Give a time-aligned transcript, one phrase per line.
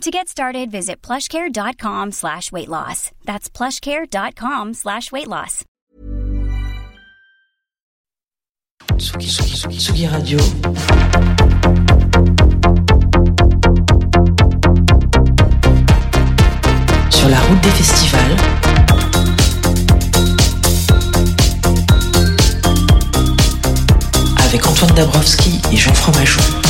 [0.00, 3.10] To get started, visit plushcare.com slash weight loss.
[3.24, 5.64] That's plushcare.com slash weight loss.
[8.98, 10.38] Tsugi, Tsugi, Tsugi, Radio.
[17.10, 18.36] Sur la route des festivals.
[24.44, 26.63] Avec Antoine Dabrowski et Jean Fromageau.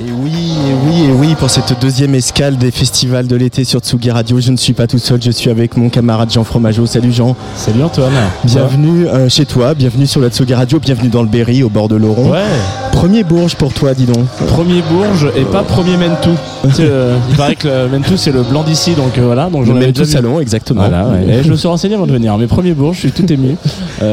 [0.00, 3.80] Et oui, et oui, et oui, pour cette deuxième escale des festivals de l'été sur
[3.80, 6.86] Tsugi Radio, je ne suis pas tout seul, je suis avec mon camarade Jean Fromageau.
[6.86, 7.34] Salut Jean.
[7.56, 8.12] Salut Antoine.
[8.44, 11.88] Bienvenue euh, chez toi, bienvenue sur la Tsugi Radio, bienvenue dans le Berry, au bord
[11.88, 12.30] de l'Oron.
[12.30, 12.38] Ouais.
[12.92, 14.24] Premier Bourges pour toi, dis donc.
[14.46, 16.30] Premier Bourges et pas premier Mentou.
[16.80, 19.48] Euh, il paraît que le Mentou c'est le blanc d'ici, donc euh, voilà.
[19.48, 20.04] Donc Le vu.
[20.04, 20.82] salon, exactement.
[20.82, 21.24] Voilà, ouais.
[21.38, 22.36] Et je me suis renseigné avant de venir.
[22.36, 23.56] Mes premiers Bourges, je suis tout ému.
[23.98, 24.04] Tu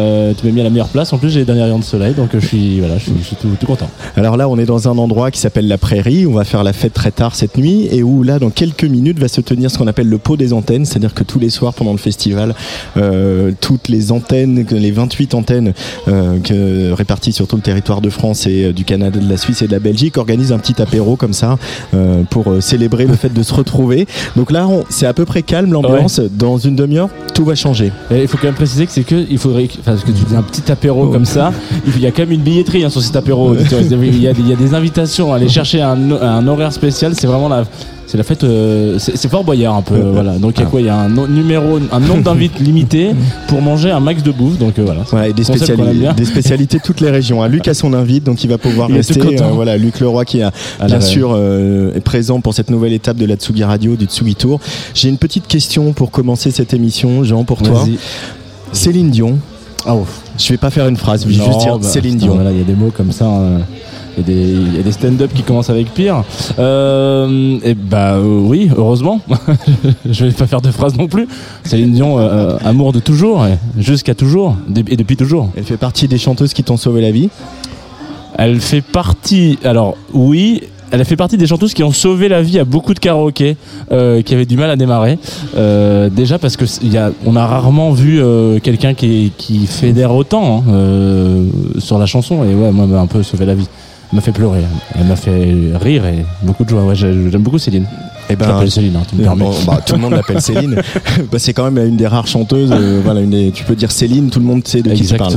[0.47, 1.13] m'as mis à la meilleure place.
[1.13, 3.25] En plus, j'ai les derniers rayons de soleil, donc je suis, voilà, je suis, je
[3.25, 3.89] suis tout, tout content.
[4.15, 6.25] Alors là, on est dans un endroit qui s'appelle la Prairie.
[6.25, 9.19] On va faire la fête très tard cette nuit et où là, dans quelques minutes,
[9.19, 11.73] va se tenir ce qu'on appelle le pot des antennes, c'est-à-dire que tous les soirs
[11.73, 12.55] pendant le festival,
[12.97, 15.73] euh, toutes les antennes, les 28 antennes
[16.07, 19.37] euh, que, réparties sur tout le territoire de France et euh, du Canada, de la
[19.37, 21.57] Suisse et de la Belgique organisent un petit apéro comme ça
[22.29, 24.07] pour célébrer le fait de se retrouver.
[24.35, 26.19] Donc là, c'est à peu près calme l'ambiance.
[26.19, 27.91] Dans une demi-heure, tout va changer.
[28.11, 30.23] Et il faut quand même préciser que c'est que il faudrait, enfin, parce que tu
[30.23, 31.11] dis un petit apéro Oh.
[31.11, 31.51] comme ça,
[31.87, 33.55] il y a quand même une billetterie hein, sur cet apéro.
[33.55, 37.13] Il y, a, il y a des invitations à aller chercher un, un horaire spécial.
[37.15, 37.63] C'est vraiment la,
[38.07, 38.43] c'est la fête.
[38.43, 39.95] euh, c'est Fort Boyard un peu.
[39.95, 40.37] Euh, voilà.
[40.37, 40.79] Donc il y a quoi?
[40.81, 43.11] Il y a un no- numéro, un nombre d'invites limité
[43.47, 44.57] pour manger un max de bouffe.
[44.57, 45.01] Donc euh, voilà.
[45.13, 47.41] Ouais, et des, spéciali- spécialités toutes les régions.
[47.43, 47.47] hein.
[47.47, 49.19] Luc a son invite, donc il va pouvoir Il rester.
[49.19, 51.35] Euh, voilà, Luc Leroy qui a À bien sûr
[51.95, 54.59] est présent pour cette nouvelle étape de la Tsugi Radio, du Tsugi Tour.
[54.93, 57.85] J'ai une petite question pour commencer cette émission, Jean, pour toi.
[58.71, 59.37] Céline Dion.
[59.87, 60.05] Ah, oh.
[60.37, 62.35] Je vais pas faire une phrase, je vais Non, juste dire bah, Céline putain, Dion.
[62.35, 63.25] Voilà, il y a des mots comme ça.
[64.17, 66.23] Il y a des, des stand-up qui commencent avec pire.
[66.59, 69.21] Euh, et bah euh, oui, heureusement.
[70.09, 71.27] je vais pas faire de phrases non plus.
[71.63, 73.45] Céline Dion, euh, euh, amour de toujours,
[73.77, 74.55] jusqu'à toujours,
[74.87, 75.49] et depuis toujours.
[75.55, 77.29] Elle fait partie des chanteuses qui t'ont sauvé la vie?
[78.37, 79.57] Elle fait partie.
[79.63, 80.61] Alors oui.
[80.91, 83.57] Elle a fait partie des chanteuses qui ont sauvé la vie à beaucoup de karaokés
[83.91, 85.17] euh, qui avaient du mal à démarrer.
[85.57, 90.13] Euh, déjà parce que y a, on a rarement vu euh, quelqu'un qui, qui fédère
[90.13, 91.47] autant hein, euh,
[91.79, 93.67] sur la chanson et ouais, moi, un peu sauvé la vie.
[94.15, 94.63] Elle m'a fait pleurer,
[94.97, 96.93] elle m'a fait rire et beaucoup de joie.
[96.93, 97.85] J'aime beaucoup Céline.
[98.29, 99.43] Je l'appelle Céline, hein, tu me permets.
[99.45, 100.75] bon, bah, tout le monde l'appelle Céline.
[101.31, 102.71] Bah, c'est quand même une des rares chanteuses.
[102.71, 105.13] euh, voilà, une des- tu peux dire Céline, tout le monde sait de qui tu
[105.15, 105.33] parles.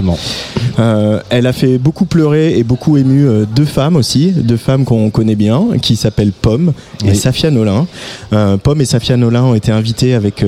[0.78, 4.84] Euh, elle a fait beaucoup pleurer et beaucoup ému euh, deux femmes aussi, deux femmes
[4.84, 6.72] qu'on connaît bien, qui s'appellent Pomme
[7.04, 7.16] et Oui.
[7.16, 7.86] Safia Nolin.
[8.32, 10.44] Euh, Pomme et Safia Nolin ont été invitées avec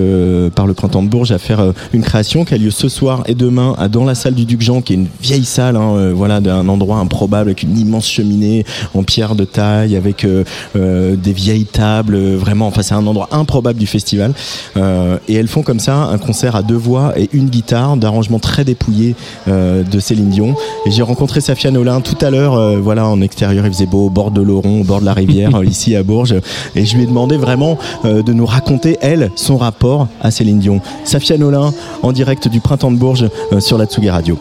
[0.54, 3.34] par le Printemps de Bourges à faire une création qui a lieu ce soir et
[3.34, 6.40] demain à, dans la salle du Duc Jean, qui est une vieille salle, hein, voilà,
[6.40, 8.64] d'un endroit improbable avec une immense cheminée
[8.94, 10.26] en pierre de taille, avec
[10.74, 12.66] des vieilles tables, vraiment.
[12.66, 14.32] Enfin, c'est un endroit improbable du festival.
[14.76, 18.38] Euh, et elles font comme ça un concert à deux voix et une guitare d'arrangement
[18.38, 19.14] très dépouillé
[19.48, 20.54] euh, de Céline Dion.
[20.86, 24.06] Et j'ai rencontré Safia Nolin tout à l'heure, euh, voilà, en extérieur, il faisait beau,
[24.06, 26.34] au bord de l'Oron, au bord de la rivière, ici à Bourges.
[26.74, 30.80] Et je lui ai demandé vraiment de nous raconter, elle, son rapport à Céline Dion.
[31.04, 34.38] Safia Nolin, en direct du Printemps de Bourges sur la Tsugi Radio.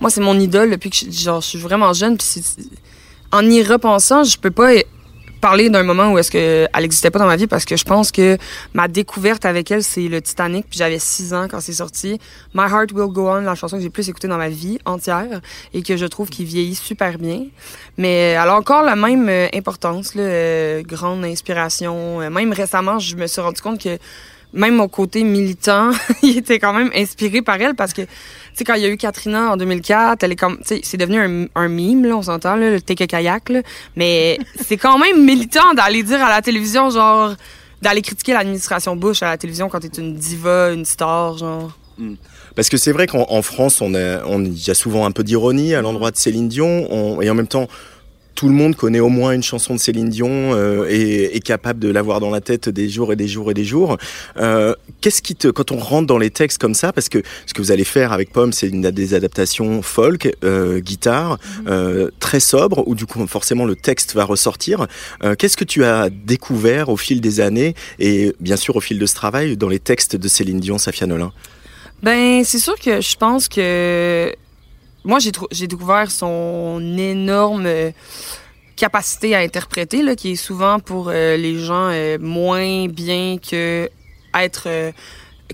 [0.00, 2.16] Moi, c'est mon idole depuis que je, genre, je suis vraiment jeune.
[3.30, 4.72] En y repensant, je peux pas
[5.42, 7.84] parler d'un moment où est-ce que elle existait pas dans ma vie parce que je
[7.84, 8.38] pense que
[8.74, 12.20] ma découverte avec elle c'est le Titanic puis j'avais 6 ans quand c'est sorti.
[12.54, 15.40] My Heart Will Go On la chanson que j'ai plus écoutée dans ma vie entière
[15.74, 17.46] et que je trouve qu'il vieillit super bien.
[17.98, 22.20] Mais elle a encore la même euh, importance là, euh, grande inspiration.
[22.20, 23.98] Euh, même récemment je me suis rendu compte que
[24.52, 25.90] même mon côté militant
[26.22, 28.08] il était quand même inspiré par elle parce que tu
[28.58, 30.98] sais, quand il y a eu Katrina en 2004, elle est comme, tu sais, c'est
[30.98, 33.62] devenu un, un mime, là, on s'entend, là, le take a kayak, là.
[33.96, 37.34] Mais c'est quand même militant d'aller dire à la télévision, genre,
[37.80, 41.78] d'aller critiquer l'administration Bush à la télévision quand t'es une diva, une star, genre.
[42.54, 45.12] Parce que c'est vrai qu'en en France, on a, on, il y a souvent un
[45.12, 47.68] peu d'ironie à l'endroit de Céline Dion, on- et en même temps,
[48.34, 51.80] tout le monde connaît au moins une chanson de Céline Dion euh, et est capable
[51.80, 53.96] de l'avoir dans la tête des jours et des jours et des jours.
[54.36, 57.54] Euh, Qu'est-ce qui te, quand on rentre dans les textes comme ça, parce que ce
[57.54, 62.40] que vous allez faire avec Pomme, c'est une des adaptations folk, euh, guitare, euh, très
[62.40, 64.86] sobre, où du coup forcément le texte va ressortir.
[65.38, 69.06] Qu'est-ce que tu as découvert au fil des années et bien sûr au fil de
[69.06, 71.32] ce travail dans les textes de Céline Dion, Safia Nolin?
[72.02, 74.32] Ben, c'est sûr que je pense que
[75.04, 77.90] moi, j'ai, découvert son énorme euh,
[78.76, 83.90] capacité à interpréter, là, qui est souvent pour euh, les gens euh, moins bien que
[84.34, 84.92] être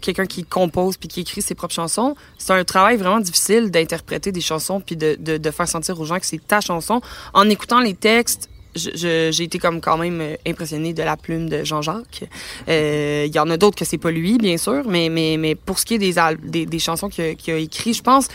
[0.01, 2.15] quelqu'un qui compose puis qui écrit ses propres chansons.
[2.37, 6.05] C'est un travail vraiment difficile d'interpréter des chansons puis de, de, de faire sentir aux
[6.05, 7.01] gens que c'est ta chanson.
[7.35, 12.29] En écoutant les textes, j'ai été comme quand même impressionnée de la plume de Jean-Jacques.
[12.69, 15.81] Il y en a d'autres que c'est pas lui, bien sûr, mais, mais, mais pour
[15.81, 18.29] ce qui est des, des, chansons qu'il a, qu'il a je pense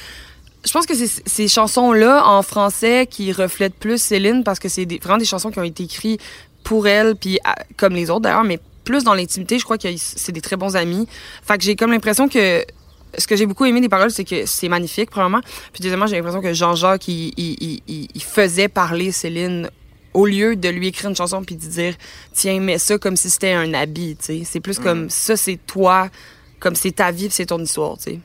[0.66, 4.86] je pense que c'est ces chansons-là en français qui reflètent plus Céline parce que c'est
[5.02, 6.22] vraiment des chansons qui ont été écrites
[6.64, 9.88] pour elle, puis à- comme les autres d'ailleurs, mais plus dans l'intimité, je crois que
[9.98, 11.08] c'est des très bons amis.
[11.46, 12.64] Fait que j'ai comme l'impression que
[13.18, 15.42] ce que j'ai beaucoup aimé des paroles, c'est que c'est magnifique, premièrement.
[15.72, 19.70] Puis deuxièmement, j'ai l'impression que Jean-Jacques, il, il, il- il- faisait parler Céline
[20.14, 21.96] au lieu de lui écrire une chanson puis de dire
[22.34, 24.42] tiens, mets ça comme si c'était un habit, tu sais.
[24.46, 26.10] C'est plus comme ça, c'est toi,
[26.60, 28.20] comme c'est ta vie, c'est ton histoire, tu sais.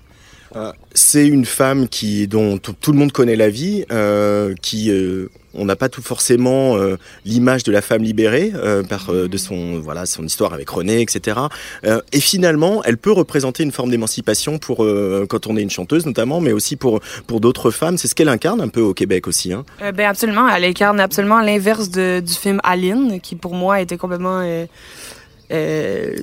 [0.57, 5.29] Euh, c'est une femme qui dont tout, le monde connaît la vie, euh, qui euh,
[5.55, 9.37] on n'a pas tout forcément euh, l'image de la femme libérée euh, par euh, de
[9.37, 11.39] son voilà son histoire avec René, etc.
[12.13, 14.87] Et finalement, elle peut représenter une forme d'émancipation pour
[15.29, 17.99] quand on est une chanteuse notamment, mais aussi pour pour d'autres femmes.
[17.99, 19.53] C'est ce qu'elle incarne un peu au Québec aussi.
[19.53, 19.65] Hein.
[19.81, 24.43] Ben absolument, elle incarne absolument l'inverse du film Aline, qui pour moi était complètement
[25.51, 26.15] euh,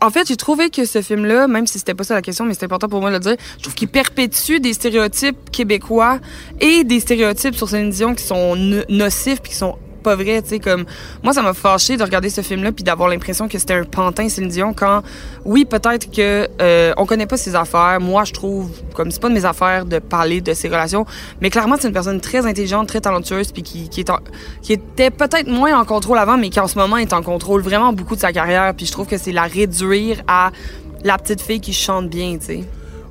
[0.00, 2.44] en fait j'ai trouvé que ce film là même si c'était pas ça la question
[2.44, 6.18] mais c'est important pour moi de le dire je trouve qu'il perpétue des stéréotypes québécois
[6.60, 10.40] et des stéréotypes sur Céline Dion qui sont no- nocifs puis qui sont pas vrais
[10.42, 10.84] tu sais comme
[11.22, 13.84] moi ça m'a fâché de regarder ce film là puis d'avoir l'impression que c'était un
[13.84, 15.02] pantin Céline Dion quand
[15.44, 19.28] oui peut-être que euh, on connaît pas ses affaires moi je trouve comme c'est pas
[19.28, 21.04] de mes affaires de parler de ses relations
[21.40, 24.10] mais clairement c'est une personne très intelligente très talentueuse puis qui, qui est
[24.62, 27.62] qui était peut-être moins en contrôle avant, mais qui en ce moment est en contrôle
[27.62, 28.74] vraiment beaucoup de sa carrière.
[28.74, 30.50] Puis je trouve que c'est la réduire à
[31.02, 32.60] la petite fille qui chante bien, tu sais.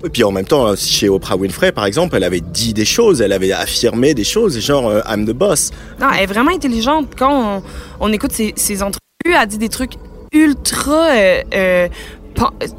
[0.06, 2.86] Et puis en même temps, euh, chez Oprah Winfrey, par exemple, elle avait dit des
[2.86, 5.72] choses, elle avait affirmé des choses, genre euh, I'm the boss.
[6.00, 7.14] Non, elle est vraiment intelligente.
[7.18, 7.64] Quand
[8.02, 9.94] on, écoute ses, ses entrevues, elle dit des trucs
[10.34, 11.88] ultra euh, euh,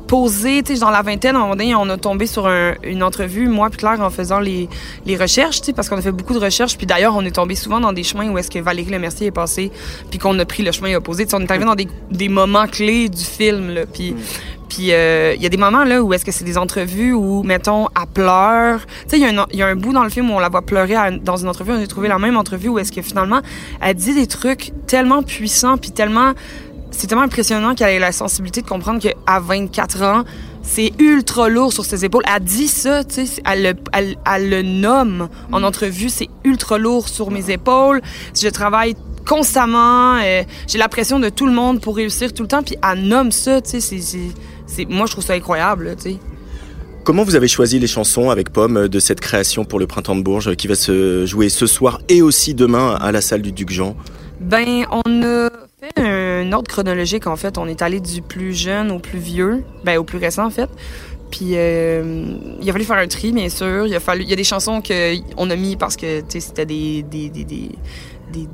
[0.07, 0.63] posés.
[0.63, 3.03] Tu sais, dans la vingtaine, à un moment donné, on a tombé sur un- une
[3.03, 4.69] entrevue, moi puis Claire, en faisant les,
[5.07, 6.77] les recherches, tu sais, parce qu'on a fait beaucoup de recherches.
[6.77, 9.31] Puis d'ailleurs, on est tombé souvent dans des chemins où est-ce que Valérie Lemercier est
[9.33, 9.71] passée,
[10.11, 11.25] puis qu'on a pris le chemin opposé.
[11.25, 13.83] Tu sais, on est arrivé dans des, des moments clés du film, là.
[13.87, 14.15] Puis...
[14.67, 17.43] Puis euh, il y a des moments là où est-ce que c'est des entrevues où
[17.45, 18.81] mettons elle pleure.
[18.81, 20.35] Tu sais il y, a un- il y a un bout dans le film où
[20.35, 21.73] on la voit pleurer à- dans une entrevue.
[21.73, 23.41] On a trouvé la même entrevue où est-ce que finalement
[23.83, 26.33] elle dit des trucs tellement puissants puis tellement
[26.97, 30.25] c'est tellement impressionnant qu'elle ait la sensibilité de comprendre qu'à 24 ans
[30.63, 32.23] c'est ultra lourd sur ses épaules.
[32.35, 36.79] Elle dit ça, tu sais, elle, le- elle, elle le nomme en entrevue, c'est ultra
[36.79, 38.01] lourd sur mes épaules.
[38.41, 38.95] Je travaille
[39.29, 42.77] constamment, euh, j'ai la pression de tout le monde pour réussir tout le temps, puis
[42.83, 43.99] elle nomme ça, tu sais,
[44.67, 46.17] c'est- moi je trouve ça incroyable, tu sais.
[47.05, 50.17] Comment vous avez choisi les chansons avec Pomme euh, de cette création pour le Printemps
[50.17, 53.43] de Bourges euh, qui va se jouer ce soir et aussi demain à la salle
[53.43, 53.95] du Duc Jean?
[54.41, 55.51] Ben, on a
[55.81, 56.14] fait un
[56.53, 57.59] ordre chronologique, en fait.
[57.59, 60.69] On est allé du plus jeune au plus vieux, ben, au plus récent, en fait.
[61.31, 63.87] Puis, euh, il a fallu faire un tri, bien sûr.
[63.87, 66.41] Il a fallu, il y a des chansons qu'on a mis parce que, tu sais,
[66.41, 67.71] c'était des, des, des, des,
[68.33, 68.49] des,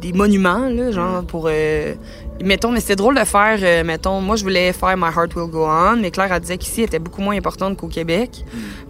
[0.00, 1.48] des monuments, là, genre, pour...
[1.48, 1.94] euh,
[2.42, 5.50] mettons, mais c'était drôle de faire, euh, mettons, moi, je voulais faire My Heart Will
[5.50, 8.44] Go On, mais Claire, elle disait qu'ici, elle était beaucoup moins importante qu'au Québec.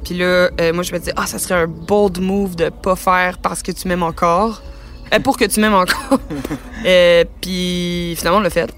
[0.05, 3.39] Puis là, moi, je me disais, ah, ça serait un bold move de pas faire
[3.39, 4.63] parce que tu m'aimes encore.
[5.13, 6.21] Euh, pour que tu m'aimes encore.
[6.87, 8.73] Euh, puis finalement, on l'a fait.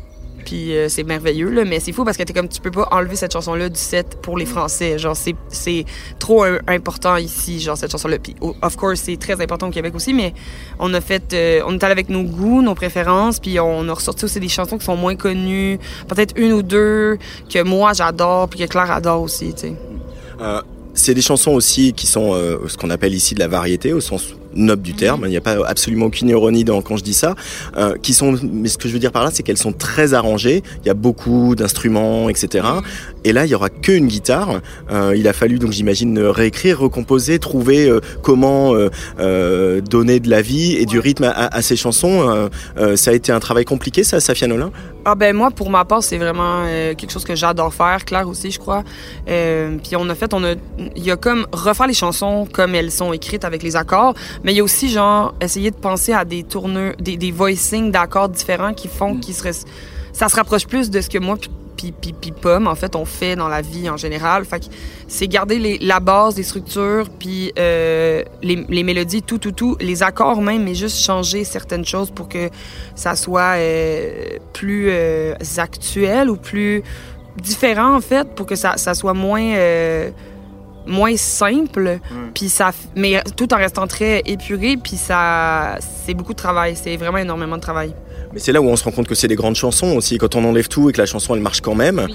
[0.44, 2.88] Puis euh, c'est merveilleux, là, mais c'est fou parce que t'es comme, tu peux pas
[2.90, 4.98] enlever cette chanson-là du set pour les Français.
[4.98, 5.84] Genre, c'est,
[6.18, 8.18] trop important ici, genre, cette chanson-là.
[8.18, 10.34] Puis, oh, of course, c'est très important au Québec aussi, mais
[10.78, 13.92] on a fait, euh, on est allé avec nos goûts, nos préférences, puis on a
[13.92, 15.78] ressorti aussi des chansons qui sont moins connues.
[16.08, 19.74] Peut-être une ou deux que moi, j'adore, puis que Claire adore aussi, tu sais.
[20.40, 20.60] Euh,
[20.94, 22.34] c'est des chansons aussi qui sont
[22.66, 25.22] ce qu'on appelle ici de la variété au sens noble du terme.
[25.24, 27.34] Il n'y a pas absolument aucune ironie dans, quand je dis ça.
[27.76, 30.14] Euh, qui sont, mais ce que je veux dire par là, c'est qu'elles sont très
[30.14, 30.62] arrangées.
[30.84, 32.66] Il y a beaucoup d'instruments, etc.
[33.24, 34.60] Et là, il y aura qu'une guitare.
[34.90, 40.28] Euh, il a fallu donc, j'imagine, réécrire, recomposer, trouver euh, comment euh, euh, donner de
[40.30, 42.28] la vie et du rythme à, ces chansons.
[42.28, 42.48] Euh,
[42.78, 44.70] euh, ça a été un travail compliqué, ça, Safia Nolin?
[45.04, 48.28] Ah ben moi pour ma part c'est vraiment euh, quelque chose que j'adore faire Claire
[48.28, 48.84] aussi je crois
[49.28, 50.52] euh, puis on a fait on a
[50.94, 54.14] il y a comme refaire les chansons comme elles sont écrites avec les accords
[54.44, 57.90] mais il y a aussi genre essayer de penser à des tourneurs des, des voicings
[57.90, 59.64] d'accords différents qui font qu'ils se res-
[60.12, 61.36] ça se rapproche plus de ce que moi
[61.82, 64.44] puis puis, puis, puis Pomme, en fait, on fait dans la vie en général.
[64.44, 64.66] Fait que
[65.08, 69.76] c'est garder les, la base des structures, puis euh, les, les mélodies, tout, tout, tout,
[69.80, 72.50] les accords même, mais juste changer certaines choses pour que
[72.94, 76.82] ça soit euh, plus euh, actuel ou plus
[77.36, 79.54] différent, en fait, pour que ça, ça soit moins,
[80.86, 81.98] moins simple.
[82.34, 84.76] Puis ça, mais tout en restant très épuré.
[84.76, 86.76] Puis ça, c'est beaucoup de travail.
[86.76, 87.94] C'est vraiment énormément de travail.
[88.32, 90.34] Mais c'est là où on se rend compte que c'est des grandes chansons aussi, quand
[90.36, 92.06] on enlève tout et que la chanson elle marche quand même.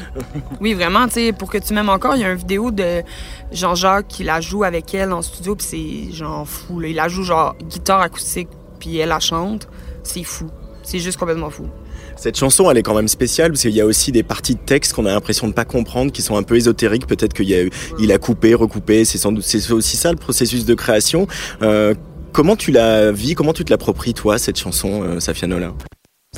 [0.61, 3.03] Oui, vraiment, tu sais, pour que tu m'aimes encore, il y a une vidéo de
[3.51, 6.79] Jean-Jacques qui la joue avec elle en studio, puis c'est genre fou.
[6.79, 6.87] Là.
[6.87, 9.67] Il la joue genre guitare acoustique, puis elle la chante.
[10.03, 10.47] C'est fou.
[10.83, 11.67] C'est juste complètement fou.
[12.15, 14.59] Cette chanson elle est quand même spéciale parce qu'il y a aussi des parties de
[14.59, 17.05] texte qu'on a l'impression de pas comprendre, qui sont un peu ésotériques.
[17.05, 17.63] Peut-être qu'il a
[17.99, 19.05] il a coupé, recoupé.
[19.05, 21.27] C'est sans doute c'est aussi ça le processus de création.
[21.61, 21.93] Euh,
[22.31, 23.35] comment tu la vis?
[23.35, 25.47] Comment tu te l'appropries toi cette chanson, euh, Safia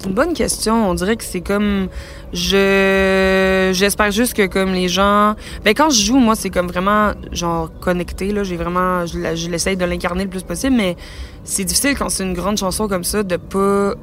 [0.02, 0.90] C'est une bonne question.
[0.90, 1.90] On dirait que c'est comme
[2.32, 7.12] je j'espère juste que comme les gens ben quand je joue moi c'est comme vraiment
[7.32, 10.96] genre connecté là, j'ai vraiment je, l'essaye de l'incarner le plus possible mais
[11.44, 13.96] c'est difficile quand c'est une grande chanson comme ça de pas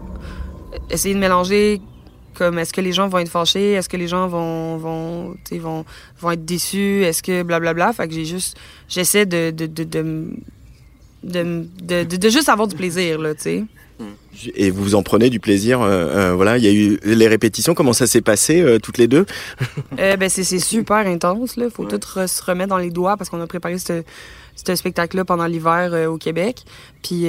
[0.90, 1.80] essayer de mélanger
[2.34, 5.84] comme est-ce que les gens vont être fâchés, est-ce que les gens vont vont vont
[6.20, 10.26] vont être déçus, est-ce que blablabla, fait que j'ai juste j'essaie de de de, de,
[11.22, 13.64] de, de- de juste avoir du plaisir là, tu sais.
[14.54, 15.80] Et vous en prenez du plaisir.
[15.80, 17.74] euh, euh, voilà, il y a eu les répétitions.
[17.74, 19.24] Comment ça s'est passé euh, toutes les deux?
[19.98, 21.70] Euh, ben c'est super intense là.
[21.70, 24.02] Faut tout re- se remettre dans les doigts parce qu'on a préparé ce
[24.56, 26.64] ce spectacle-là pendant l'hiver au Québec.
[27.02, 27.24] Puis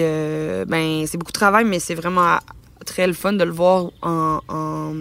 [0.67, 2.37] ben c'est beaucoup de travail, mais c'est vraiment
[2.85, 4.93] très le fun de le voir en, en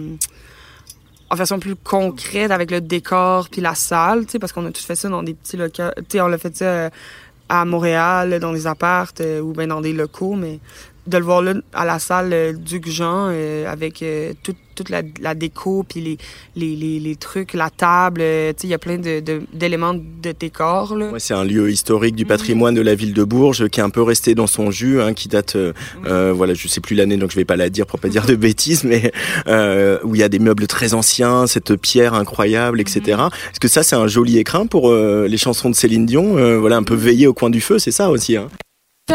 [1.29, 4.71] en façon plus concrète avec le décor puis la salle, tu sais, parce qu'on a
[4.71, 5.83] tout fait ça dans des petits locaux.
[5.97, 6.89] Tu sais, on l'a fait ça
[7.49, 10.59] à Montréal, dans des appartes ou bien dans des locaux, mais
[11.07, 14.89] de le voir là à la salle euh, Duc Jean euh, avec euh, toute, toute
[14.89, 16.17] la, la déco puis les,
[16.55, 19.41] les, les, les trucs, la table, euh, tu sais, il y a plein de, de-
[19.53, 21.09] d'éléments de décor là.
[21.09, 23.89] Ouais, c'est un lieu historique du patrimoine de la ville de Bourges qui est un
[23.89, 25.73] peu resté dans son jus, hein, qui date, euh,
[26.05, 28.25] euh, voilà, je sais plus l'année, donc je vais pas la dire pour pas dire
[28.25, 29.11] de bêtises, mais
[29.47, 33.01] euh, où il y a des meubles très anciens, cette pierre incroyable, etc.
[33.51, 36.57] Est-ce que ça, c'est un joli écrin pour euh, les chansons de Céline Dion euh,
[36.59, 38.35] Voilà, un peu veillé au coin du feu, c'est ça aussi.
[38.37, 38.49] Hein?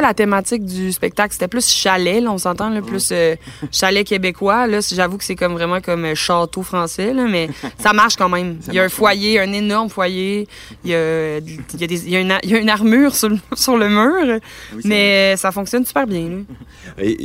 [0.01, 3.37] La thématique du spectacle, c'était plus chalet, là, on s'entend, là, plus euh,
[3.71, 4.67] chalet québécois.
[4.67, 8.29] Là, j'avoue que c'est comme vraiment comme euh, château français, là, mais ça marche quand
[8.31, 8.57] même.
[8.69, 10.49] Il y a un foyer, un énorme foyer.
[10.85, 12.71] Il y a, il y a, des- il y a une, il y a une
[12.71, 14.41] armure sur le, sur le mur,
[14.85, 16.45] mais euh, ça fonctionne super bien.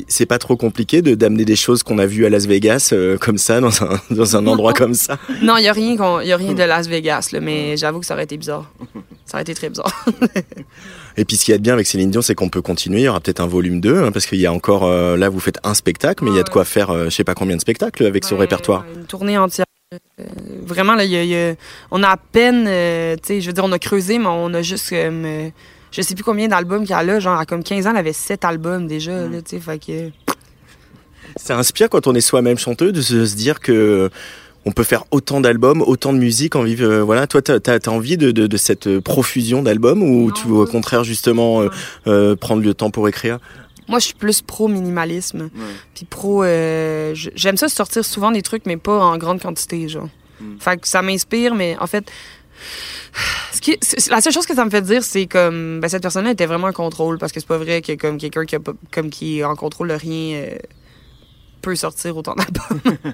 [0.09, 3.17] C'est pas trop compliqué de d'amener des choses qu'on a vues à Las Vegas euh,
[3.17, 5.17] comme ça dans un dans un endroit comme ça?
[5.41, 8.05] Non, il y a rien, y a rien de Las Vegas, là, mais j'avoue que
[8.05, 8.69] ça aurait été bizarre.
[9.25, 10.05] Ça aurait été très bizarre.
[11.17, 12.99] Et puis ce qui est bien avec Céline Dion, c'est qu'on peut continuer.
[13.01, 15.29] Il y aura peut-être un volume 2, hein, parce qu'il y a encore euh, là
[15.29, 17.33] vous faites un spectacle, mais il y a de quoi faire, euh, je sais pas
[17.33, 18.85] combien de spectacles avec ce répertoire.
[18.95, 19.65] Une tournée entière.
[19.93, 19.97] Euh,
[20.65, 21.55] vraiment, là, y a- y a-
[21.91, 24.53] on a à peine, euh, tu sais, je veux dire, on a creusé, mais on
[24.53, 25.49] a juste euh,
[25.91, 27.19] je sais plus combien d'albums qu'il y a là.
[27.19, 30.11] Genre, à comme 15 ans, elle avait 7 albums déjà, là, tu sais, fait que...
[31.35, 34.09] Ça inspire quand on est soi-même chanteur de se dire que
[34.67, 36.83] on peut faire autant d'albums, autant de musique en vivre.
[36.85, 40.47] euh, voilà, toi, t'as as, envie de, de, de cette profusion d'albums ou Non, tu
[40.47, 41.69] veux au contraire justement euh,
[42.07, 43.39] euh, prendre le temps pour écrire?
[43.87, 45.49] Moi, je suis plus pro-minimalisme.
[45.95, 46.43] Puis pro...
[46.43, 50.09] euh, J'aime ça sortir souvent des trucs, mais pas en grande quantité, genre.
[50.59, 52.05] Fait que ça m'inspire, mais en fait...
[53.53, 55.79] Ce qui, c'est- la seule chose que ça me fait dire, c'est comme...
[55.79, 58.45] Ben, cette personne-là était vraiment en contrôle, parce que c'est pas vrai que comme quelqu'un
[58.45, 60.55] qui, a pas- comme qui est en contrôle de rien euh,
[61.61, 62.97] peut sortir autant d'albums.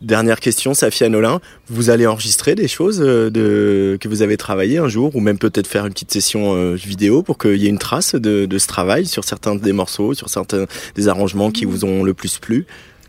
[0.00, 4.78] Dernière question, Safia Nolin, vous allez enregistrer des choses euh, de, que vous avez travaillé
[4.78, 7.70] un jour ou même peut-être faire une petite session euh, vidéo pour qu'il y ait
[7.70, 11.64] une trace de, de ce travail sur certains des morceaux, sur certains des arrangements qui
[11.64, 12.66] vous ont le plus plu?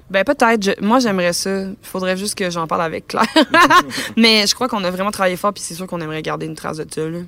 [0.09, 0.81] Ben peut-être.
[0.81, 1.61] Moi, j'aimerais ça.
[1.61, 3.27] Il faudrait juste que j'en parle avec Claire.
[4.17, 6.55] Mais je crois qu'on a vraiment travaillé fort, puis c'est sûr qu'on aimerait garder une
[6.55, 7.07] trace de ça.
[7.07, 7.19] Là.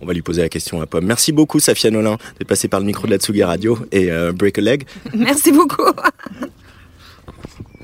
[0.00, 1.04] On va lui poser la question à Pomme.
[1.04, 4.32] Merci beaucoup, Safia Nolin, d'être passée par le micro de la Tsugi Radio et euh,
[4.32, 4.86] Break a Leg.
[5.14, 5.82] Merci beaucoup.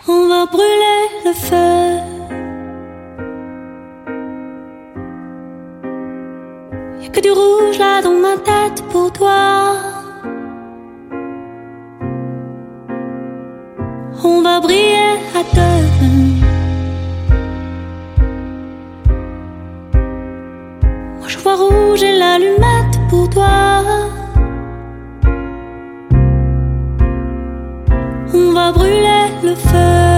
[0.07, 1.99] On va brûler le feu.
[7.01, 9.77] Y'a que du rouge là dans ma tête pour toi.
[14.23, 15.87] On va briller à deux.
[21.19, 23.95] Moi je vois rouge et l'allumette pour toi.
[28.35, 30.14] On va brûler le feu.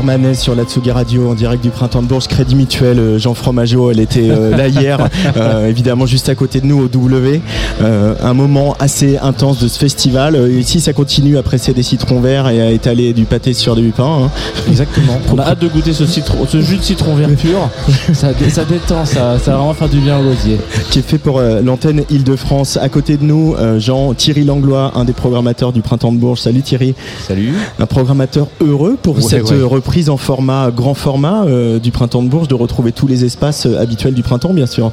[0.00, 3.34] Armanet sur la Tsugi Radio en direct du printemps de Bourges, Crédit Mutuel, euh, Jean
[3.34, 4.98] Fromageau, elle était euh, là hier,
[5.36, 7.42] euh, évidemment juste à côté de nous au W.
[7.82, 10.36] Euh, un moment assez intense de ce festival.
[10.36, 13.76] Euh, ici, ça continue à presser des citrons verts et à étaler du pâté sur
[13.76, 14.22] du pain.
[14.24, 14.30] hein.
[14.70, 15.18] Exactement.
[15.34, 17.68] On a hâte de goûter ce, citron, ce jus de citron vert pur.
[18.14, 20.56] ça, dé- ça détend, ça, ça va vraiment faire du bien au gosier.
[20.90, 22.78] qui est fait pour euh, l'antenne Île-de-France.
[22.80, 26.40] À côté de nous, euh, Jean Thierry Langlois, un des programmateurs du Printemps de Bourges.
[26.40, 26.94] Salut Thierry.
[27.28, 27.52] Salut.
[27.78, 29.56] Un programmateur heureux pour Ouais, cette ouais.
[29.58, 33.24] euh, reprise en format grand format euh, du Printemps de Bourges, de retrouver tous les
[33.24, 34.92] espaces euh, habituels du printemps, bien sûr.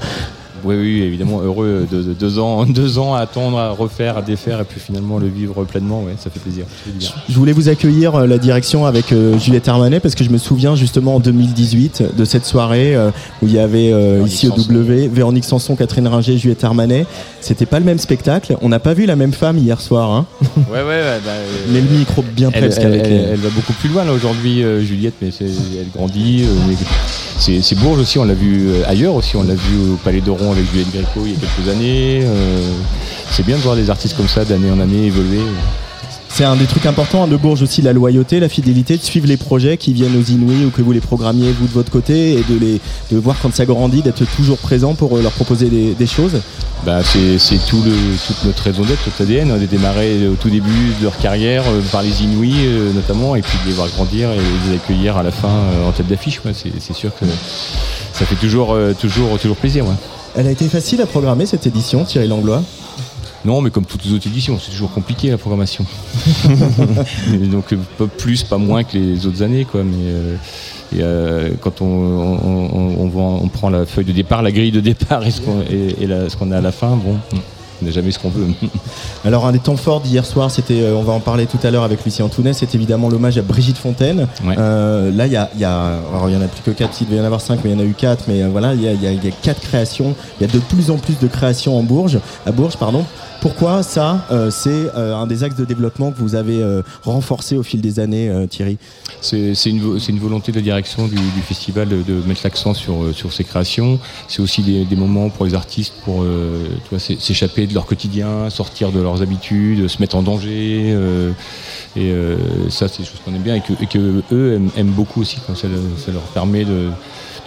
[0.63, 4.21] Oui, oui, évidemment, heureux de, de deux, ans, deux ans à attendre, à refaire, à
[4.21, 6.65] défaire, et puis finalement le vivre pleinement, ouais, ça fait plaisir.
[6.87, 7.09] bien.
[7.29, 10.37] Je voulais vous accueillir euh, la direction avec euh, Juliette Armanet parce que je me
[10.37, 13.09] souviens justement en 2018 de cette soirée euh,
[13.41, 14.73] où il y avait Véronique ici au Sanson.
[14.73, 17.05] W Véronique Sanson, Catherine Ringer, Juliette Armanet.
[17.41, 18.57] C'était pas le même spectacle.
[18.61, 20.25] On n'a pas vu la même femme hier soir, hein.
[20.71, 21.19] Ouais, ouais, ouais.
[21.25, 21.31] bah,
[21.71, 24.63] mais le micro bien elle, presque elle- avec elle- va beaucoup plus loin là aujourd'hui,
[24.85, 26.45] Juliette, mais elle grandit.
[26.67, 26.75] mais
[27.39, 30.51] c'est Bourges aussi, on l'a vu euh, ailleurs aussi, on l'a vu au Palais d'Oron
[30.51, 32.21] avec Juliette Gréco il y a quelques années.
[32.23, 32.71] euh,
[33.31, 35.41] c'est bien de voir des artistes comme ça d'année en année évoluer.
[36.37, 39.25] C'est un des trucs importants hein, de Bourges aussi, la loyauté, la fidélité, de suivre
[39.25, 42.33] les projets qui viennent aux Inouïs ou que vous les programmiez vous de votre côté
[42.33, 42.79] et de, les,
[43.11, 46.39] de voir quand ça grandit, d'être toujours présent pour euh, leur proposer des, des choses.
[46.85, 47.91] Bah, c'est c'est tout le,
[48.27, 49.51] toute notre raison d'être, notre ADN.
[49.51, 53.35] On a démarré au tout début de leur carrière euh, par les Inouïs euh, notamment,
[53.35, 55.91] et puis de les voir grandir et de les accueillir à la fin euh, en
[55.91, 56.39] tête d'affiche.
[56.53, 57.25] C'est c'est sûr que
[58.13, 59.85] ça fait toujours, toujours, toujours plaisir.
[59.85, 59.95] ouais.
[60.35, 62.61] Elle a été facile à programmer cette édition, Thierry Langlois?
[63.47, 65.85] Non, mais comme toutes les autres éditions, c'est toujours compliqué la programmation.
[67.51, 69.83] Donc euh, pas plus, pas moins que les autres années, quoi.
[69.83, 70.35] Mais euh,
[70.95, 74.51] et, euh, quand on, on, on- on voit- on prend la feuille de départ, la
[74.51, 76.89] grille de départ et ce qu'on et, et la- ce qu'on a à la fin,
[76.89, 77.15] bon,
[77.81, 78.47] on n'a jamais ce qu'on veut.
[79.25, 81.83] Alors un des temps forts d'hier soir, c'était, on va en parler tout à l'heure
[81.83, 84.27] avec Lucien Antunet, c'est évidemment l'hommage à Brigitte Fontaine.
[84.45, 84.55] Ouais.
[84.57, 86.99] Euh, là, il y a, y a- alors il y en a plus que quatre,
[87.01, 88.25] il devait y en avoir cinq, mais il y en a eu quatre.
[88.27, 90.15] Mais voilà, il y a, y a- il y a quatre créations.
[90.39, 93.05] Il y a de plus en plus de créations en Bourges, à Bourges, pardon.
[93.39, 97.55] Pourquoi ça euh, C'est euh, un des axes de développement que vous avez euh, renforcé
[97.55, 98.77] au fil des années, Thierry?
[99.21, 103.99] C'est une, volonté de la direction du, festival de, mettre l'accent sur, sur ces créations.
[104.27, 106.25] C'est aussi des, moments pour les artistes pour
[106.97, 110.95] s'échapper de leur quotidien, sortir de leurs habitudes, se mettre en danger.
[111.95, 112.13] et
[112.69, 115.37] ça, c'est des choses qu'on aime bien et que, eux aiment, beaucoup aussi.
[115.47, 116.89] Le- ça leur permet de,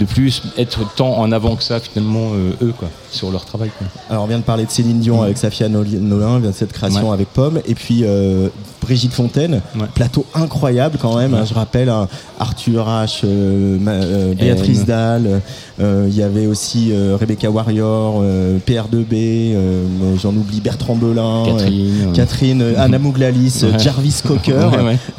[0.01, 3.71] de plus être tant en avant que ça, finalement, euh, eux, quoi, sur leur travail.
[3.79, 3.87] Quoi.
[4.09, 6.73] Alors on vient de parler de Céline Dion avec Safia Noli- Nolin, vient de cette
[6.73, 7.15] création Ouais.
[7.15, 8.49] avec Pomme, et puis euh,
[8.91, 9.87] Brigitte Fontaine, Ouais.
[9.95, 11.33] plateau incroyable quand même.
[11.33, 12.09] hein, je rappelle hein,
[12.41, 14.85] Arthur H, euh, euh, Béatrice N.
[14.87, 15.41] Dalle,
[15.81, 19.85] euh, il y avait aussi Rebecca Warrior, euh, PR2B, euh,
[20.21, 22.13] j'en oublie Bertrand Belin, Catherine.
[22.15, 23.63] Catherine, Anna Mouglalis.
[23.79, 24.69] Jarvis Cocker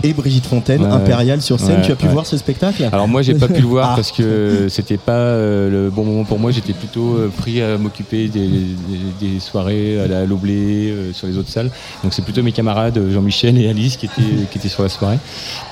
[0.04, 1.82] et Brigitte Fontaine, impériale sur scène.
[1.82, 2.90] Tu as pu voir ce spectacle?
[2.92, 3.96] Alors moi j'ai pas pu le voir Ah.
[3.96, 6.52] parce que c'était pas le bon moment pour moi.
[6.52, 11.50] J'étais plutôt pris à m'occuper des, des- des soirées à la Loblé sur les autres
[11.50, 11.70] salles.
[12.04, 15.20] Donc c'est plutôt mes camarades Jean-Michel et Alice qui étaient qui étaient sur la soirée.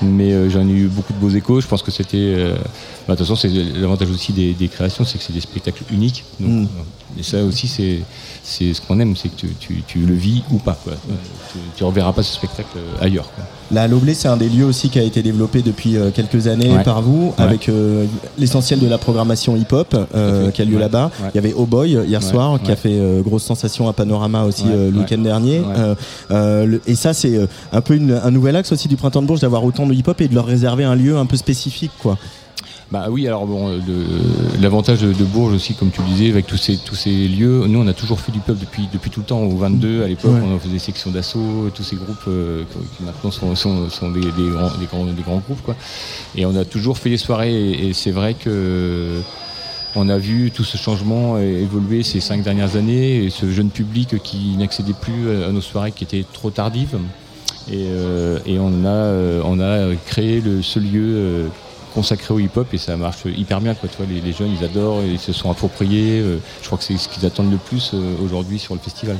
[0.02, 1.60] Mais euh, j'en ai eu beaucoup de beaux échos.
[1.60, 2.54] Je pense que c'était euh,
[3.06, 5.84] bah, de toute façon c'est l'avantage aussi des, des créations, c'est que c'est des spectacles
[5.90, 6.24] uniques.
[6.38, 6.64] Donc, Mm.
[6.64, 8.00] euh, Et ça aussi c'est
[8.50, 10.78] c'est ce qu'on aime, c'est que tu, tu- tu le vis ou pas.
[10.82, 10.92] quoi.
[11.52, 13.30] Tu, tu reverras pas ce spectacle euh, ailleurs.
[13.34, 13.44] quoi.
[13.72, 16.70] La Loblé, c'est un des lieux aussi qui a été développé depuis euh, quelques années
[16.76, 16.82] Ouais.
[16.82, 17.44] par vous, Ouais.
[17.44, 18.06] avec euh,
[18.38, 20.80] l'essentiel de la programmation hip-hop euh, qui a lieu Ouais.
[20.80, 21.10] là-bas.
[21.32, 24.42] Il y avait Oh Boy hier soir qui a fait euh, grosse sensation à Panorama
[24.44, 25.62] aussi le week-end dernier.
[26.30, 27.40] Le- et ça, c'est
[27.72, 30.20] un peu une- un nouvel axe aussi du Printemps de Bourges d'avoir autant de hip-hop
[30.20, 32.18] et de leur réserver un lieu un peu spécifique, quoi.
[32.90, 36.28] Bah oui, alors bon, euh, le- l'avantage de, de Bourges aussi, comme tu le disais,
[36.28, 39.10] avec tous ces, tous ces lieux, nous on a toujours fait du pub depuis, depuis
[39.10, 39.42] tout le temps.
[39.42, 40.40] Au 22, à l'époque, Ouais.
[40.42, 42.64] on faisait des sections d'assaut, tous ces groupes euh,
[42.96, 45.62] qui maintenant sont, sont, sont des, des grands, des, grands, des grands groupes.
[45.62, 45.76] Quoi.
[46.36, 49.20] Et on a toujours fait des soirées, et, et c'est vrai que
[49.94, 53.70] on a vu tout ce changement euh, évoluer ces cinq dernières années, et ce jeune
[53.70, 56.98] public qui n'accédait plus à nos soirées qui étaient trop tardives.
[57.70, 61.46] Et, euh, et on, a, euh, on a créé le, ce lieu euh,
[61.90, 63.74] consacré au hip-hop et ça marche hyper bien.
[63.74, 66.20] Quoi, tu les, jeunes, ils adorent, ils se sont appropriés.
[66.20, 69.18] euh, je crois que c'est ce qu'ils attendent le plus euh, aujourd'hui sur le festival.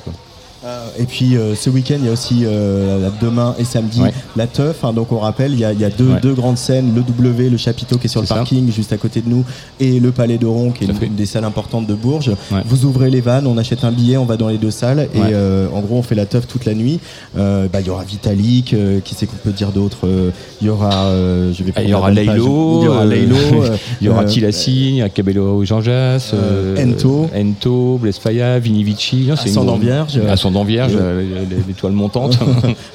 [0.98, 4.12] Et puis euh, ce week-end, il y a aussi euh, demain et samedi Ouais.
[4.36, 4.84] la teuf.
[4.84, 6.20] hein, donc on rappelle, il y a, il y a deux, Ouais.
[6.20, 8.34] deux grandes scènes, le W, le chapiteau qui est sur le ça.
[8.36, 9.44] parking juste à côté de nous,
[9.78, 12.32] et le Palais d'Oron qui est une, des salles importantes de Bourges.
[12.52, 12.60] Ouais.
[12.66, 15.18] Vous ouvrez les vannes, on achète un billet, on va dans les deux salles et
[15.32, 17.00] euh, en gros on fait la teuf toute la nuit.
[17.36, 21.10] Bah, Il y aura Vitalik, qui c'est qu'on peut dire d'autre Euh, Il y aura,
[21.52, 22.10] je vais Ah, il y aura.
[22.10, 23.36] Laylo, il y aura Laylo,
[24.00, 26.34] Il y aura Tilassine, Cabello Jean Jass,
[26.78, 27.28] Ento.
[27.34, 29.24] Ento, Blaise Faya, Vini Vici.
[29.28, 30.20] Non, c'est une Ascendant grande- Vierge.
[30.28, 32.38] Ascendant ascendant vierge, euh, l'étoile montante.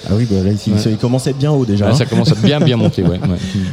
[0.08, 0.78] Ah oui, bah là, ici, Ouais.
[0.92, 1.88] il commence à être bien haut déjà.
[1.88, 1.96] Ah, hein.
[1.96, 3.20] ça commence à bien bien monter, ouais.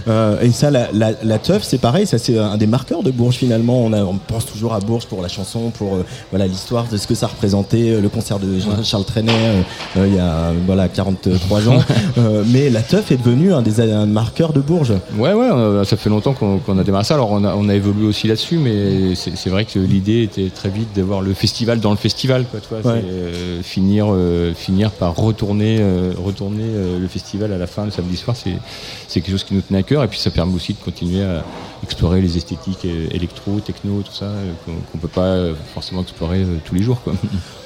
[0.09, 3.11] Euh, et ça, la, la, la teuf, c'est pareil, ça c'est un des marqueurs de
[3.11, 3.85] Bourges finalement.
[3.85, 6.97] On, a, on pense toujours à Bourges pour la chanson, pour euh, voilà l'histoire de
[6.97, 8.47] ce que ça représentait, le concert de
[8.83, 9.33] Charles Trenet
[9.97, 11.79] euh, il y a voilà 43 ans.
[12.47, 14.95] Mais la teuf est devenue un des un marqueurs de Bourges.
[15.19, 17.15] Ouais, ouais, ça fait longtemps qu'on a démarré ça.
[17.15, 20.71] Alors, on a, on a évolué aussi là-dessus, mais c'est vrai que l'idée était très
[20.71, 22.61] vite d'avoir le festival dans le festival, quoi.
[22.91, 23.03] Ouais.
[23.73, 28.17] Finir, euh, finir par retourner, euh, retourner euh, le festival à la fin le samedi
[28.19, 28.53] soir, c'est
[29.09, 30.03] c'est quelque chose qui nous tenait à cœur.
[30.05, 31.43] Et puis, ça permet aussi de continuer à
[31.83, 34.31] explorer les esthétiques électro, techno, tout ça,
[34.65, 35.37] qu'on qu'on peut pas
[35.75, 36.99] forcément explorer tous les jours,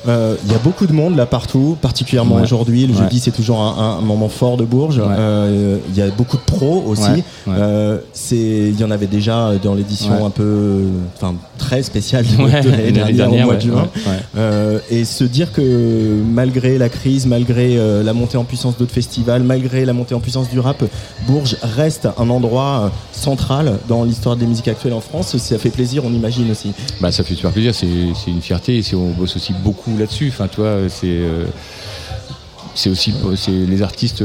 [0.07, 2.43] Il y a beaucoup de monde là partout, particulièrement Ouais.
[2.43, 2.87] aujourd'hui.
[2.87, 3.01] Le Ouais.
[3.01, 4.99] jeudi c'est toujours un, un moment fort de Bourges.
[4.99, 5.81] Ouais.
[5.91, 7.23] Il y a beaucoup de pros aussi.
[8.33, 10.83] Il y en avait déjà dans l'édition un peu,
[11.17, 13.89] enfin très spéciale de, de l'année dernière, au mois de juin.
[14.91, 15.96] et se dire que
[16.37, 20.21] malgré la crise, malgré euh, la montée en puissance d'autres festivals, malgré la montée en
[20.21, 20.85] puissance du rap,
[21.27, 25.37] Bourges reste un endroit euh, central dans l'histoire des musiques actuelles en France.
[25.37, 26.73] Ça fait plaisir, on imagine aussi.
[27.01, 27.87] Bah, ça fait super plaisir, c'est
[28.31, 30.33] une fierté, et on bosse aussi beaucoup là-dessus.
[30.89, 31.45] C'est euh,
[32.75, 33.15] c'est aussi
[33.49, 34.23] les artistes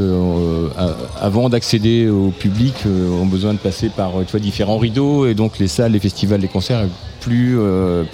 [1.18, 5.92] avant d'accéder au public ont besoin de passer par différents rideaux et donc les salles,
[5.92, 6.84] les festivals, les concerts.
[7.20, 7.56] Plus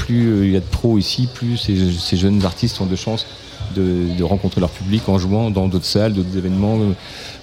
[0.08, 3.26] il y a de pros ici, plus ces, ces jeunes artistes ont de chances
[3.74, 6.78] de, de rencontrer leur public en jouant dans d'autres salles, d'autres événements.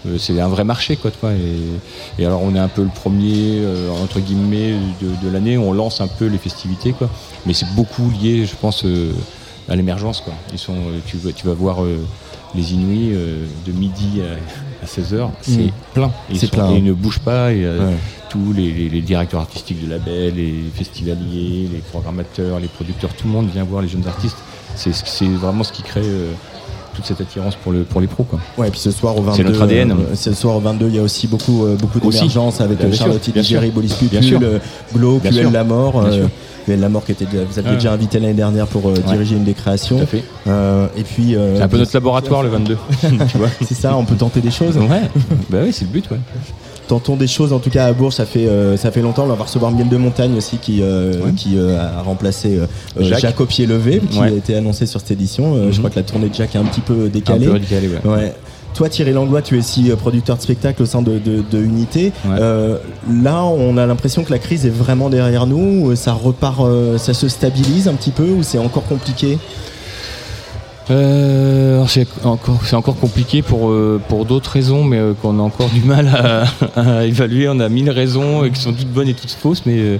[0.07, 1.09] Euh, c'est un vrai marché quoi.
[1.11, 5.07] tu vois, et, et alors on est un peu le premier euh, entre guillemets de,
[5.27, 5.57] de l'année.
[5.57, 7.09] On lance un peu les festivités quoi,
[7.45, 9.11] mais c'est beaucoup lié, je pense, euh,
[9.67, 10.33] à l'émergence quoi.
[10.53, 11.97] Ils sont, euh, tu, vas- tu vas voir euh,
[12.53, 15.71] les Inuits euh, de midi à, 16h, c'est Mm.
[15.95, 16.11] plein.
[16.29, 16.75] Ils, C'est sont- plein, et hein.
[16.77, 17.51] ils ne bougent pas.
[17.51, 17.95] Et, euh, Ouais.
[18.29, 23.25] tous les, les- les directeurs artistiques de labels, les festivaliers, les programmateurs, les producteurs, tout
[23.27, 24.37] le monde vient voir les jeunes artistes.
[24.75, 26.31] C'est ce- c'est vraiment ce qui crée euh,
[26.95, 28.23] toute cette attirance pour, le, pour les pros.
[28.23, 28.39] Quoi.
[28.57, 29.91] Ouais, et puis ce soir au 22, C'est notre ADN.
[29.91, 32.87] euh, ce soir au 22, il y a aussi beaucoup, euh, beaucoup d'émergence avec Bien
[32.87, 33.61] euh, Charlotte sûr.
[33.73, 34.59] Bolis Pupul, euh,
[34.93, 35.51] Glo, QL.
[35.51, 36.01] La Mort.
[36.05, 36.25] Euh.
[36.65, 39.35] QL La Mort qui était, déjà- vous aviez déjà invité l'année dernière pour euh, diriger
[39.35, 39.97] une des créations.
[39.97, 40.23] Tout à fait.
[40.47, 42.77] Euh, et puis, euh, C'est un peu notre laboratoire le 22.
[43.29, 44.77] tu vois c'est ça, on peut tenter des choses.
[44.77, 45.01] Ouais,
[45.49, 46.09] bah oui, c'est le but.
[46.09, 46.17] Ouais.
[46.87, 49.23] Tentons des choses, en tout cas à Bourges, ça fait, euh, ça fait longtemps.
[49.23, 51.31] On va recevoir Miel de Montagne aussi qui, euh, Ouais.
[51.35, 52.59] qui euh, a remplacé
[52.99, 53.19] Jacques.
[53.19, 53.41] Jacques.
[53.41, 54.27] au pied levé, qui Ouais.
[54.27, 55.55] a été annoncé sur cette édition.
[55.55, 55.77] Euh, Je Mhm.
[55.79, 57.45] crois que la tournée de Jacques est un petit peu Un décalée.
[57.47, 58.09] peu radicalé, ouais.
[58.11, 58.33] Ouais.
[58.75, 61.57] Toi, Thierry Langlois, tu es aussi euh, producteur de spectacle au sein de, de, de
[61.63, 62.11] Unité.
[62.25, 62.35] Ouais.
[62.39, 62.77] Euh,
[63.09, 65.95] là, on a l'impression que la crise est vraiment derrière nous.
[65.95, 69.37] Ça repart, euh, ça se stabilise un petit peu ou c'est encore compliqué?
[70.91, 75.69] Euh, c'est encore, encore compliqué pour, euh, pour d'autres raisons, mais euh, qu'on a encore
[75.69, 76.43] du mal à,
[76.99, 77.49] à évaluer.
[77.49, 79.99] On a mille raisons euh, qui sont toutes bonnes et toutes fausses, mais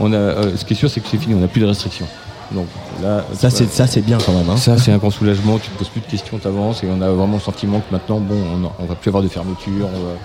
[0.00, 2.06] on a, ce qui est sûr, c'est que c'est fini, on n'a plus de restrictions.
[2.52, 2.66] Donc
[3.02, 4.48] là, Ça, tu c'est ça, c'est bien quand même.
[4.50, 4.56] hein.
[4.56, 5.58] ça, c'est un grand soulagement.
[5.58, 8.18] Tu te poses plus de questions, t'avances, et on a vraiment le sentiment que maintenant,
[8.20, 9.86] bon, on, on va plus avoir de fermeture.
[9.94, 10.18] on va-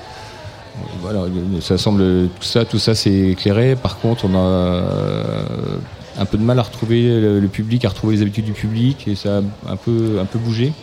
[1.02, 1.19] voilà,
[1.62, 3.76] ça semble tout ça, tout ça, c'est éclairé.
[3.76, 4.82] Par contre, on a
[6.17, 9.08] un peu de mal à retrouver le, le public, à retrouver les habitudes du public,
[9.08, 10.74] et ça a un peu, un peu bougé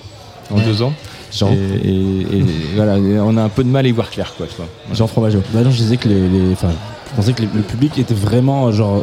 [0.51, 0.65] en Ouais.
[0.65, 0.93] deux ans.
[1.33, 2.45] Jean, Et, et- et
[2.77, 4.47] voilà, et on a un peu de mal à y voir clair, quoi.
[4.47, 4.67] Tu vois.
[4.95, 5.43] Jean Fromageau.
[5.53, 9.03] Bah non, je disais que les, je pensais que les- le public était vraiment genre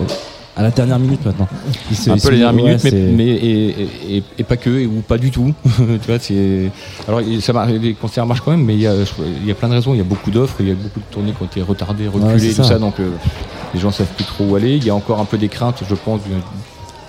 [0.56, 1.48] à la dernière minute maintenant.
[1.92, 4.70] Il se- un peu les dernières ouais, minutes, mais, et, et- et- et pas que,
[4.70, 5.54] et- ou pas du tout.
[5.66, 6.70] tu vois, c'est
[7.08, 9.48] alors ça marche, les concerts marchent quand même, mais il y a, je crois- il
[9.48, 9.94] y a plein de raisons.
[9.94, 12.08] Il y a beaucoup d'offres, il y a beaucoup de tournées qui ont été retardées,
[12.08, 12.64] reculées, tout ça.
[12.64, 12.80] ça.
[12.80, 13.10] Donc euh,
[13.74, 14.78] les gens savent plus trop où aller.
[14.78, 16.22] Il y a encore un peu des craintes, je pense,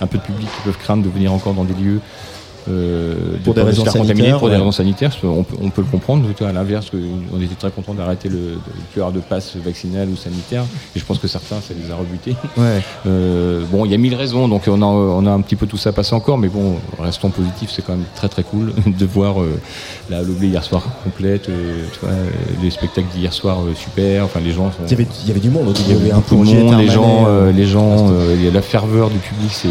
[0.01, 2.01] un peu de public qui peuvent craindre de venir encore dans des lieux.
[2.69, 6.25] Euh, Pour des de raisons sanitaires, pour des raisons sanitaires, peut- on peut le comprendre.
[6.39, 6.91] Vois, À l'inverse,
[7.33, 8.57] on était très content d'arrêter le,
[8.95, 10.63] le de passe vaccinal ou sanitaire,
[10.95, 12.35] et je pense que certains, ça les a rebutés.
[12.57, 12.81] Ouais.
[13.07, 15.67] Euh, bon, il y a mille raisons, donc on a, on a un petit peu
[15.67, 19.05] tout ça passé encore, mais bon, restons positifs, c'est quand même très très cool de
[19.05, 19.59] voir euh,
[20.09, 22.29] la Loblé hier soir complète, euh, tu vois, euh,
[22.63, 24.77] les spectacles d'hier soir super, enfin les gens sont...
[24.85, 25.77] Il y avait, il y avait du monde.
[25.87, 28.61] il y avait un plongée monde, les gens, les gens, euh, il y a la
[28.63, 29.69] ferveur du public, c'est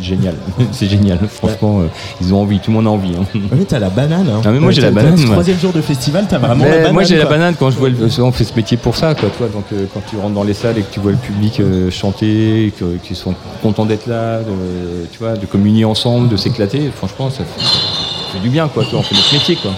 [0.00, 0.36] génial,
[0.70, 1.18] c'est génial.
[1.28, 1.82] Franchement,
[2.20, 3.12] ils ont envie, tout le monde a envie.
[3.18, 3.24] hein.
[3.52, 4.28] Oui, t'as la banane.
[4.28, 4.40] hein.
[4.44, 5.26] Ah, mais moi, j'ai la banane, le.
[5.30, 6.92] Troisième jour de festival, t'as vraiment Mais la banane.
[6.92, 9.28] moi j'ai la banane quand je vois le, on fait ce métier pour ça quoi
[9.36, 11.60] toi donc euh, quand tu rentres dans les salles et que tu vois le public
[11.60, 12.72] euh, chanter
[13.02, 17.44] qu'ils sont contents d'être là de, tu vois de communier ensemble de s'éclater franchement ça
[17.44, 19.70] fait, ça fait du bien quoi toi on fait notre métier quoi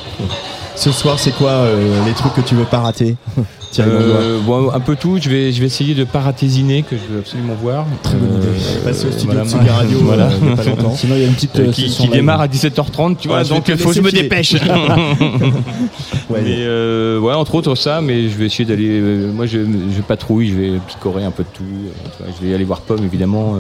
[0.77, 3.17] Ce soir, c'est quoi euh, les trucs que tu veux pas rater
[3.71, 7.13] Thierry Euh, bon, un peu tout je vais je vais essayer de paratésiner que je
[7.13, 8.47] veux absolument voir Très bonne idée.
[8.49, 10.31] Euh, Passe au studio voilà, de Radio voilà.
[10.43, 10.95] il y a pas longtemps.
[10.97, 13.69] Sinon, il y a une petite qui, démarre à 17h30 tu vois Ouais, vais donc
[13.69, 14.55] il faut que je me dépêche
[16.29, 18.89] Ouais, Mais euh, ouais, entre autres ça, mais je vais essayer d'aller.
[18.91, 21.63] euh, moi, je, je patrouille, je vais picorer un peu de tout.
[21.65, 23.55] euh, je vais aller voir Pomme, évidemment.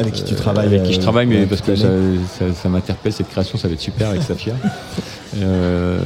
[0.00, 1.84] Euh, Avec qui tu travailles Avec qui je euh, travaille, mais euh, parce que ça,
[1.88, 2.18] l'année.
[2.38, 4.54] ça- ça m'interpelle cette création, ça va être super avec Safia.
[5.40, 6.00] Euh,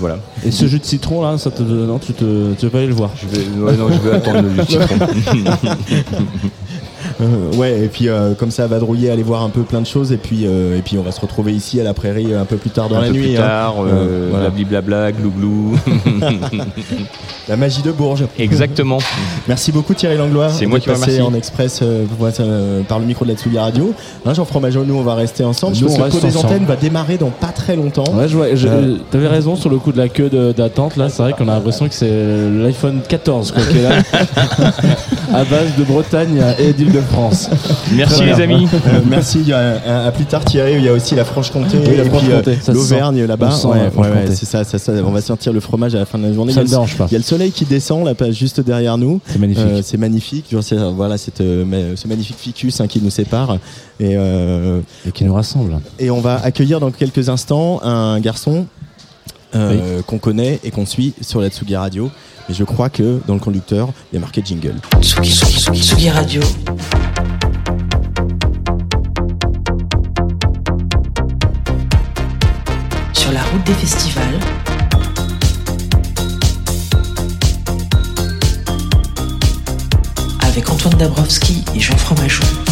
[0.00, 0.18] voilà.
[0.44, 2.88] Et ce jus de citron là, ça te, non, tu, te, tu veux pas aller
[2.88, 4.96] le voir Je vais, ouais, non, je vais attendre le citron.
[7.20, 10.12] Euh, ouais, et puis euh, comme ça, vadrouiller, aller voir un peu plein de choses,
[10.12, 12.56] et puis euh, et puis on va se retrouver ici à la prairie un peu
[12.56, 13.28] plus tard dans un la peu nuit.
[13.28, 13.40] plus hein.
[13.46, 14.50] tard, euh, voilà.
[14.50, 15.76] blablabla, glouglou.
[17.48, 18.24] La magie de Bourges.
[18.38, 18.98] Exactement.
[19.48, 20.48] Merci beaucoup Thierry Langlois.
[20.48, 21.22] C'est moi qui vous passé remercie.
[21.22, 22.06] en express euh,
[22.40, 23.92] euh, par le micro de la Tsugi Radio.
[24.24, 25.76] Hein, Jean Fromageau, nous on va rester ensemble.
[25.78, 26.46] Nous, on que des ensemble.
[26.46, 28.04] antennes va démarrer dans pas très longtemps.
[28.14, 28.96] Ouais, je vois, je- Euh.
[29.10, 31.10] t'avais raison sur le coup de la queue d'attente là.
[31.10, 33.90] C'est vrai qu'on a l'impression que c'est l'iPhone 14 quoi, qui est là,
[35.34, 37.50] à base de Bretagne et d'Île-de-France.
[37.92, 38.66] Merci les amis.
[38.72, 39.40] Euh, merci.
[39.40, 40.74] Il y a, à, à plus tard Thierry.
[40.76, 43.50] Il y a aussi la Franche-Comté Oui, la et puis Franche-Comté, euh, l'Auvergne là-bas.
[43.64, 44.92] On Ouais, ouais, ouais, c'est ça, ça, ça.
[45.04, 46.52] On va sentir le fromage à la fin de la journée.
[46.52, 47.06] Ça il, me y a le, dérange pas.
[47.10, 49.20] il y a le soleil qui descend là, juste derrière nous.
[49.26, 49.64] C'est magnifique.
[49.66, 50.44] Euh, c'est magnifique.
[50.48, 53.58] Tu vois, c'est- voilà, cette, euh, ce magnifique ficus hein, qui nous sépare.
[54.00, 55.78] Et, euh, et qui nous rassemble.
[56.00, 58.66] et on va accueillir dans quelques instants un garçon
[59.54, 62.10] euh, qu'on connaît et qu'on suit sur la Tsugi Radio.
[62.48, 64.74] Et je crois que dans le conducteur, il y a marqué jingle.
[65.00, 66.42] Tsugi, Tsugi, Tsugi, Tsugi Radio.
[73.12, 74.40] Sur la route des festivals.
[80.42, 82.63] Avec Antoine Dabrowski et Jean Fromageau.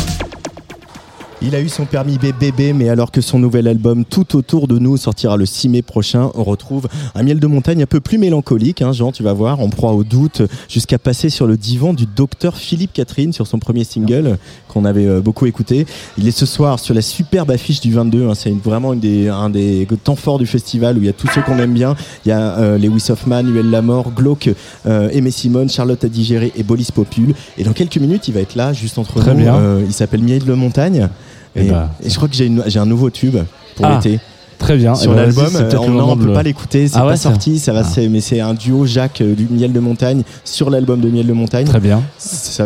[1.45, 4.79] Il a eu son permis BBB, mais alors que son nouvel album Tout autour de
[4.79, 8.17] nous sortira le 6 mai prochain, on retrouve un miel de montagne un peu plus
[8.17, 11.95] mélancolique, hein, Jean, tu vas voir, en proie au doute, jusqu'à passer sur le divan
[11.95, 15.85] du docteur Philippe Catherine sur son premier single qu'on avait euh, beaucoup écouté.
[16.17, 19.29] Il est ce soir sur la superbe affiche du 22, hein, c'est vraiment une des,
[19.29, 21.97] un des temps forts du festival où il y a tous ceux qu'on aime bien.
[22.25, 24.51] Il y a euh, Lewis Hoffman, Huel Lamor, Glauque,
[24.87, 27.35] euh, Aimé Simone, Charlotte Adigéré et Bolis Popul.
[27.59, 29.41] Et dans quelques minutes, il va être là, juste entre Très nous.
[29.41, 29.57] bien.
[29.57, 31.09] Euh, il s'appelle Miel de montagne.
[31.57, 31.89] Eh Et, ben.
[32.03, 33.37] et je crois que j'ai un nouveau tube
[33.77, 34.19] pour Ah, l'été
[34.59, 34.95] Très bien.
[34.95, 35.57] sur Eh ben, l'album.
[35.57, 38.01] euh, On ne peut le- pas l'écouter, c'est Ah ouais, pas sorti, ça va, Ah.
[38.09, 41.33] mais c'est un duo Jacques euh, du Miel de montagne sur l'album de Miel de
[41.33, 41.67] montagne.
[41.67, 42.01] Très bien.
[42.19, 42.65] Ça,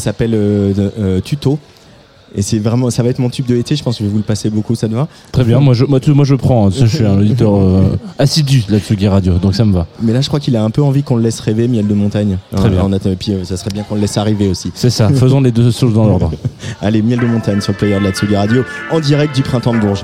[0.00, 1.58] s'appelle euh, euh, Tuto.
[2.34, 3.76] Et c'est vraiment, ça va être mon tube de l'été.
[3.76, 5.06] Je pense que je vais vous le passer beaucoup, ça te va.
[5.32, 5.60] Très bien.
[5.60, 6.70] Moi, je, moi, tout- moi, je prends.
[6.70, 9.86] Je suis un auditeur euh, assidu de la Tsugi Radio, donc ça me va.
[10.02, 11.94] Mais là, je crois qu'il a un peu envie qu'on le laisse rêver, Miel de
[11.94, 12.38] montagne.
[12.56, 12.82] Très bien.
[12.82, 14.70] En attend- et puis, euh, ça serait bien qu'on le laisse arriver aussi.
[14.74, 15.08] C'est ça.
[15.10, 16.30] Faisons les deux choses dans l'ordre.
[16.80, 19.74] Allez, Miel de montagne sur le player de la Tsugi Radio en direct du printemps
[19.74, 20.02] de Bourges.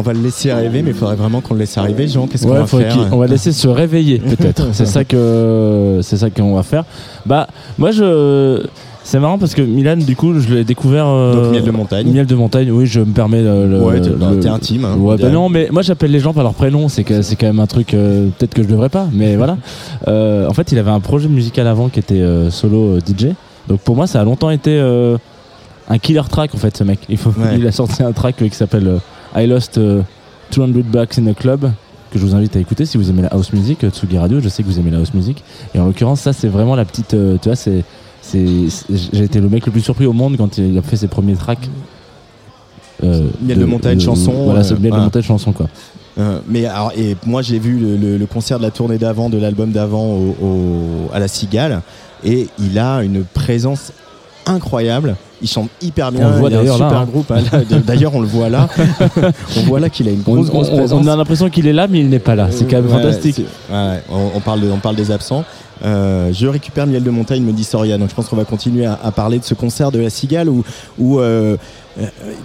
[0.00, 2.26] On va le laisser arriver, mais il faudrait vraiment qu'on le laisse arriver, Jean.
[2.26, 4.68] Qu'est-ce qu'on va faire on va laisser se réveiller peut-être.
[4.72, 6.84] c'est ça que c'est ça qu'on va faire.
[7.26, 7.46] Bah
[7.78, 8.62] moi je
[9.04, 12.06] c'est marrant parce que Milan du coup je l'ai découvert euh, Donc, miel de montagne.
[12.12, 12.70] Miel de montagne.
[12.70, 14.96] Oui, je me permets le, le- Ouais, t'es- intime, hein.
[14.98, 16.88] ouais, bah non, mais moi j'appelle les gens par leur prénom.
[16.88, 19.56] C'est c'est quand même un truc euh, peut-être que je devrais pas, mais voilà.
[20.08, 23.26] Euh, en fait, il avait un projet musical avant qui était solo DJ.
[23.68, 24.80] Donc pour moi, ça a longtemps été
[25.88, 27.00] un killer track en fait ce mec.
[27.10, 27.56] Il, faut, Ouais.
[27.58, 28.98] il a sorti un track qui s'appelle
[29.36, 30.02] I Lost euh,
[30.52, 31.70] 200 Bucks in a Club
[32.10, 34.40] que je vous invite à écouter si vous aimez la house music, euh, Tsugi Radio,
[34.40, 35.44] je sais que vous aimez la house music.
[35.74, 37.84] Et en l'occurrence, ça c'est vraiment la petite, euh, tu vois, c'est,
[38.32, 41.34] j'ai été le mec le plus surpris au monde quand il a fait ses premiers
[41.36, 41.68] tracks.
[43.04, 45.04] Euh, Miel de montagne, chanson, Voilà, euh, c'est miel de voilà.
[45.04, 45.68] montagne chanson quoi.
[46.18, 49.30] Euh, mais alors, et moi j'ai vu le, le- le concert de la tournée d'avant,
[49.30, 51.80] de l'album d'avant au, au- à la Cigale,
[52.24, 53.92] et il a une présence
[54.44, 55.16] incroyable.
[55.42, 56.26] Il chante hyper bien.
[56.28, 57.08] On le voit d'ailleurs là, super hein.
[57.10, 57.32] groupe.
[57.86, 58.68] D'ailleurs, on le voit là.
[59.56, 61.06] on voit là qu'il a une On, grosse, grosse on- on présence.
[61.08, 62.48] a l'impression qu'il est là, mais il n'est pas là.
[62.50, 63.38] C'est quand même Ouais, fantastique.
[63.72, 65.44] ouais, on, on parle de- on parle des absents.
[65.82, 67.96] Euh, je récupère Miel de Montagne, me dit Soria.
[67.96, 70.50] Donc je pense qu'on va continuer à, à parler de ce concert de la Cigale
[70.50, 70.62] où,
[70.98, 71.56] où euh,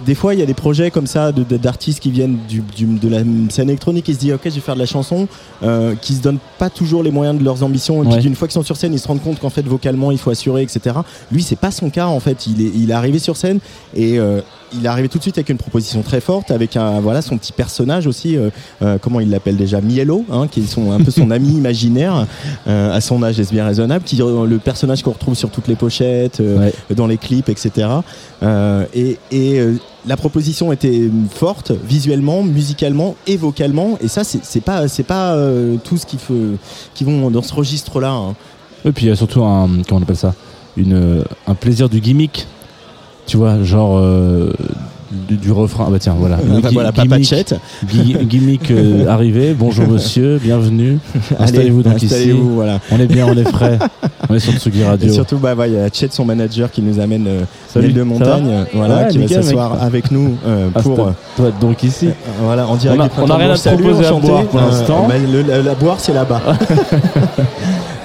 [0.04, 3.08] des fois il y a des projets comme ça d'artistes qui viennent du, du- de
[3.08, 5.28] la scène électronique et se disent ok je vais faire de la chanson,
[5.62, 8.12] euh, qui se donnent pas toujours les moyens de leurs ambitions et Ouais.
[8.14, 10.18] puis d'une fois qu'ils sont sur scène ils se rendent compte qu'en fait vocalement il
[10.18, 10.96] faut assurer etc.
[11.30, 12.46] Lui c'est pas son cas en fait.
[12.46, 13.60] Il est, il est arrivé sur scène
[13.94, 14.40] et euh,
[14.72, 17.38] il est arrivé tout de suite avec une proposition très forte, avec un voilà son
[17.38, 18.50] petit personnage aussi, euh,
[18.82, 22.26] euh, comment il l'appelle déjà, Mielo, hein, qui est son, un peu son ami imaginaire
[22.66, 25.76] euh, à son âge, est bien raisonnable, qui le personnage qu'on retrouve sur toutes les
[25.76, 26.72] pochettes, Ouais.
[26.94, 27.88] dans les clips, etc.
[28.94, 29.60] Et et,
[30.06, 35.36] la proposition était forte visuellement, musicalement et vocalement, et ça c'est pas c'est pas
[35.84, 36.18] tout ce qui
[36.94, 38.10] qui vont dans ce registre-là.
[38.10, 38.34] hein.
[38.84, 40.34] Et puis il y a surtout un, comment on appelle ça,
[40.76, 42.46] une, un plaisir du gimmick.
[43.26, 44.52] Tu vois, genre euh,
[45.10, 45.84] du, du refrain.
[45.88, 46.36] Ah bah tiens, voilà.
[46.62, 49.54] Gui- voilà, gimmick- gimmick euh, arrivé.
[49.58, 50.98] Bonjour monsieur, bienvenue.
[51.38, 52.30] Installez-vous donc ici.
[52.32, 52.78] voilà.
[52.92, 53.78] On est bien, on est frais.
[54.28, 55.12] On est sur Tsugi Et Radio.
[55.12, 58.64] surtout, bah, il y a Chet, son manager, qui nous amène euh, Salut, de montagne,
[58.74, 61.14] voilà, Ouais, qui nickel, va s'asseoir avec nous euh, Ah, pour toi,
[61.60, 62.08] donc ici.
[62.42, 63.00] voilà, en direct.
[63.00, 65.08] On a- du on a Printemps rien à proposer à boire pour l'instant.
[65.08, 65.14] bah,
[65.64, 66.42] la, boire, c'est là-bas.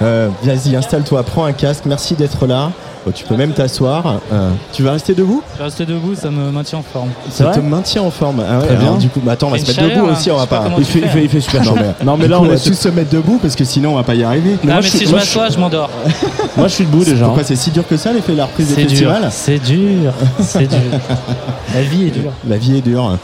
[0.00, 1.84] Vas-y, installe-toi, prends un casque.
[1.86, 2.70] Merci d'être là.
[3.04, 4.20] Oh, tu peux même t'asseoir.
[4.32, 5.42] Euh, tu vas rester debout?
[5.54, 7.08] Je vais rester debout, ça me maintient en forme.
[7.30, 8.44] Ça te maintient en forme.
[8.48, 8.98] Ah ouais, Très alors, bien.
[8.98, 10.12] Du coup, bah, attends, on va se mettre chaleur, debout hein.
[10.16, 10.30] aussi.
[10.30, 11.76] On Je va pas Il fait, il, fais, fait, il fait super Non, chaud.
[11.98, 13.96] mais- Non mais là on on va tous se mettre debout parce que sinon on
[13.96, 14.56] va pas y arriver.
[14.62, 15.90] Ah, moi, mais je si suis- je m'assois, je m'endors.
[16.56, 17.24] Moi je suis debout déjà.
[17.24, 17.46] Pourquoi hein.
[17.48, 20.12] c'est si dur que ça, l'effet de la reprise des C'est dur, festivals c'est dur,
[20.40, 20.78] c'est dur.
[21.74, 22.32] La vie est dure.
[22.46, 23.10] La vie est dure.
[23.14, 23.18] Ah,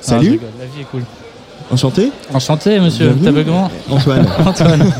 [0.00, 1.02] Salut, la vie est cool.
[1.72, 3.14] Enchanté, Enchanté, monsieur.
[3.22, 4.26] Comment Antoine.
[4.46, 4.92] Antoine.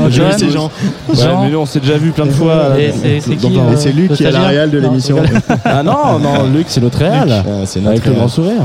[0.00, 0.32] Antoine.
[0.38, 0.70] c'est Jean.
[1.08, 1.42] Ouais, Jean.
[1.44, 2.78] mais nous on s'est déjà vu plein de fois.
[2.78, 5.16] Et euh, c'est- qui, euh, Et c'est Luc qui est la stagiaire réal de l'émission.
[5.64, 7.30] Ah non, non, Luc c'est notre réal.
[7.46, 8.62] Ah, c'est notre Avec le grand sourire.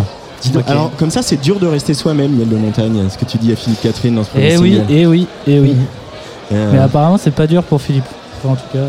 [0.67, 3.01] Alors, comme ça, c'est dur de rester soi-même, Miel de Montagne.
[3.09, 5.59] Ce que tu dis à Philippe Catherine dans ce premier Eh oui, eh oui, eh
[5.59, 5.75] oui.
[6.51, 8.03] Euh, Mais apparemment, c'est pas dur pour Philippe.
[8.43, 8.85] Enfin, en tout cas,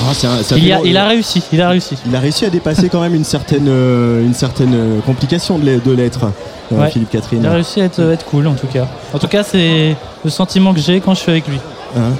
[0.00, 1.96] ah, c'est un- ça il, y a, il a réussi, il a réussi.
[2.06, 5.64] il a réussi à dépasser quand même une certaine, euh, une certaine euh, complication de
[5.66, 6.24] l'e- de l'être,
[6.72, 6.88] euh, Ouais.
[6.90, 7.40] Philippe Catherine.
[7.42, 8.86] Il a réussi à être, être cool, en tout cas.
[9.12, 11.58] En tout cas, c'est le sentiment que j'ai quand je suis avec lui.
[11.96, 12.12] Hein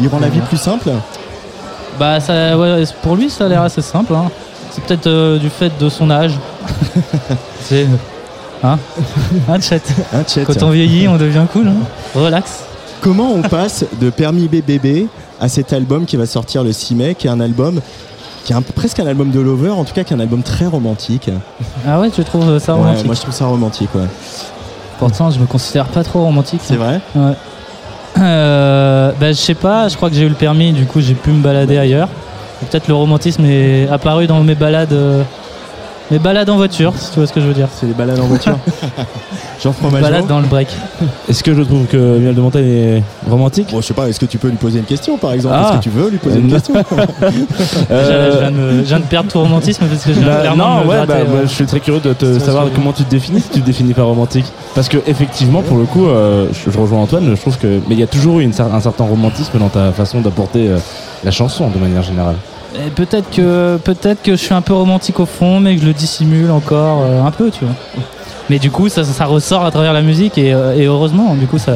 [0.00, 0.88] il rend la vie plus simple.
[1.98, 4.14] Bah, ça, ouais, pour lui, ça a l'air assez simple.
[4.14, 4.30] hein.
[4.70, 6.32] C'est peut-être euh, du fait de son âge.
[7.62, 7.86] c'est.
[8.62, 8.78] Hein
[9.48, 9.76] Hein, chat
[10.14, 11.68] Hein, Chet Quand on vieillit, on devient cool.
[11.68, 11.74] hein.
[12.14, 12.60] Relax.
[13.00, 15.06] Comment on passe de Permis bébé
[15.40, 17.80] à cet album qui va sortir le 6 mai, qui est un album
[18.44, 20.42] qui est un- presque un album de lover, en tout cas qui est un album
[20.42, 21.28] très romantique.
[21.86, 24.06] Ah ouais, tu trouves ça Ouais, romantique moi je trouve ça romantique, ouais.
[24.98, 26.60] Pourtant, je me considère pas trop romantique.
[26.64, 27.32] C'est vrai Ouais.
[28.18, 31.14] Euh, bah, je sais pas, je crois que j'ai eu le permis, du coup j'ai
[31.14, 32.08] pu me balader ailleurs.
[32.70, 34.92] Peut-être le romantisme est apparu dans mes balades,
[36.10, 37.68] mes balades en voiture, si tu vois ce que je veux dire.
[37.74, 38.56] C'est les balades en voiture.
[39.62, 40.68] Jean Balades Fromageau dans le break.
[41.28, 43.68] Est-ce que je trouve que Miel de Montagne est romantique?
[43.70, 45.54] Bon, je sais pas, est-ce que tu peux lui poser une question par exemple?
[45.58, 45.66] Ah.
[45.68, 46.74] Est-ce que tu veux lui poser une question?
[47.90, 50.40] Je, viens de me- je viens de perdre tout romantisme parce que je viens Bah,
[50.40, 52.66] clairement non, me ouais, gratter, bah, euh, moi, je suis très curieux de te savoir
[52.74, 54.46] comment tu te définis si tu te définis pas romantique.
[54.74, 57.28] Parce que effectivement, pour le coup, euh, je, je rejoins Antoine.
[57.34, 59.68] Je trouve que, mais il y a toujours eu une cer- un certain romantisme dans
[59.68, 60.78] ta façon d'apporter euh,
[61.24, 62.36] la chanson de manière générale.
[62.94, 65.92] Peut-être que peut-être que je suis un peu romantique au fond, mais que je le
[65.92, 67.74] dissimule encore euh, un peu, tu vois.
[68.48, 71.46] Mais du coup, ça, ça ressort à travers la musique et, euh, et heureusement, du
[71.46, 71.72] coup, ça,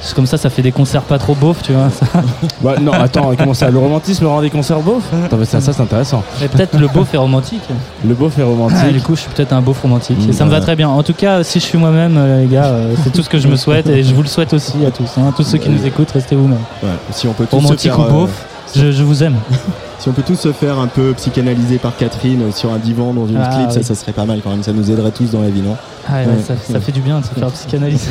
[0.00, 1.90] c'est comme ça, ça fait des concerts pas trop beaufs, tu vois.
[1.90, 2.06] Ça-
[2.60, 5.72] Bah, non, attends, comment ça Le romantisme rend des concerts beaufs Attends, mais ça, ça
[5.72, 6.22] c'est intéressant.
[6.42, 7.62] Et peut-être le beauf est romantique.
[8.04, 9.02] Le beauf est Ah, du romantique.
[9.02, 10.18] coup, je suis peut-être un beauf romantique.
[10.24, 10.88] Mmh, et ça me va très bien.
[10.88, 12.72] En tout cas, si je suis moi-même, euh, les gars,
[13.04, 15.10] c'est tout ce que je me souhaite et je vous le souhaite aussi à tous.
[15.18, 15.32] hein.
[15.36, 16.58] Tous ceux qui nous écoutent, restez vous-même.
[16.82, 18.30] Ouais, Si on peut tous se Romantique faire, ou euh, beauf,
[18.76, 19.36] Je, je vous aime.
[20.00, 23.26] Si on peut tous se faire un peu psychanalyser par Catherine sur un divan dans
[23.26, 23.84] une Ah, clip, ça, oui.
[23.84, 24.62] ça serait pas mal quand même.
[24.62, 25.76] Ça nous aiderait tous dans la vie, non
[26.08, 26.32] Ah ouais, Ouais.
[26.46, 28.08] ça, ça fait du bien de se faire psychanalyser.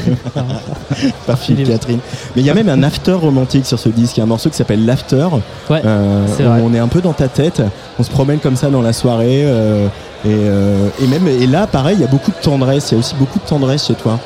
[1.26, 1.70] Par Philippe.
[1.70, 2.00] Catherine.
[2.36, 4.18] Mais il y a même un after romantique sur ce disque.
[4.18, 5.30] Il y a un morceau qui s'appelle L'After.
[5.70, 6.62] Ouais, Euh, vrai.
[6.62, 7.62] on est un peu dans ta tête.
[7.98, 9.44] On se promène comme ça dans la soirée.
[9.46, 9.88] euh,
[10.26, 12.92] et, euh, et même et là, pareil, il y a beaucoup de tendresse.
[12.92, 14.20] Il y a aussi beaucoup de tendresse chez toi.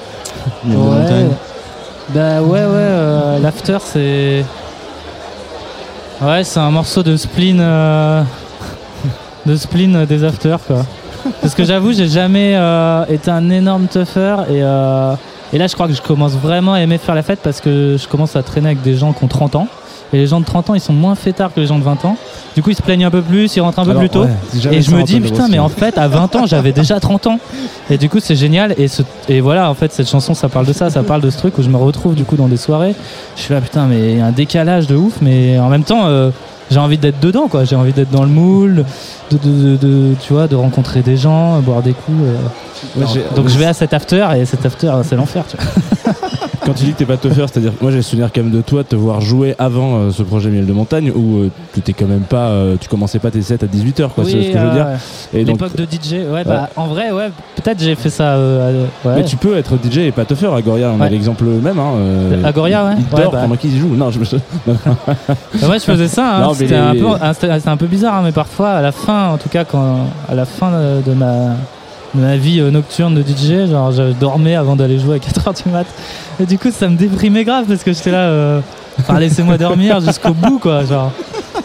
[0.65, 4.43] Bah ouais, ouais, euh, l'after c'est.
[6.21, 7.59] Ouais, c'est un morceau de spleen.
[7.59, 8.23] euh,
[9.45, 10.85] de spleen des afters quoi.
[11.41, 15.13] Parce que j'avoue, j'ai jamais euh, été un énorme tougher et, euh,
[15.53, 17.97] et là je crois que je commence vraiment à aimer faire la fête parce que
[17.99, 19.67] je commence à traîner avec des gens qui ont 30 ans.
[20.13, 22.03] Et les gens de 30 ans, ils sont moins fêtards que les gens de 20
[22.05, 22.17] ans.
[22.55, 24.23] Du coup, ils se plaignent un peu plus, ils rentrent un peu Alors, plus tôt.
[24.23, 24.29] ouais,
[24.71, 27.39] Et je me dis, putain, mais en fait, à 20 ans, j'avais déjà 30 ans.
[27.89, 28.75] Et du coup, c'est génial.
[28.77, 30.89] Et, ce- et voilà, en fait, cette chanson, ça parle de ça.
[30.89, 32.93] Ça parle de ce truc où je me retrouve, du coup, dans des soirées.
[33.37, 35.13] Je suis là, putain, mais il y a un décalage de ouf.
[35.21, 36.29] Mais en même temps, euh,
[36.69, 37.63] j'ai envie d'être dedans, quoi.
[37.63, 38.83] J'ai envie d'être dans le moule,
[39.31, 42.17] de, de- de- de- tu vois, de rencontrer des gens, boire des coups.
[42.21, 42.99] euh.
[42.99, 43.05] Ouais,
[43.35, 46.13] Donc, je vais à cet after, et cet after, c'est l'enfer, tu vois.
[46.65, 48.51] Quand tu dis que t'es pas tougher, c'est-à-dire que moi j'ai le souvenir quand même
[48.51, 51.49] de toi de te voir jouer avant euh, ce projet Miel de Montagne où euh,
[51.73, 54.31] tu étais quand même pas, euh, tu commençais pas tes sets à 18h quoi, c'est
[54.43, 54.87] ce que je veux dire.
[55.33, 58.33] Et L'époque de DJ, ouais, bah, en vrai, ouais, peut-être j'ai fait ça.
[58.35, 59.15] à- ouais.
[59.15, 60.53] mais tu peux être DJ et pas tougher.
[60.55, 61.79] Agoria, on a l'exemple même.
[61.79, 62.93] Hein, euh, Agoria, ouais.
[62.97, 63.39] Il, il dort bah.
[63.41, 63.95] pendant qu'il joue.
[63.95, 64.25] Non, je me.
[64.67, 66.37] Bah, Ouais, je faisais ça.
[66.45, 66.51] hein.
[66.53, 67.07] C'était les- un, peu,
[67.69, 70.71] un bizarre, hein, mais parfois, à la fin, en tout cas, quand, à la fin
[70.71, 71.55] de, ma,
[72.13, 75.69] ma vie euh, nocturne de DJ, genre, je dormais avant d'aller jouer à 4h du
[75.69, 75.87] mat.
[76.39, 78.61] Et du coup, ça me déprimait grave parce que j'étais là, euh,
[78.99, 80.83] enfin, laissez-moi dormir jusqu'au bout, quoi.
[80.85, 81.11] Genre,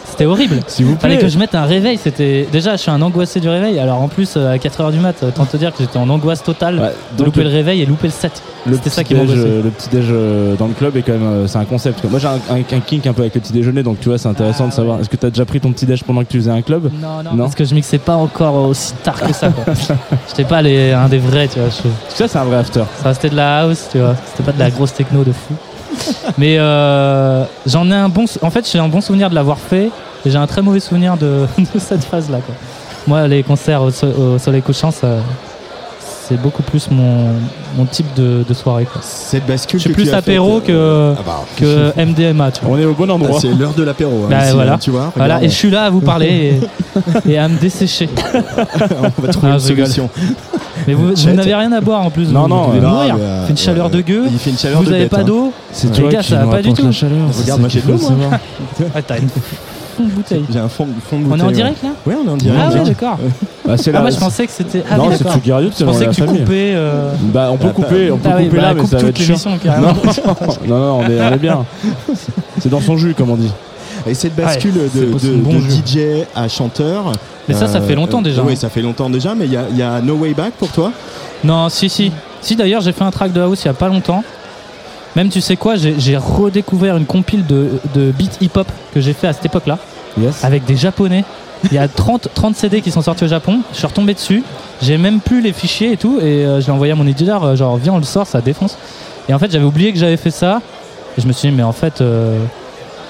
[0.05, 0.59] c'était horrible.
[0.67, 1.25] S'il vous Fallait plaît.
[1.25, 1.97] que je mette un réveil.
[2.01, 3.79] C'était déjà, je suis un angoissé du réveil.
[3.79, 6.43] Alors en plus, euh, à 4h du mat, autant te dire que j'étais en angoisse
[6.43, 6.79] totale.
[6.79, 8.41] Ouais, de louper le- le réveil et louper le set.
[8.65, 9.39] Le C'était ça qui m'angoissait.
[9.45, 12.01] euh, le petit déj euh, dans le club est quand même euh, c'est un concept.
[12.01, 12.09] quoi.
[12.09, 14.17] Moi j'ai un, un- un kink un peu avec le petit déjeuner donc tu vois
[14.17, 14.99] c'est intéressant Ah, de savoir.
[14.99, 16.89] Est-ce que t'as déjà pris ton petit déj pendant que tu faisais un club?
[17.01, 17.43] Non, non, Non?
[17.45, 19.49] parce que je mixais pas encore aussi tard que ça.
[19.49, 19.73] quoi.
[20.27, 21.69] J'étais pas les, un des vrais, tu vois.
[21.69, 22.81] je- Ça c'est un vrai after.
[23.01, 24.15] ça restait de la house, tu vois.
[24.25, 25.53] C'était pas de la grosse techno de fou.
[26.37, 28.25] Mais euh, j'en ai un bon.
[28.41, 29.89] En fait, j'ai un bon souvenir de l'avoir fait
[30.25, 32.39] et j'ai un très mauvais souvenir de, de cette phase-là.
[32.45, 32.55] quoi.
[33.07, 35.07] Moi, les concerts au, so- au soleil couchant, ça,
[35.99, 37.27] c'est beaucoup plus mon,
[37.77, 38.85] mon type de, de soirée.
[38.85, 39.01] quoi.
[39.01, 42.51] Cette bascule Je suis que tu plus apéro faite, euh, que, ah bah, que MDMA,
[42.51, 42.75] tu vois.
[42.75, 43.39] On est au bon endroit.
[43.39, 44.23] c'est l'heure de l'apéro.
[44.25, 44.73] hein, Bah, voilà.
[44.73, 45.13] hein, tu vois.
[45.15, 46.59] Voilà, et je suis là à vous parler
[47.25, 48.09] et, et à me dessécher.
[49.17, 50.09] on va trouver Ah, une solution.
[50.87, 52.29] Mais vous, vous n'avez rien à boire en plus.
[52.31, 53.15] Non, vous, non, vous devez non, mourir.
[53.19, 53.91] euh, Il fait une chaleur ouais.
[53.91, 54.23] de gueux.
[54.31, 55.23] Il fait une chaleur Vous n'avez pas hein.
[55.23, 56.85] d'eau C'est Les toi gars, qui ça va pas du tout.
[56.85, 57.27] la chaleur.
[57.41, 57.99] Regarde, moi, j'ai de l'eau.
[58.95, 60.45] Ah, t'as une fond de bouteille.
[60.51, 62.61] J'ai un fond, fond de On est en direct là Ouais, on est en direct.
[62.63, 63.17] Ah ouais, d'accord.
[63.65, 64.83] Bah, c'est Ah, moi je pensais que c'était.
[64.89, 66.71] Ah, non, oui, c'est Je c'est dans pensais que tu coupais.
[66.75, 68.89] euh, Bah on peut Ah, couper, on peut Ah oui, couper bah, là mais coupe
[68.91, 69.35] ça va être chiant.
[70.67, 71.65] Non, non, on est, on est bien.
[72.59, 73.51] C'est dans son jus, comme on dit.
[74.05, 75.59] Et cette bascule Ouais, de, bon de.
[75.59, 77.11] DJ à chanteur.
[77.47, 78.55] Mais ça, ça fait longtemps déjà, Oui, hein.
[78.57, 80.69] ça fait longtemps déjà, mais il y a, il y a No Way Back pour
[80.69, 80.91] toi?
[81.43, 82.11] Non, si, si.
[82.41, 84.23] Si, d'ailleurs, j'ai fait un track de house il y a pas longtemps.
[85.15, 89.13] Même, tu sais quoi, j'ai j'ai redécouvert une compile de, de beat hip-hop que j'ai
[89.13, 89.79] fait à cette époque-là,
[90.19, 90.43] Yes.
[90.43, 91.23] avec des japonais.
[91.63, 93.59] Il y a 30, 30 CD qui sont sortis au Japon.
[93.71, 94.43] Je suis retombé dessus.
[94.81, 96.19] J'ai même plus les fichiers et tout.
[96.19, 97.43] Et euh, je l'ai envoyé à mon éditeur.
[97.43, 98.77] euh, genre, viens, on le sort, ça défonce.
[99.27, 100.61] Et en fait, j'avais oublié que j'avais fait ça.
[101.17, 102.37] Et je me suis dit, mais en fait, euh,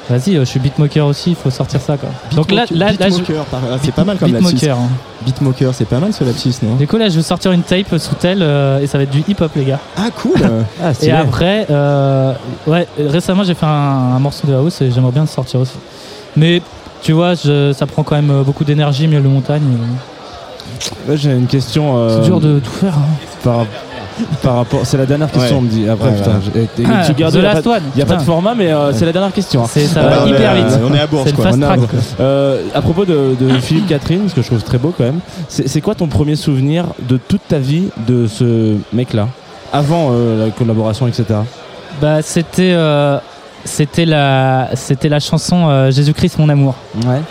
[0.09, 2.09] vas-y, euh, je suis beatmaker aussi, il faut sortir ça, quoi.
[2.33, 4.53] Donc là, là, là, je- ah, c'est pas mal comme lapsus.
[4.53, 4.77] beatmaker.
[4.77, 4.89] hein.
[5.25, 6.75] Beatmaker, c'est pas mal ce lapsus, non?
[6.75, 9.09] Du coup, là, je vais sortir une tape sous tel euh, et ça va être
[9.11, 9.79] du hip-hop, les gars.
[9.97, 10.35] Ah, cool
[10.83, 12.33] Ah, Et après, euh,
[12.67, 13.69] ouais, récemment, j'ai fait un,
[14.15, 15.73] un morceau de house et j'aimerais bien le sortir aussi.
[16.35, 16.61] Mais
[17.01, 19.63] tu vois, je- ça prend quand même euh, beaucoup d'énergie, miel de montagne.
[21.07, 22.09] Ouais, J'ai une question.
[22.09, 22.93] C'est euh, dur de tout faire.
[22.93, 23.25] hein.
[23.43, 23.65] Par,
[24.41, 24.81] par rapport.
[24.83, 25.61] C'est la dernière question, Ouais.
[25.61, 25.87] on me dit.
[25.89, 26.31] Après, Ouais, putain.
[26.31, 26.39] voilà.
[26.53, 27.81] j'ai- et- et Ah, The Radio, il Last One.
[27.95, 28.31] N'y a pas de Putain.
[28.31, 29.63] format, mais euh, c'est la dernière question.
[29.63, 29.67] hein.
[29.69, 30.79] C'est- ça Ah, va ouais, hyper ouais, vite.
[30.89, 31.45] On est à Bourges, C'est le quoi.
[31.45, 31.79] fast On est à track.
[31.79, 32.03] Bourges.
[32.19, 35.19] Euh, à propos de, de Philippe Catherine, parce que je trouve très beau quand même,
[35.49, 39.27] c'est c'est quoi ton premier souvenir de toute ta vie de ce mec-là?
[39.73, 41.25] Avant euh, la collaboration, etc.
[42.01, 43.17] Bah, c'était euh,
[43.65, 46.75] c'était la c'était la chanson euh, Jésus-Christ mon amour.
[47.05, 47.21] Ouais.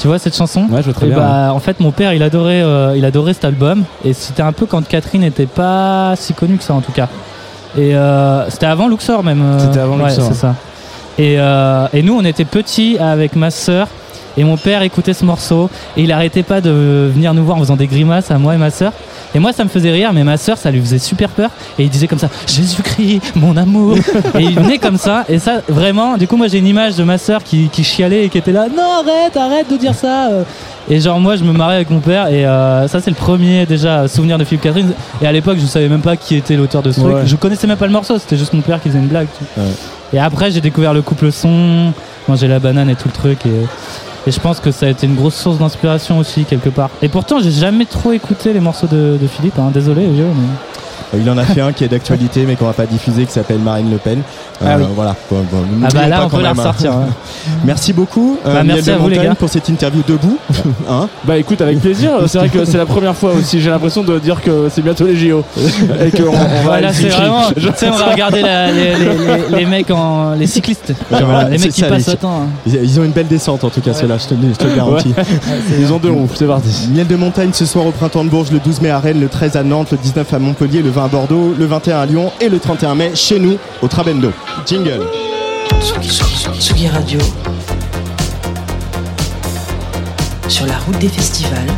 [0.00, 1.18] Tu vois cette chanson Ouais, je vois très Et bien.
[1.18, 3.84] bah, en fait, mon père, il adorait, euh, il adorait cet album.
[4.04, 7.08] Et c'était un peu quand Catherine n'était pas si connue que ça, en tout cas.
[7.76, 9.42] Et euh, c'était avant Luxor, même.
[9.58, 10.28] C'était avant ouais, Luxor.
[10.28, 10.54] c'est ça.
[11.18, 13.88] Et, et nous, on était petits avec ma sœur.
[14.38, 15.68] Et mon père écoutait ce morceau.
[15.96, 18.58] Et il arrêtait pas de venir nous voir en faisant des grimaces à moi et
[18.58, 18.92] ma sœur.
[19.34, 21.50] Et moi, ça me faisait rire, mais ma sœur, ça lui faisait super peur.
[21.78, 23.96] Et il disait comme ça Jésus-Christ, mon amour.
[24.38, 25.24] et il venait comme ça.
[25.28, 28.24] Et ça, vraiment, du coup, moi, j'ai une image de ma sœur qui, qui chialait
[28.24, 30.30] et qui était là Non, arrête, arrête de dire ça.
[30.88, 32.28] Et genre, moi, je me marrais avec mon père.
[32.28, 34.92] Et euh, ça, c'est le premier, déjà, souvenir de Philippe Catherine.
[35.20, 37.12] Et à l'époque, je savais même pas qui était l'auteur de ce Ouais.
[37.12, 37.26] truc.
[37.26, 38.18] Je connaissais même pas le morceau.
[38.18, 39.26] C'était juste mon père qui faisait une blague.
[39.58, 39.64] Ouais.
[40.14, 41.92] Et après, j'ai découvert le couple son.
[42.28, 43.38] manger la banane et tout le truc.
[43.44, 43.50] Et,
[44.28, 46.90] et je pense que ça a été une grosse source d'inspiration aussi, quelque part.
[47.00, 49.70] Et pourtant, j'ai jamais trop écouté les morceaux de, Philippe, hein.
[49.72, 50.26] désolé, vieux.
[50.26, 53.32] mais- Il en a fait un qui est d'actualité, mais qu'on va pas diffuser, qui
[53.32, 54.20] s'appelle Marine Le Pen.
[54.64, 54.84] Ah oui.
[54.94, 55.14] Voilà.
[55.30, 56.62] Bon, bon, Ah bah là, pas on quand peut la même, hein.
[56.68, 56.92] ressortir.
[56.92, 57.06] hein.
[57.64, 59.34] Merci beaucoup, euh, Bah, Miel merci de à vous, les Montagne, gars.
[59.36, 60.38] pour cette interview debout.
[60.90, 62.10] Hein Bah écoute, avec plaisir.
[62.26, 63.60] C'est vrai que c'est la première fois aussi.
[63.60, 65.44] J'ai l'impression de dire que c'est bientôt les JO
[66.04, 66.46] et qu'on on va.
[66.64, 67.42] Voilà, c'est vraiment.
[67.54, 68.96] Tu sais, on va regarder la- les, les-
[69.50, 70.34] les- les mecs en.
[70.34, 70.94] les cyclistes.
[71.10, 72.42] Ouais, voilà, les mecs qui ça, passent les- au temps.
[72.44, 72.70] hein.
[72.82, 74.74] ils, ont une belle descente en tout cas, ceux-là, je te, le- je te le
[74.74, 75.14] garantis.
[75.78, 76.28] Ils ont deux roues.
[76.34, 76.88] C'est parti.
[76.92, 79.28] Miel de montagne ce soir au printemps de Bourges, le 12 mai à Rennes, le
[79.28, 82.32] 13 à Nantes, le 19 à Montpellier, le 20 à Bordeaux, le 21 à Lyon
[82.40, 84.32] et le 31 mai chez nous au Trabendo.
[84.66, 85.02] Jingle.
[86.92, 87.20] Radio.
[90.48, 91.70] Sur la route des festivals.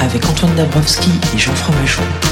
[0.00, 2.31] Avec Antoine Dabrowski et Jean Fromageau.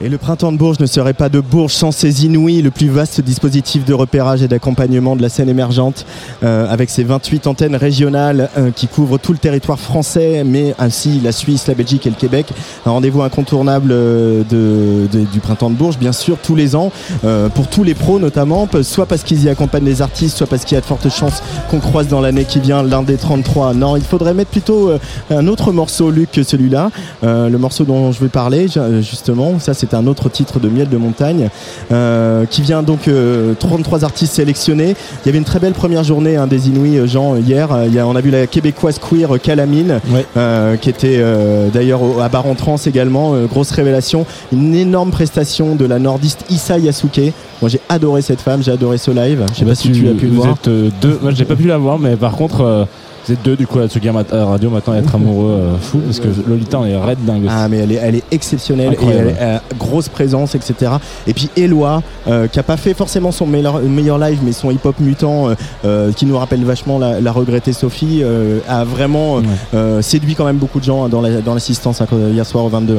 [0.00, 2.88] Et le printemps de Bourges ne serait pas de Bourges sans ses Inouïs, le plus
[2.88, 6.06] vaste dispositif de repérage et d'accompagnement de la scène émergente,
[6.44, 11.18] euh, avec ses 28 antennes régionales euh, qui couvrent tout le territoire français, mais ainsi
[11.18, 12.46] la Suisse, la Belgique et le Québec.
[12.86, 16.92] Un rendez-vous incontournable euh, de, de- du printemps de Bourges, bien sûr, tous les ans,
[17.24, 20.64] euh, pour tous les pros notamment, soit parce qu'ils y accompagnent les artistes, soit parce
[20.64, 21.42] qu'il y a de fortes chances
[21.72, 23.74] qu'on croise dans l'année qui vient l'un des 33.
[23.74, 24.98] Non, il faudrait mettre plutôt euh,
[25.30, 26.92] un autre morceau, Luc, que celui-là.
[27.24, 30.68] Euh, le morceau dont je vais parler, ju- justement, ça c'est un autre titre de
[30.68, 31.48] Miel de Montagne,
[31.92, 34.94] euh, qui vient donc euh, 33 artistes sélectionnés.
[35.24, 37.72] Il y avait une très belle première journée hein, des Inouïs, euh, Jean, euh, hier.
[37.72, 40.24] Euh, il y a- on a vu la québécoise queer euh, Calamine, Ouais.
[40.36, 43.34] euh, qui était euh, d'ailleurs à Bar en Trans également.
[43.34, 44.26] Euh, grosse révélation.
[44.52, 47.32] Une énorme prestation de la nordiste Issa Yasuke.
[47.60, 49.44] Moi j'ai adoré cette femme, j'ai adoré ce live.
[49.52, 50.54] Je sais pas si tu as pu le vous voir.
[50.54, 51.18] êtes euh, deux.
[51.22, 52.84] Moi, j'ai pas pu la voir, mais par contre, euh,
[53.28, 55.98] vous êtes deux du coup à Tsugi à Radio maintenant à être amoureux euh, fou
[55.98, 57.44] parce que Lolita on est raide dingue.
[57.44, 57.54] aussi.
[57.54, 59.28] Ah mais elle est, elle est exceptionnelle Incroyable.
[59.28, 60.92] et elle, a grosse présence etc.
[61.26, 64.70] Et puis Eloi euh, qui a pas fait forcément son meilleur, meilleur live mais son
[64.70, 65.54] hip hop mutant euh,
[65.84, 69.46] euh, qui nous rappelle vachement la, la regrettée Sophie euh, a vraiment euh, Ouais.
[69.74, 72.68] euh, séduit quand même beaucoup de gens hein, la- dans l'assistance hein, hier soir au
[72.70, 72.96] 22.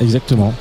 [0.00, 0.52] Exactement.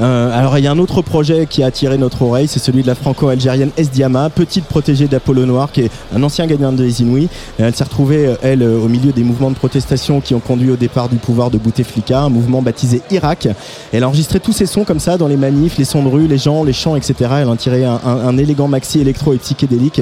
[0.00, 2.82] Euh, alors il y a un autre projet qui a attiré notre oreille, c'est celui
[2.82, 7.28] de la franco-algérienne Esdiama, petite protégée d'Apollo Noir, qui est un ancien gagnant des Inouïs.
[7.58, 10.70] Elle s'est retrouvée, euh, elle, euh, au milieu des mouvements de protestation qui ont conduit
[10.70, 13.48] au départ du pouvoir de Bouteflika, un mouvement baptisé Irak.
[13.92, 16.26] Elle a enregistré tous ces sons comme ça dans les manifs, les sons de rue,
[16.26, 17.14] les gens, les chants, etc.
[17.42, 20.00] Elle en tirait un, élégant maxi électro et psychédélique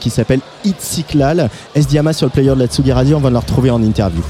[0.00, 1.48] qui s'appelle Itziklal.
[1.74, 4.22] Esdiama sur le player de la Tsugi Radio, on va la retrouver en interview.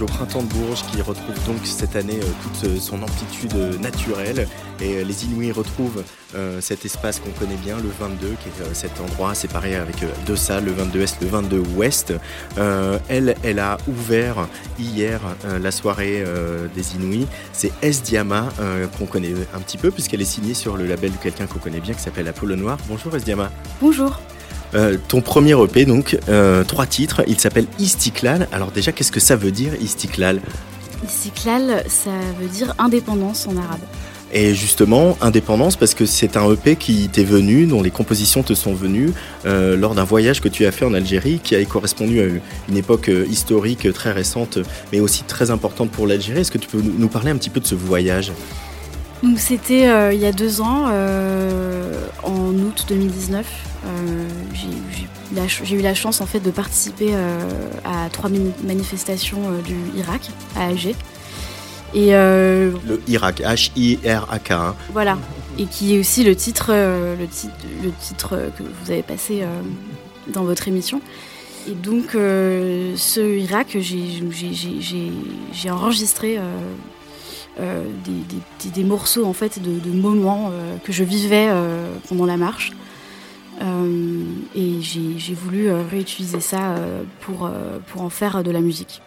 [0.00, 3.78] Au printemps de Bourges, qui retrouve donc cette année euh, toute euh, son amplitude euh,
[3.78, 4.48] naturelle.
[4.80, 6.02] Et les Inuits retrouvent
[6.60, 10.64] cet espace qu'on connaît bien, le 22, qui est cet endroit séparé avec deux salles,
[10.64, 12.12] le 22 Est, le 22 Ouest.
[13.08, 15.20] Elle, elle a ouvert hier
[15.62, 16.24] la soirée
[16.74, 17.28] des Inuits.
[17.52, 18.48] C'est S Diama
[18.98, 21.80] qu'on connaît un petit peu, puisqu'elle est signée sur le label de quelqu'un qu'on connaît
[21.80, 22.78] bien, qui s'appelle Apollo Noir.
[22.88, 23.52] Bonjour S Diama.
[23.80, 24.20] Bonjour.
[24.74, 28.48] Euh, ton premier EP, donc, euh, trois titres, il s'appelle Istiklal.
[28.52, 30.40] Alors déjà, qu'est-ce que ça veut dire Istiklal?
[31.06, 32.10] Istiklal, ça
[32.40, 33.80] veut dire indépendance en arabe.
[34.32, 38.54] Et justement, indépendance, parce que c'est un EP qui t'est venu, dont les compositions te
[38.54, 39.12] sont venues
[39.46, 42.24] euh, lors d'un voyage que tu as fait en Algérie, qui a correspondu à
[42.68, 44.58] une époque historique très récente,
[44.92, 46.40] mais aussi très importante pour l'Algérie.
[46.40, 48.32] Est-ce que tu peux nous parler un petit peu de ce voyage?
[49.24, 53.46] Donc c'était euh, il y a deux ans, euh, en août 2019.
[53.86, 54.68] Euh, j'ai-
[55.76, 57.12] eu la chance en fait de participer
[57.84, 58.30] à trois
[58.62, 60.94] manifestations du Irak à Alger.
[61.94, 64.50] Et Le Irak, H-I-R-A-K.
[64.52, 64.74] hein.
[64.92, 65.18] voilà.
[65.58, 69.42] Et qui est aussi le titre, le titre, le titre que vous avez passé
[70.32, 71.00] dans votre émission.
[71.66, 76.38] Et donc, ce Irak, j'ai enregistré
[77.60, 82.36] euh, des, des- morceaux en fait de, moments euh, que je vivais euh, pendant la
[82.36, 82.72] marche.
[84.56, 86.74] Et j'ai voulu réutiliser ça
[87.20, 87.48] pour,
[87.86, 89.00] pour en faire de la musique.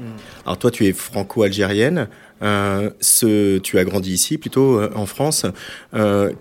[0.46, 2.08] Alors toi, tu es franco-algérienne.
[2.42, 5.46] Ce, tu as grandi ici, plutôt en France.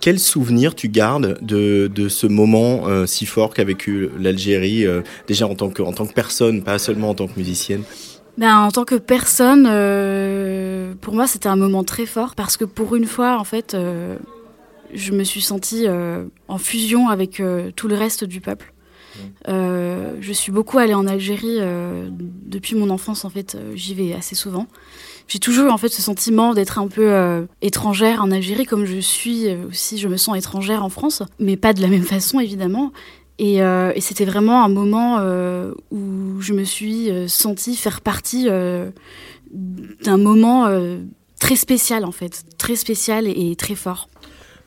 [0.01, 4.87] Quel souvenir tu gardes de, de ce moment si fort qu'a vécu l'Algérie,
[5.27, 7.83] déjà en tant, que, en tant que personne, pas seulement en tant que musicienne?
[8.39, 12.65] Ben, en tant que personne, euh, pour moi, c'était un moment très fort parce que
[12.65, 14.17] pour une fois, en fait, euh,
[14.93, 17.43] je me suis sentie euh, en fusion avec
[17.77, 18.73] tout le reste du peuple.
[19.49, 21.61] Je suis beaucoup allée en Algérie
[22.11, 23.25] depuis mon enfance.
[23.25, 24.67] En fait, j'y vais assez souvent.
[25.29, 28.99] J'ai toujours eu en fait ce sentiment d'être un peu étrangère en Algérie, comme je
[28.99, 29.97] suis aussi.
[29.97, 32.93] Je me sens étrangère en France, mais pas de la même façon évidemment.
[33.39, 38.01] Et, euh, et c'était vraiment un moment euh, où je me suis euh, sentie faire
[38.01, 38.49] partie
[39.53, 40.69] d'un moment
[41.39, 44.09] très spécial en fait, très spécial et très fort.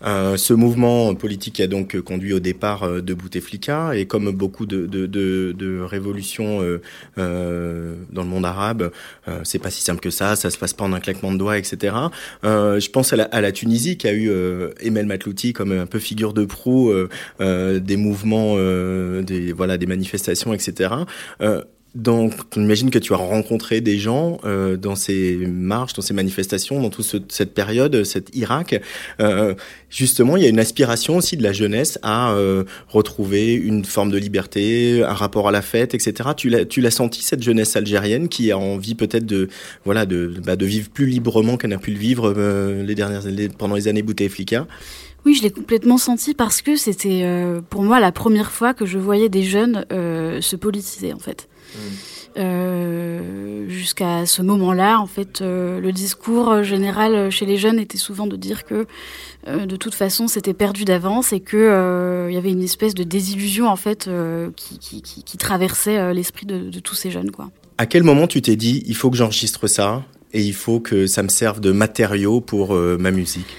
[0.06, 4.66] Euh, ce mouvement politique a donc conduit au départ euh, de Bouteflika et comme beaucoup
[4.66, 6.82] de, de, de, de révolutions euh,
[7.18, 8.92] euh, dans le monde arabe,
[9.28, 11.38] euh, c'est pas si simple que ça, ça se passe pas en un claquement de
[11.38, 11.96] doigts, etc.
[12.44, 14.32] Euh, je pense à la, à la Tunisie qui a eu
[14.82, 16.94] Emel Matlouti comme un peu figure de proue
[17.40, 18.56] des mouvements,
[19.22, 20.90] des voilà, des manifestations, etc.
[21.96, 26.80] Donc, j'imagine que tu as rencontré des gens euh, dans ces marches, dans ces manifestations,
[26.82, 28.80] dans toute ce- cette période, cet Irak.
[29.20, 29.56] Euh,
[29.90, 34.12] justement, il y a une aspiration aussi de la jeunesse à euh, retrouver une forme
[34.12, 36.30] de liberté, un rapport à la fête, etc.
[36.38, 39.50] Tu l'as, tu senti cette jeunesse algérienne qui a envie peut-être de,
[39.84, 43.24] voilà, de, bah, de vivre plus librement qu'elle n'a pu le vivre euh, les dernières,
[43.58, 44.68] pendant les années Bouteflika?
[45.26, 48.86] Oui, je l'ai complètement senti parce que c'était euh, pour moi la première fois que
[48.86, 51.50] je voyais des jeunes euh, se politiser en fait.
[52.38, 58.28] Euh, Jusqu'à ce moment-là, en fait, euh, le discours général chez les jeunes était souvent
[58.28, 58.86] de dire que
[59.48, 63.04] euh, de toute façon c'était perdu d'avance et que il y avait une espèce de
[63.04, 64.10] désillusion en fait
[64.56, 67.32] qui, traversait l'esprit de, tous ces jeunes.
[67.78, 70.04] À quel moment tu t'es dit, il faut que j'enregistre ça
[70.34, 73.56] et il faut que ça me serve de matériau pour ma musique?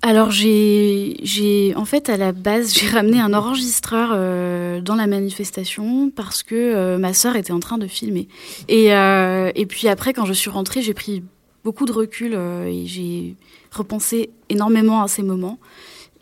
[0.00, 6.10] Alors j'ai, en fait à la base j'ai ramené un enregistreur euh, dans la manifestation
[6.10, 8.28] parce que euh, ma sœur était en train de filmer.
[8.68, 11.24] Et, euh, et puis après quand je suis rentrée j'ai pris
[11.64, 13.34] beaucoup de recul et j'ai
[13.72, 15.58] repensé énormément à ces moments.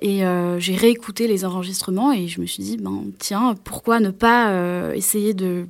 [0.01, 0.23] Et
[0.59, 5.35] j'ai réécouté les enregistrements et je me suis dit ben tiens pourquoi ne pas essayer
[5.35, 5.67] de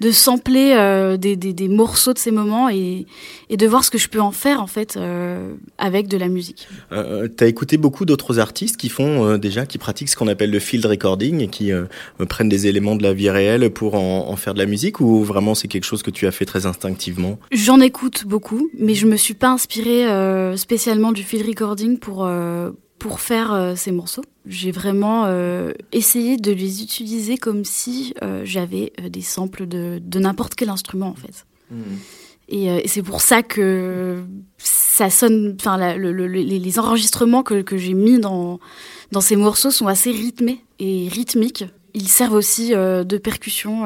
[0.00, 3.06] de sampler euh, des, des, des morceaux de ces moments et,
[3.50, 6.28] et de voir ce que je peux en faire en fait euh, avec de la
[6.28, 6.68] musique.
[6.92, 10.28] Euh, tu as écouté beaucoup d'autres artistes qui font euh, déjà, qui pratiquent ce qu'on
[10.28, 11.70] appelle le field recording et qui
[12.28, 15.22] prennent des éléments de la vie réelle pour en, en faire de la musique ou
[15.24, 17.38] vraiment c'est quelque chose que tu as fait très instinctivement?
[17.52, 20.06] J'en écoute beaucoup, mais je me suis pas inspirée
[20.56, 22.28] spécialement du field recording pour
[22.98, 24.24] pour faire euh, ces morceaux.
[24.46, 30.18] J'ai vraiment euh, essayé de les utiliser comme si euh, j'avais des samples de, de
[30.18, 31.44] n'importe quel instrument en fait.
[32.48, 34.22] Et, euh, et c'est pour ça que
[34.56, 35.54] ça sonne.
[35.60, 38.58] Enfin, la- le- le- les, enregistrements que, que j'ai mis dans
[39.12, 41.64] dans ces morceaux sont assez rythmés et rythmiques.
[41.94, 43.82] Ils servent aussi de percussion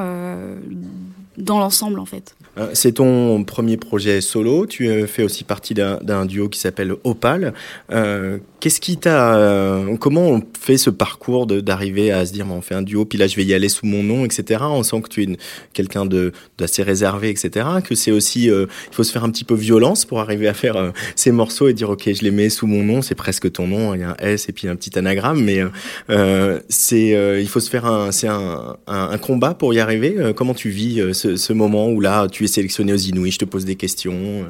[1.37, 2.35] dans l'ensemble en fait.
[2.73, 4.65] C'est ton premier projet solo.
[4.67, 7.53] Tu fais aussi partie d'un d'un duo qui s'appelle Opal.
[7.91, 12.61] Euh, Qu'est-ce qui t'a, euh, comment on fait ce parcours d'arriver à se dire, on
[12.61, 14.63] fait un duo, puis là je vais y aller sous mon nom, etc.
[14.69, 15.37] On sent que tu es
[15.73, 17.65] quelqu'un de d'assez réservé, etc.
[17.83, 20.53] Que c'est aussi, euh, il faut se faire un petit peu violence pour arriver à
[20.53, 23.51] faire euh, ces morceaux et dire, ok, je les mets sous mon nom, c'est presque
[23.51, 25.67] ton nom, il y a un S et puis un petit anagramme, mais euh,
[26.09, 30.15] euh, c'est, il faut se faire un, c'est un, un, combat pour y arriver.
[30.37, 33.45] Comment tu vis ce, ce moment où là tu es sélectionné aux Inouïs, je te
[33.45, 34.45] pose des questions.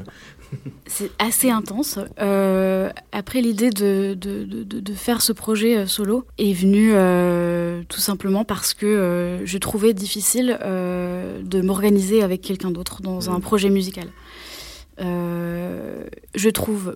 [0.85, 1.99] C'est assez intense.
[2.19, 7.99] Euh, après, l'idée de, de, de, faire ce projet euh, solo est venue euh, tout
[7.99, 13.69] simplement parce que euh, je trouvais difficile de m'organiser avec quelqu'un d'autre dans un projet
[13.69, 14.07] musical.
[14.99, 16.95] Je trouve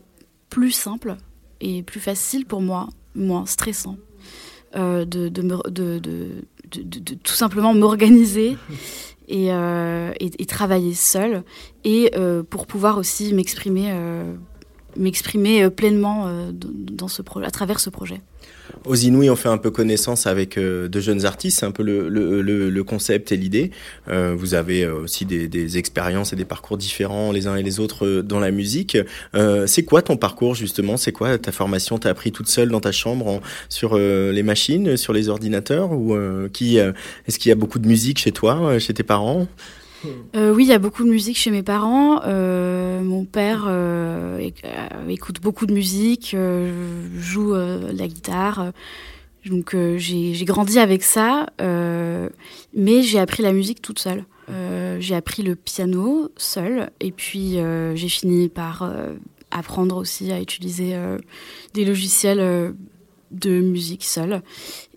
[0.50, 1.16] plus simple
[1.62, 3.98] et plus facile pour moi, moins stressant,
[4.76, 8.58] de, me- de, de, de- de- de tout simplement m'organiser
[9.28, 11.44] et, euh, et, travailler seule
[11.84, 16.28] et euh, pour pouvoir aussi m'exprimer euh, pleinement
[17.44, 18.22] à travers ce projet.
[18.86, 21.84] Aux Inouïs, on fait un peu connaissance avec euh, de jeunes artistes, c'est un peu
[21.84, 23.72] le, le, le, concept et l'idée.
[24.08, 27.80] Euh, vous avez euh, aussi des, expériences et des parcours différents les uns et les
[27.80, 28.98] autres dans la musique.
[29.66, 30.98] C'est quoi ton parcours justement?
[30.98, 31.98] C'est quoi ta formation?
[31.98, 35.92] T'as appris toute seule dans ta chambre sur les machines, sur les ordinateurs?
[35.92, 36.18] Ou
[36.54, 39.48] qui Est-ce qu'il y a beaucoup de musique chez toi, chez tes parents?
[40.36, 42.22] Euh, oui, il y a beaucoup de musique chez mes parents.
[42.26, 44.64] Euh, mon père euh, éc-
[45.10, 46.36] écoute beaucoup de musique,
[47.18, 48.72] joue de la guitare.
[49.46, 54.26] Donc j'ai grandi avec ça, mais j'ai appris la musique toute seule.
[55.00, 57.58] J'ai appris le piano seule, et puis
[57.96, 58.90] j'ai fini par
[59.52, 60.96] apprendre aussi à utiliser
[61.74, 62.74] des logiciels
[63.32, 64.42] de musique seule.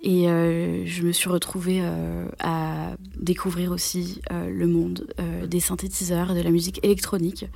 [0.03, 5.07] Et euh, je me suis retrouvée euh, à découvrir aussi euh, le monde
[5.47, 7.47] des synthétiseurs de la musique électronique.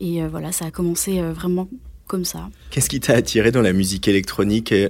[0.00, 1.68] Et voilà, ça a commencé vraiment
[2.06, 2.48] comme ça.
[2.70, 4.88] Qu'est-ce qui t'a attiré dans la musique électronique et,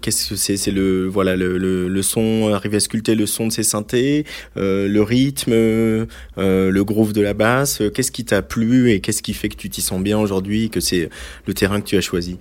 [0.00, 0.56] qu'est-ce que c'est?
[0.56, 4.24] C'est le voilà le, le, le son, arriver à sculpter le son de ces synthés,
[4.54, 7.82] le rythme, le groove de la basse.
[7.92, 10.80] Qu'est-ce qui t'a plu et qu'est-ce qui fait que tu t'y sens bien aujourd'hui, que
[10.80, 11.10] c'est
[11.46, 12.38] le terrain que tu as choisi?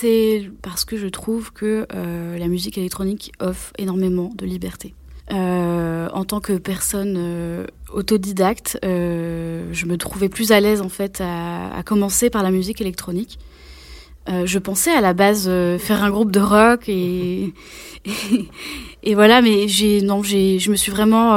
[0.00, 4.94] C'est parce que je trouve que euh, la musique électronique offre énormément de liberté.
[5.30, 11.20] Euh, en tant que personne euh, autodidacte, je me trouvais plus à l'aise en fait
[11.20, 13.38] à, commencer par la musique électronique.
[14.26, 17.52] Je pensais à la base faire un groupe de rock et,
[19.14, 19.66] voilà, mais
[20.02, 21.34] non, j'ai, je me suis vraiment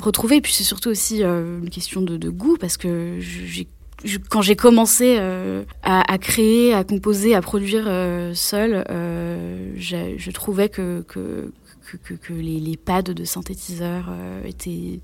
[0.00, 0.36] retrouvée.
[0.36, 3.66] Et puis c'est surtout aussi une question de, de goût parce que j'ai
[4.04, 9.72] je- quand j'ai commencé euh, à, à créer, à composer, à produire euh, seule, euh,
[9.76, 11.50] je trouvais que, que,
[11.90, 15.00] que, que- que les, les pads de synthétiseurs euh, étaient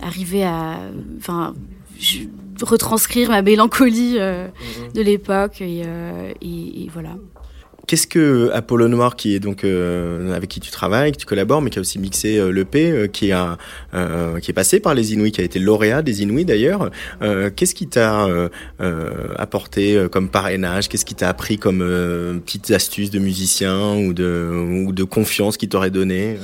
[0.00, 0.78] arrivés à
[1.18, 1.54] enfin,
[2.62, 4.48] retranscrire ma mélancolie euh,
[4.94, 5.60] de l'époque.
[5.60, 5.82] Et,
[6.40, 7.16] et- et voilà.
[7.86, 11.60] Qu'est-ce que Apollo Noir, qui est donc euh, avec qui tu travailles, que tu collabores,
[11.60, 13.58] mais qui a aussi mixé euh, l'EP, euh, qui a
[13.92, 16.90] euh, qui est passé par les Inouïs, qui a été lauréat des Inouïs d'ailleurs.
[17.20, 18.48] euh, Qu'est-ce qui t'a euh,
[18.80, 20.88] euh, apporté euh, comme parrainage?
[20.88, 25.56] Qu'est-ce qui t'a appris comme euh, petites astuces de musicien ou de ou de confiance
[25.56, 26.38] qui t'aurait donné?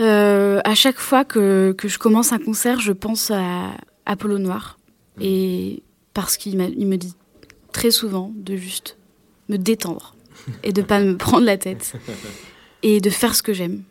[0.00, 3.72] Euh, à chaque fois que, que je commence un concert, je pense à
[4.06, 4.78] Apollo Noir.
[5.20, 5.82] Et
[6.12, 7.14] parce qu'il me dit
[7.72, 8.96] très souvent de juste
[9.48, 10.13] me détendre
[10.62, 11.94] et de pas me prendre la tête
[12.82, 13.82] et de faire ce que j'aime.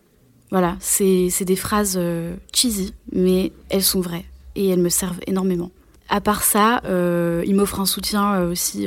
[0.53, 4.25] Voilà, c'est des phrases euh, cheesy, mais elles sont vraies
[4.55, 5.71] et elles me servent énormément.
[6.09, 8.85] À part ça, euh, il m'offre un soutien euh, aussi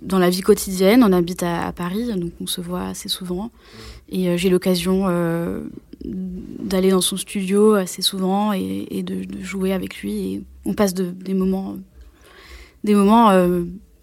[0.00, 1.04] dans la vie quotidienne.
[1.04, 3.50] On habite à, Paris, donc on se voit assez souvent.
[4.08, 5.04] Et j'ai l'occasion
[6.02, 10.14] d'aller dans son studio assez souvent et, de, jouer avec lui.
[10.14, 11.76] Et on passe de- des moments,
[12.82, 13.30] des moments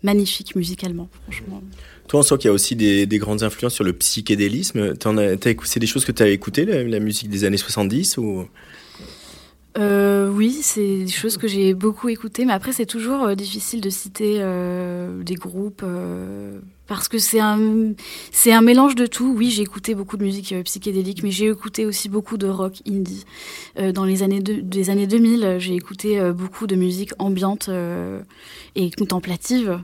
[0.04, 1.64] magnifiques musicalement, franchement.
[2.14, 4.94] Toi, on sent qu'il y a aussi des, des grandes influences sur le psychédélisme.
[5.64, 8.48] C'est des choses que tu as écoutées, la, musique des années 70 ou?
[9.80, 13.82] Euh, oui, c'est des choses que j'ai beaucoup écoutées, mais après c'est toujours euh, difficile
[13.82, 15.84] de citer euh, des groupes
[16.86, 17.94] parce que c'est un
[18.32, 19.34] c'est un mélange de tout.
[19.38, 22.74] Oui, j'ai écouté beaucoup de musique euh, psychédélique, mais j'ai écouté aussi beaucoup de rock
[22.88, 23.24] indie.
[23.80, 27.12] Euh, dans les années de- des années 2000, euh, j'ai écouté euh, beaucoup de musique
[27.20, 27.70] ambiante
[28.76, 29.80] et contemplative.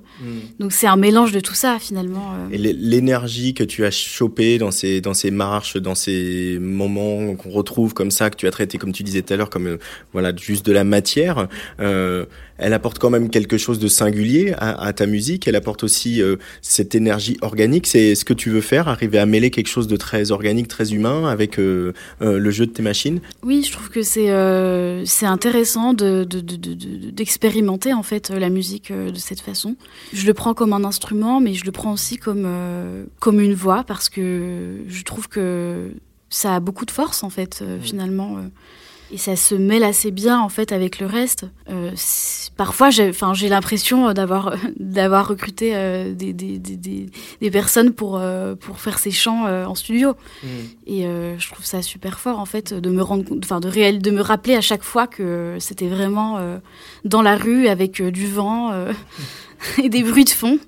[0.59, 2.33] Donc c'est un mélange de tout ça finalement.
[2.51, 7.35] Et l'é- l'énergie que tu as chopée dans ces, dans ces marches, dans ces moments
[7.35, 9.77] qu'on retrouve comme ça, que tu as traité, comme tu disais tout à l'heure, comme
[10.11, 11.47] voilà, juste de la matière,
[12.59, 15.47] elle apporte quand même quelque chose de singulier à, à ta musique.
[15.47, 17.87] Elle apporte aussi euh, cette énergie organique.
[17.87, 20.93] C'est ce que tu veux faire, arriver à mêler quelque chose de très organique, très
[20.93, 23.19] humain avec euh, euh, le jeu de tes machines?
[23.43, 24.29] Oui, je trouve que c'est
[25.05, 29.75] c'est intéressant de- de- de- de- de- d'expérimenter en fait la musique de cette façon.
[30.13, 32.47] Je le prends comme un instrument, mais je le prends aussi comme
[33.19, 35.91] comme une voix parce que je trouve que
[36.29, 38.37] ça a beaucoup de force en fait finalement.
[39.11, 41.45] Et ça se mêle assez bien en fait avec le reste.
[41.69, 41.91] Euh,
[42.57, 47.07] parfois, j'ai, enfin, j'ai l'impression d'avoir d'avoir recruté euh, des, des, des,
[47.41, 50.15] des, personnes pour euh, pour faire ces chants euh, en studio.
[50.85, 54.01] Et euh, je trouve ça super fort en fait de me rendre, enfin de réel,
[54.01, 56.57] de me rappeler à chaque fois que c'était vraiment euh,
[57.05, 58.93] dans la rue avec euh, du vent euh,
[59.83, 60.59] et des bruits de fond.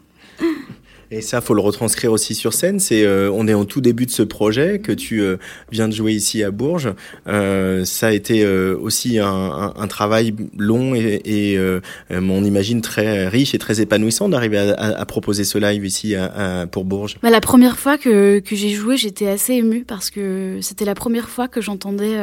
[1.14, 2.80] Et ça, faut le retranscrire aussi sur scène.
[2.80, 5.36] C'est, euh, on est en tout début de ce projet que tu euh,
[5.70, 6.94] viens de jouer ici à Bourges.
[7.28, 12.46] Euh, ça a été euh, aussi un, un- un travail long et, et euh, on
[12.46, 16.66] imagine très riche et très épanouissant d'arriver à, à- à proposer ce live ici à-
[16.72, 17.18] pour Bourges.
[17.22, 20.96] Bah, la première fois que, que j'ai joué, j'étais assez émue parce que c'était la
[20.96, 22.16] première fois que j'entendais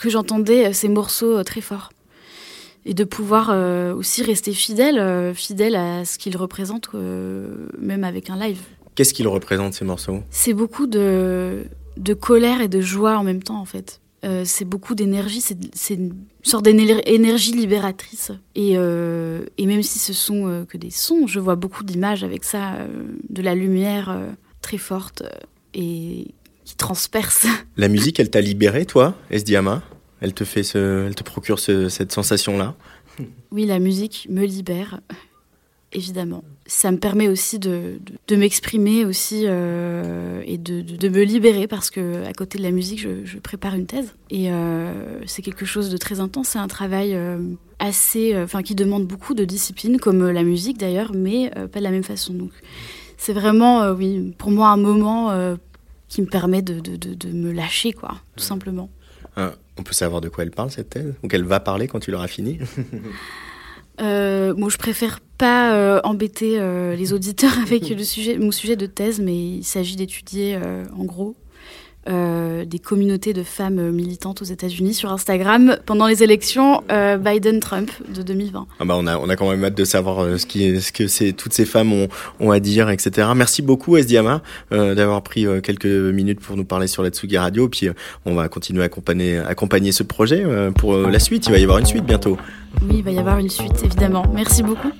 [0.00, 1.90] que j'entendais ces morceaux très forts.
[2.88, 8.04] Et de pouvoir euh, aussi rester fidèle, euh, fidèle à ce qu'ils représentent, euh, même
[8.04, 8.60] avec un live.
[8.94, 10.22] Qu'est-ce qu'ils représentent ces morceaux?
[10.30, 11.64] C'est beaucoup de,
[11.96, 14.00] de colère et de joie en même temps, en fait.
[14.44, 18.32] C'est beaucoup d'énergie, c'est une sorte d'énergie libératrice.
[18.56, 22.72] Et, et même si ce sont que des sons, je vois beaucoup d'images avec ça,
[23.28, 24.18] de la lumière
[24.62, 25.22] très forte
[25.74, 26.34] et
[26.64, 27.46] qui transperce.
[27.76, 29.84] La musique, elle t'a libéré, toi, Esdiama
[30.20, 32.74] Elle te fait, ce, elle te procure ce- cette sensation-là
[33.50, 35.00] Oui, la musique me libère,
[35.92, 36.42] évidemment.
[36.66, 41.90] Ça me permet aussi de, de, de m'exprimer aussi euh, et de, me libérer parce
[41.90, 45.64] que à côté de la musique, je, je prépare une thèse et euh, c'est quelque
[45.64, 46.48] chose de très intense.
[46.48, 47.38] C'est un travail euh,
[47.78, 51.90] assez, enfin, qui demande beaucoup de discipline, comme la musique d'ailleurs, mais pas de la
[51.90, 52.32] même façon.
[52.34, 52.50] Donc,
[53.18, 55.56] c'est vraiment, oui, pour moi, un moment
[56.08, 58.88] qui me permet de me lâcher, quoi, tout simplement.
[59.78, 61.14] On peut savoir de quoi elle parle, cette thèse?
[61.22, 62.58] Ou qu'elle va parler quand tu l'auras fini?
[64.00, 68.76] Euh, bon, je préfère pas euh, embêter euh, les auditeurs avec le sujet, mon sujet
[68.76, 71.34] de thèse, mais il s'agit d'étudier, euh, en gros,
[72.08, 77.90] euh, des communautés de femmes militantes aux États-Unis sur Instagram pendant les élections euh, Biden-Trump
[78.14, 78.66] de 2020.
[78.80, 80.80] Ah bah on a on a quand même hâte de savoir euh, ce qui est,
[80.80, 82.08] ce que toutes ces femmes ont,
[82.40, 83.28] ont à dire etc.
[83.34, 84.42] Merci beaucoup Esdiama
[84.72, 87.88] euh, d'avoir pris quelques minutes pour nous parler sur la Tsugi Radio puis
[88.24, 90.44] on va continuer à accompagner accompagner ce projet
[90.76, 92.36] pour la suite il va y avoir une suite bientôt.
[92.82, 94.24] Oui, il va y avoir une suite, évidemment.
[94.34, 94.90] Merci beaucoup.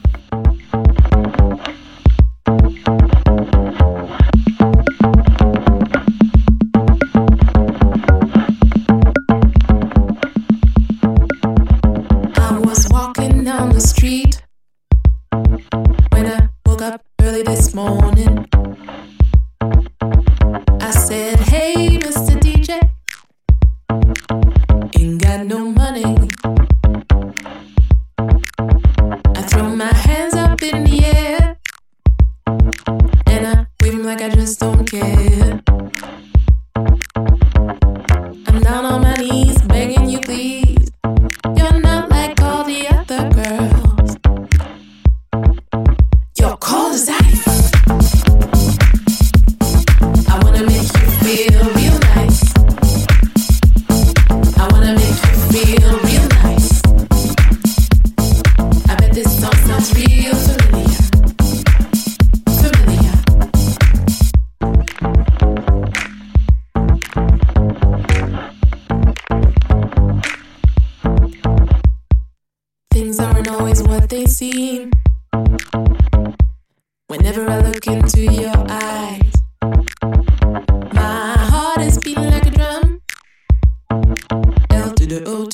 [17.57, 18.16] This morning.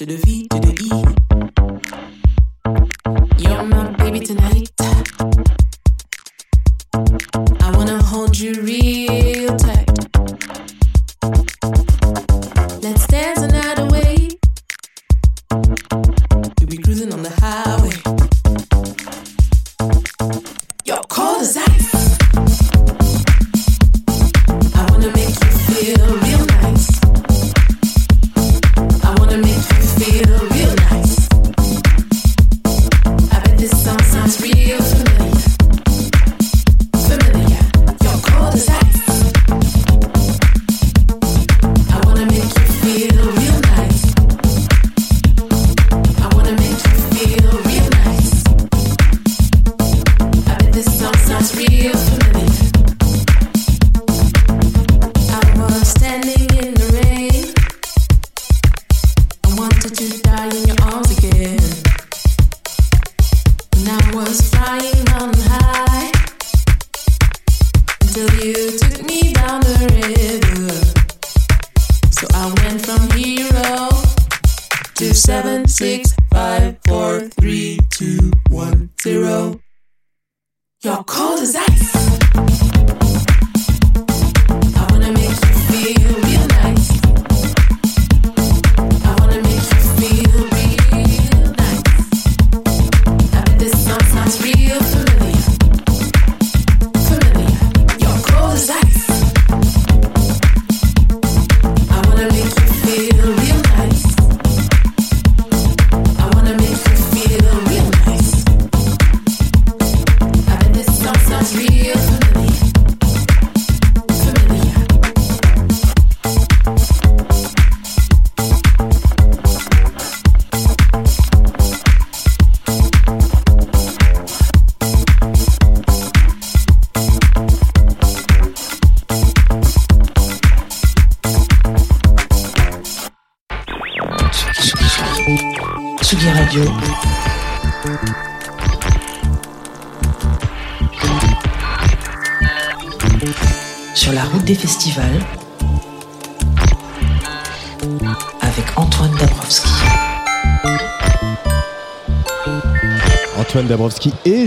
[0.07, 0.52] To the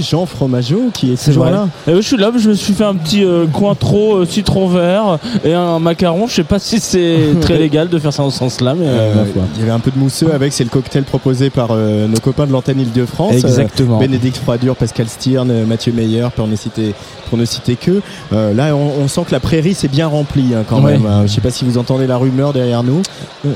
[0.09, 1.67] Jean Fromageau qui est toujours là.
[1.87, 5.53] Je suis là, je me suis fait un petit euh, cointreau euh, citron vert et
[5.53, 6.27] un macaron.
[6.27, 9.13] Je sais pas si c'est très légal de faire ça en ce sens-là, mais euh,
[9.15, 9.23] Euh,
[9.55, 12.19] il y avait un peu de mousseux avec, c'est le cocktail proposé par euh, nos
[12.19, 13.33] copains de l'antenne Île-de-France.
[13.35, 13.97] Exactement.
[13.97, 16.93] Bénédicte Froidure, Pascal Stirn, Mathieu Meyer, pour ne citer,
[17.29, 18.01] pour ne citer que.
[18.31, 20.93] Là, on, on sent que la prairie s'est bien remplie hein, quand Ouais.
[20.93, 21.05] même.
[21.05, 23.01] Euh, je sais pas si vous entendez la rumeur derrière nous.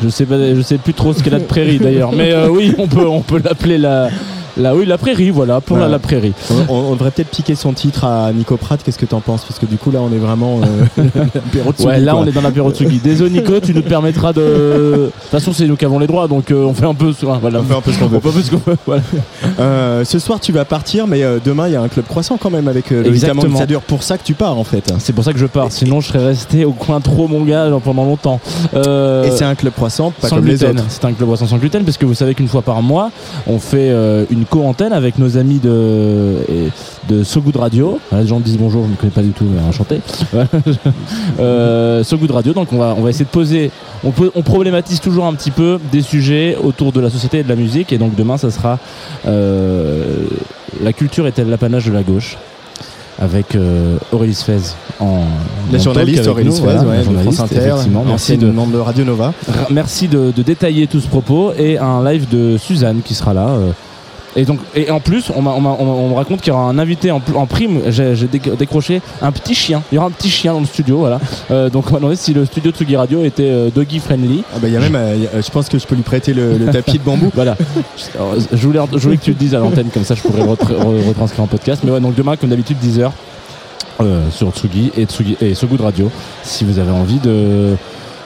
[0.04, 2.88] Je sais pas, je sais plus trop ce qu'est la prairie d'ailleurs, mais oui, on
[2.88, 4.10] peut, on peut l'appeler la,
[4.60, 6.34] la, oui, la prairie, voilà, pour la, prairie.
[6.70, 8.82] On, on devrait peut-être piquer son titre à Nico Pratt.
[8.84, 9.44] Qu'est-ce que t'en penses?
[9.46, 10.60] Parce que du coup, là, on est vraiment.
[10.98, 11.04] Euh,
[11.36, 12.22] l'apéro Ouais, là quoi.
[12.22, 13.00] on est dans l'apéro Tsugi.
[13.00, 14.40] Désolé Nico, tu nous permettras de.
[14.42, 17.08] De toute façon, c'est nous qui avons les droits, donc euh, on fait un peu.
[17.08, 17.60] ouais, Voilà.
[17.60, 18.18] On fait un peu ce qu'on veut.
[18.18, 19.02] On fait un peu ce qu'on veut, voilà.
[19.60, 22.38] Euh, ce soir, tu vas partir, mais euh, demain, il y a un club croissant
[22.38, 23.58] quand même avec le Exactement.
[23.58, 24.94] Ça dure pour ça que tu pars en fait.
[25.00, 27.70] C'est pour ça que je pars, sinon je serais resté au coin trop mon gars
[27.84, 28.40] pendant longtemps.
[28.74, 30.72] Et c'est un club croissant, pas sans comme les gluten.
[30.80, 30.86] autres.
[30.90, 33.12] C'est un club boisson sans gluten parce que vous savez qu'une fois par mois,
[33.48, 33.90] on fait
[34.30, 36.36] une co-antenne avec nos amis de,
[37.08, 38.00] de So Good Radio.
[38.10, 40.00] Voilà, les gens me disent bonjour, je ne connais pas du tout, mais enchanté.
[41.40, 43.72] Euh, so Good Radio, donc on va, on va essayer de poser,
[44.04, 47.44] on, peut- on problématise toujours un petit peu des sujets autour de la société et
[47.44, 47.94] de la musique.
[47.94, 48.78] Et donc demain, ça sera
[49.28, 50.16] euh,
[50.84, 52.38] La culture est-elle l'apanage de la gauche?
[53.22, 54.58] Avec euh, Aurélie Fez
[55.00, 55.24] en
[55.72, 58.04] La en journaliste Aurélie nous, Fez, voilà, ouais, journaliste, France Inter, effectivement.
[58.08, 59.34] Merci de, membre de Radio Nova.
[59.70, 63.48] Merci de, de détailler tout ce propos et un live de Suzanne qui sera là.
[63.50, 63.72] euh.
[64.36, 66.56] Et donc, et en plus, on, m'a- on, m'a- on on me raconte qu'il y
[66.56, 67.82] aura un invité en, prime.
[67.90, 69.82] J'ai j'ai déc- décroché un petit chien.
[69.92, 71.20] Il y aura un petit chien dans le studio, voilà.
[71.52, 74.44] Euh, donc, on m'a demandé si le studio Tsugi Radio était euh, doggy friendly.
[74.54, 75.96] Ah bah, il y a même, euh, il y a- je pense que je peux
[75.96, 77.32] lui prêter le, le tapis de bambou.
[77.36, 77.56] Voilà.
[78.16, 80.44] Alors, je, voulais, je voulais que tu le dises à l'antenne, comme ça je pourrais
[80.44, 81.82] le retra- re- retranscrire en podcast.
[81.84, 83.10] Mais ouais, donc demain, comme d'habitude, 10h
[84.32, 86.10] sur Tsugi et, Tsugi et So Good Radio.
[86.44, 87.76] Si vous avez envie de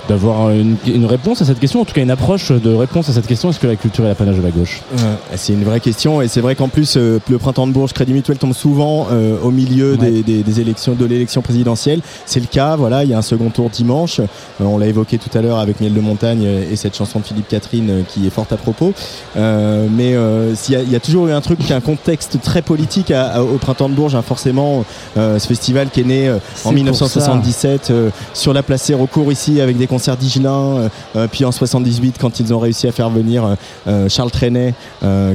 [0.09, 3.13] d'avoir une, une réponse à cette question, en tout cas une approche de réponse à
[3.13, 4.81] cette question, est-ce que la culture est l'apanage de la gauche?
[4.99, 7.93] Euh, c'est une vraie question et c'est vrai qu'en plus euh, le printemps de Bourges
[7.93, 9.97] Crédit Mutuel tombe souvent euh, au milieu Ouais.
[10.11, 12.01] des, des- des élections de l'élection présidentielle.
[12.25, 14.19] C'est le cas, voilà, il y a un second tour dimanche.
[14.19, 14.25] Euh,
[14.59, 17.47] on l'a évoqué tout à l'heure avec Miel de Montagne et cette chanson de Philippe
[17.47, 18.93] Catherine qui est forte à propos.
[19.35, 20.15] Mais
[20.55, 23.27] s'il y a- il y, a toujours eu un truc, un contexte très politique à-
[23.35, 24.83] à- au printemps de Bourges, hein, forcément.
[25.15, 29.77] ce festival qui est né en pour 1977 euh, sur la place Sérocourt ici avec
[29.77, 30.51] des concerts d'Igelin.
[30.77, 33.55] euh, euh, puis en 78 quand ils ont réussi à faire venir
[33.87, 34.73] euh, Charles Trenet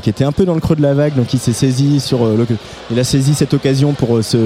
[0.03, 2.21] qui était un peu dans le creux de la vague donc il s'est saisi sur
[2.27, 2.47] le-
[2.91, 4.37] il a saisi cette occasion pour se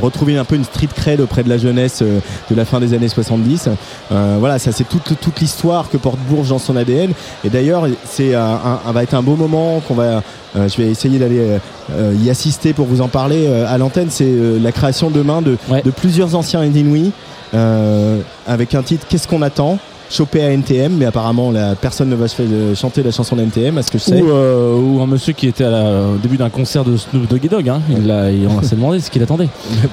[0.00, 3.08] retrouver un peu une street cred auprès de la jeunesse de la fin des années
[3.08, 3.68] 70
[4.10, 7.12] Euh, voilà ça c'est toute, toute l'histoire que porte Bourges dans son ADN
[7.44, 10.22] et d'ailleurs c'est un, un- va être un beau moment qu'on va
[10.56, 11.40] euh, je vais essayer d'aller
[11.92, 15.56] euh, y assister pour vous en parler euh, à l'antenne c'est la création demain de,
[15.70, 15.82] Ouais.
[15.82, 17.10] de plusieurs anciens euh,
[17.52, 19.78] avec un titre Qu'est-ce qu'on attend?
[20.12, 23.34] Chopé à NTM, mais apparemment la personne ne va se faire euh, chanter la chanson
[23.36, 24.20] d'NTM, à ce que je sais.
[24.22, 27.26] ou, euh, ou un monsieur qui était à la- au début d'un concert de Snoop
[27.28, 27.68] Doggy Dogg.
[27.68, 27.80] Hein.
[27.90, 29.48] Il, a, il on s'est demandé ce qu'il attendait.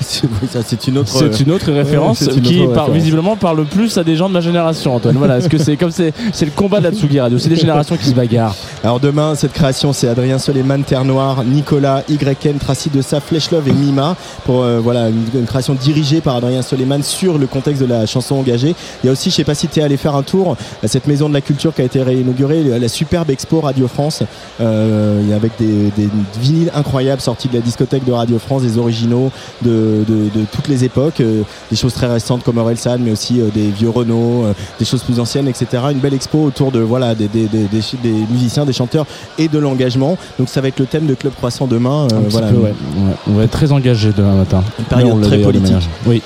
[0.00, 1.08] C'est- une autre.
[1.08, 2.90] C'est une autre référence une qui autre par- référence.
[3.02, 5.16] visiblement parle plus à des gens de ma génération, Antoine.
[5.16, 7.56] Voilà, est-ce que c'est comme c'est c'est le combat de la Tsugi Radio, c'est des
[7.56, 8.56] générations qui se bagarrent.
[8.82, 13.50] Alors demain, cette création, c'est Adrien Soleiman, Terre Noire, Nicolas, YN, Tracy de Sa, Flèche
[13.50, 17.46] Love et Mima pour euh, voilà une, une création dirigée par Adrien Soleiman sur le
[17.46, 18.74] contexte de la la chanson engagée.
[19.02, 20.88] Il y a aussi, je sais pas si tu es allé faire un tour à
[20.88, 24.22] cette maison de la culture qui a été réinaugurée, la superbe expo Radio France,
[24.60, 26.08] euh, avec des, des
[26.40, 29.30] vinyles incroyables sortis de la discothèque de Radio France, des originaux
[29.62, 33.40] de, de, de toutes les époques, euh, des choses très récentes comme Orelsan, mais aussi
[33.40, 35.82] euh, des vieux Renault, euh, des choses plus anciennes, etc.
[35.92, 39.06] Une belle expo autour de voilà des, des, des, des- des musiciens, des chanteurs
[39.38, 40.16] et de l'engagement.
[40.38, 42.04] Donc ça va être le thème de Club Croissant demain.
[42.04, 42.46] Un petit voilà.
[42.48, 42.70] peu, ouais.
[42.70, 43.14] Ouais.
[43.28, 44.62] On va être très engagé demain matin.
[44.78, 45.88] Une période très politique.
[46.06, 46.22] Oui.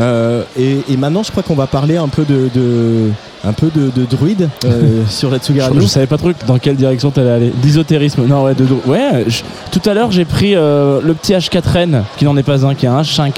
[0.00, 3.10] Euh, et, et maintenant, je crois qu'on va parler un peu de, de
[3.44, 6.58] un peu de, de druide euh, sur la Tsugi Je, je savais pas trop dans
[6.58, 7.52] quelle direction t'allais aller.
[7.62, 8.24] D'ésotérisme.
[8.26, 9.24] Non, ouais, de, de- ouais.
[9.28, 12.74] je- tout à l'heure, j'ai pris euh, le petit H4N, qui n'en est pas un,
[12.74, 13.32] qui est un H5.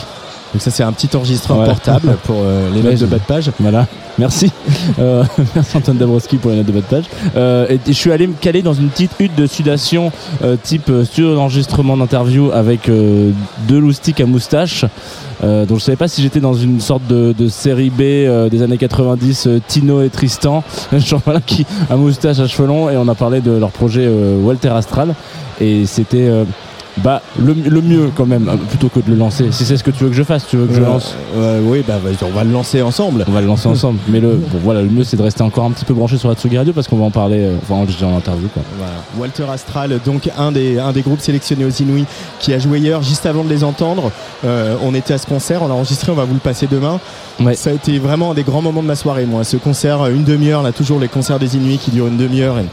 [0.54, 3.50] Donc ça, c'est un petit enregistreur portable pour euh, les notes de bas de page.
[3.58, 3.88] Voilà,
[4.18, 4.52] merci.
[5.00, 5.24] Euh,
[5.56, 7.04] merci Antoine Dabrowski pour les notes de bas de page.
[7.34, 10.12] Euh, et, et je suis allé me caler dans une petite hutte de sudation
[10.62, 14.84] type studio d'enregistrement d'interview avec deux loustiques à moustache.
[15.42, 18.00] Donc je savais pas si j'étais dans une sorte de, de série B
[18.50, 22.88] des années 90, euh, Tino et Tristan, genre voilà qui à moustache à cheveux longs
[22.88, 25.14] et on a parlé de leur projet Walter Astral
[25.60, 26.30] et c'était
[26.98, 29.48] bah le, le mieux quand même euh, plutôt que de le lancer.
[29.50, 31.14] Si c'est ce que tu veux que je fasse, tu veux que je Euh, lance.
[31.36, 33.24] euh, oui, bah, on va le lancer ensemble.
[33.28, 33.98] On va le lancer ensemble.
[34.08, 36.28] Mais le, bon, voilà, le mieux c'est de rester encore un petit peu branché sur
[36.28, 38.62] la Tsugi Radio parce qu'on va en parler, euh, enfin en, en interview quoi.
[38.78, 38.92] Voilà.
[39.18, 42.04] Walter Astral, donc un des, un des groupes sélectionnés aux Inouïs
[42.38, 44.12] qui a joué hier, juste avant de les entendre.
[44.44, 47.00] Euh, on était à ce concert, on l'a enregistré, on va vous le passer demain.
[47.40, 47.54] Ouais.
[47.56, 49.42] Ça a été vraiment un des grands moments de ma soirée, moi.
[49.42, 52.58] Ce concert, une demi-heure, là, toujours les concerts des Inuits qui durent une demi-heure.
[52.58, 52.64] et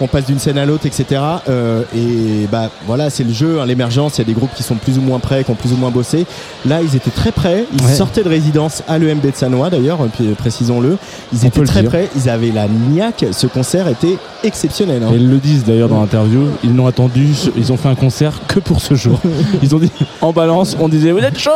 [0.00, 1.20] on passe d'une scène à l'autre, etc.
[1.48, 4.16] Euh, et bah voilà, c'est le jeu, hein, l'émergence.
[4.16, 5.76] Il y a des groupes qui sont plus ou moins prêts, qui ont plus ou
[5.76, 6.26] moins bossé.
[6.66, 7.64] Là, ils étaient très prêts.
[7.78, 7.92] Ils Ouais.
[7.94, 10.96] sortaient de résidence à l'EMB de Sanois, d'ailleurs, euh, puis, euh, précisons-le.
[11.32, 12.08] Ils On étaient très prêts.
[12.16, 13.26] Ils avaient la niaque.
[13.32, 15.02] Ce concert était exceptionnel.
[15.02, 15.10] hein.
[15.12, 18.32] Et ils le disent d'ailleurs dans l'interview, ils n'ont attendu, ils ont fait un concert
[18.48, 19.18] que pour ce jour.
[19.62, 19.90] Ils ont dit
[20.22, 21.50] en balance, on disait vous êtes chaud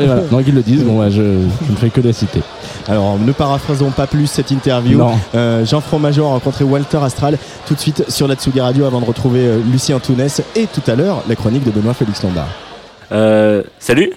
[0.00, 0.22] Et voilà.
[0.30, 1.20] Donc ils le disent, bon ouais, je,
[1.66, 2.40] je ne fais que les citer.
[2.88, 5.00] Alors, ne paraphrasons pas plus cette interview.
[5.34, 9.00] Euh, Jean Fromageau a rencontré Walter Astral tout de suite sur la Tsugi Radio avant
[9.00, 12.48] de retrouver euh, Lucien Tounès et tout à l'heure la chronique de Benoît Félix Lombard.
[13.12, 14.12] Euh, salut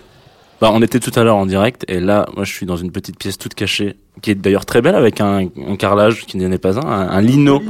[0.62, 2.92] bah, On était tout à l'heure en direct et là, moi je suis dans une
[2.92, 6.52] petite pièce toute cachée qui est d'ailleurs très belle avec un, un carrelage qui n'en
[6.52, 7.62] est pas un, un, un lino.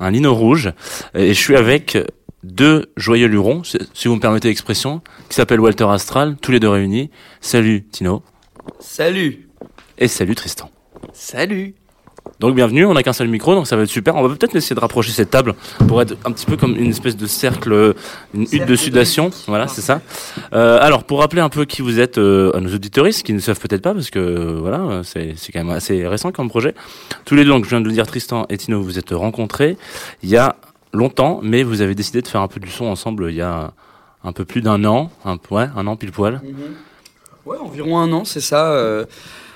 [0.00, 0.72] Un lino rouge.
[1.14, 1.98] Et je suis avec
[2.42, 6.68] deux joyeux lurons, si vous me permettez l'expression, qui s'appellent Walter Astral, tous les deux
[6.68, 7.10] réunis.
[7.40, 8.22] Salut Tino
[8.80, 9.48] Salut
[9.98, 10.70] et salut Tristan.
[11.12, 11.74] Salut
[12.42, 14.16] Donc bienvenue, on n'a qu'un seul micro, donc ça va être super.
[14.16, 15.54] On va peut-être essayer de rapprocher cette table
[15.86, 17.94] pour être un petit peu comme une espèce de cercle,
[18.34, 19.30] une hutte de sudation.
[19.46, 20.00] Voilà, c'est ça.
[20.52, 23.38] Euh, alors pour rappeler un peu qui vous êtes euh, à nos auditoristes qui ne
[23.38, 26.74] savent peut-être pas parce que euh, voilà, c'est quand même assez récent comme projet.
[27.24, 29.10] Tous les deux, donc je viens de le dire, Tristan et Tino, vous vous êtes
[29.10, 29.78] rencontrés
[30.24, 30.56] il y a
[30.92, 33.70] longtemps, mais vous avez décidé de faire un peu du son ensemble il y a
[34.24, 36.40] un peu plus d'un an, un, ouais, un an pile poil.
[37.46, 38.72] Ouais, environ un an, c'est ça.
[38.72, 39.04] euh,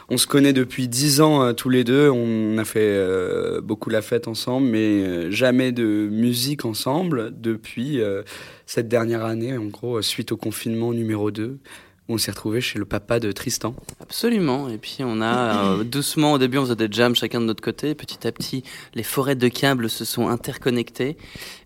[0.09, 2.11] on se connaît depuis dix ans euh, tous les deux.
[2.11, 8.01] On a fait euh, beaucoup la fête ensemble, mais euh, jamais de musique ensemble depuis
[8.67, 11.59] cette dernière année, en gros, suite au confinement numéro 2,
[12.09, 13.75] où on s'est retrouvé chez le papa de Tristan.
[14.01, 14.69] Absolument.
[14.69, 17.63] Et puis on a euh, doucement, au début, on faisait des jams chacun de notre
[17.63, 17.95] côté.
[17.95, 18.63] Petit à petit,
[18.95, 21.17] les forêts de câbles se sont interconnectées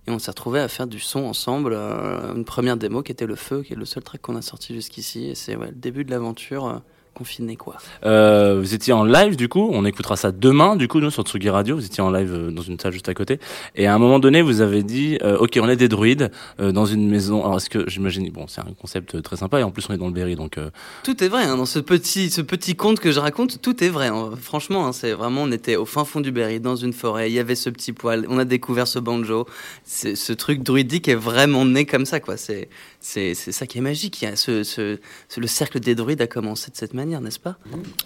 [0.07, 1.73] et on s'est retrouvé à faire du son ensemble.
[1.75, 4.43] Euh, une première démo qui était le feu, qui est le seul track qu'on a
[4.43, 5.27] sorti jusqu'ici.
[5.29, 6.79] Et c'est ouais, le début de l'aventure euh,
[7.21, 7.77] confinée, quoi.
[8.07, 11.23] Euh, vous étiez en live du coup, on écoutera ça demain du coup nous sur
[11.23, 13.39] Tsugi Radio, vous étiez en live euh, dans une salle juste à côté
[13.77, 16.31] et à un moment donné vous avez dit euh, OK, on est des druides
[16.61, 17.45] euh, dans une maison.
[17.45, 19.99] Alors est-ce que j'imagine bon, c'est un concept très sympa et en plus on est
[19.99, 20.71] dans le Berry donc euh,
[21.05, 23.61] Tout est vrai hein, dans ce petit, ce petit conte que je raconte.
[23.61, 24.07] Tout est vrai.
[24.07, 24.31] hein.
[24.41, 27.31] Franchement, hein, c'est vraiment, on était au fin fond du Berry, dans une forêt.
[27.31, 28.25] Il y avait ce petit poil.
[28.31, 29.45] On a découvert ce banjo.
[29.85, 32.37] C'est- Ce truc druidique est vraiment né comme ça, quoi.
[32.39, 32.69] C'est,
[33.01, 34.21] c'est, c'est ça qui est magique.
[34.23, 34.99] Il y a ce, ce,
[35.29, 37.57] ce- le cercle des druides a commencé de cette manière, n'est-ce pas?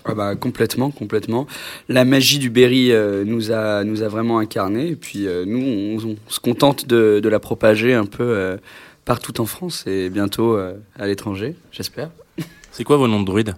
[0.05, 1.47] Ah bah complètement, complètement.
[1.89, 5.59] La magie du Berry euh, nous a nous a vraiment incarné et puis euh, nous
[5.61, 8.57] on, on se contente de, de la propager un peu euh,
[9.05, 12.11] partout en France et bientôt euh, à l'étranger, j'espère.
[12.73, 13.55] c'est quoi vos noms de druides?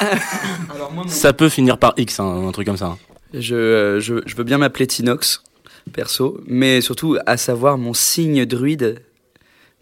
[0.00, 2.86] Alors moi, mon- Ça peut finir par X hein, un truc comme ça.
[2.86, 2.98] hein.
[3.32, 5.42] je, euh, je, je veux bien m'appeler Tinox
[5.92, 9.00] perso, mais surtout à savoir mon signe druide,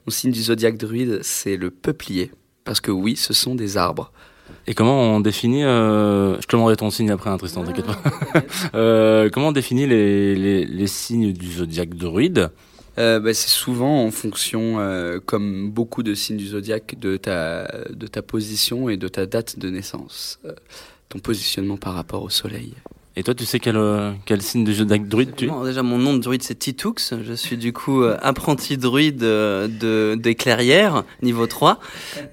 [0.07, 2.31] mon signe du zodiaque druide, c'est le peuplier
[2.65, 4.12] parce que oui, ce sont des arbres.
[4.66, 7.99] Et comment on définit euh, je te demanderai ton signe après hein, Tristan, t'inquiète pas.
[8.74, 12.51] euh, comment on définit les, les, les signes du zodiaque druide?
[12.99, 14.79] Euh, bah, c'est souvent en fonction,
[15.27, 19.59] comme beaucoup de signes du zodiaque, de ta, de ta position et de ta date
[19.59, 20.39] de naissance.
[21.09, 22.74] Ton positionnement par rapport au soleil.
[23.14, 25.98] Et toi tu sais quel euh, quel signe du zodiaque druide tu es Déjà, mon
[25.98, 26.94] nom de druide, c'est Titoux.
[26.98, 31.78] Je suis du coup euh, apprenti druide euh, de, des clairières, niveau 3.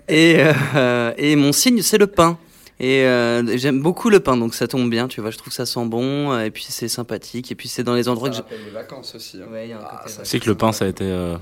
[0.08, 0.38] Et,
[0.76, 2.38] euh, et mon signe, c'est le pain.
[2.82, 5.32] Et euh, j'aime beaucoup le pain, donc ça tombe bien, tu vois.
[5.32, 8.08] Je trouve que ça sent bon, et puis c'est sympathique, et puis c'est dans les
[8.08, 8.44] endroits que j'ai.
[8.66, 9.36] les vacances aussi.
[9.42, 9.52] hein.
[9.52, 11.36] Ouais, il y a un Ah, Tu sais que le pain, ça a été euh,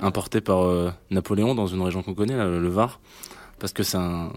[0.00, 3.00] importé par euh, Napoléon dans une région qu'on connaît, là, le Var,
[3.58, 4.30] parce que c'est un,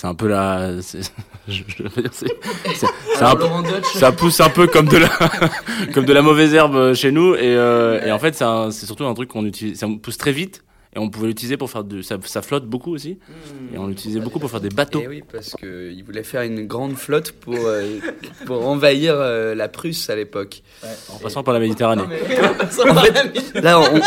[0.00, 1.12] c'est un peu la, c'est-
[1.48, 2.28] je, je veux dire, c'est,
[2.72, 3.92] c'est- c'est un peu- Laurent Deutsch.
[3.94, 5.08] ça pousse un peu comme de la,
[5.92, 8.86] comme de la mauvaise herbe chez nous, et, euh, et en fait, c'est, un- c'est
[8.86, 10.62] surtout un truc qu'on utilise, ça pousse très vite.
[10.96, 13.18] Et on pouvait l'utiliser pour faire de, ça, ça flotte beaucoup aussi,
[13.74, 15.00] et on l'utilisait beaucoup pour faire des bateaux.
[15.00, 17.98] Et Eh oui, parce qu'il voulait faire une grande flotte pour, euh,
[18.46, 20.62] pour envahir euh, la Prusse à l'époque.
[21.12, 22.02] En passant par la Méditerranée.
[22.88, 24.00] En fait, là, on-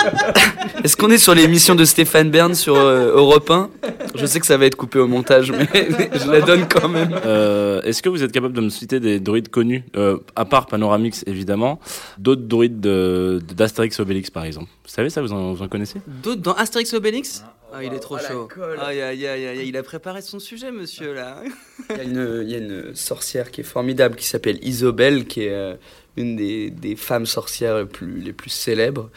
[0.84, 3.70] est-ce qu'on est sur l'émission de Stéphane Bern sur euh, Europe 1
[4.16, 7.16] Je sais que ça va être coupé au montage, mais je la donne quand même.
[7.26, 10.66] Euh, Est-ce que vous êtes capable de me citer des druides connus, euh, à part
[10.66, 11.80] Panoramix évidemment,
[12.18, 14.68] d'autres druides de- de- d'Astérix Obélix par exemple?
[14.84, 16.02] Vous savez ça, vous en, vous en connaissez?
[16.24, 17.44] D'autres dans Astérix Obélix?
[17.74, 18.50] Ah, il est trop la chaud.
[18.54, 18.80] colle.
[18.82, 21.42] Aïe, aïe, aïe, aïe, il a préparé son sujet, monsieur, là.
[21.90, 25.26] Il y, a une, il y a une sorcière qui est formidable qui s'appelle Isobel,
[25.26, 25.76] qui est euh,
[26.18, 29.10] une des, des femmes sorcières les plus, les plus célèbres,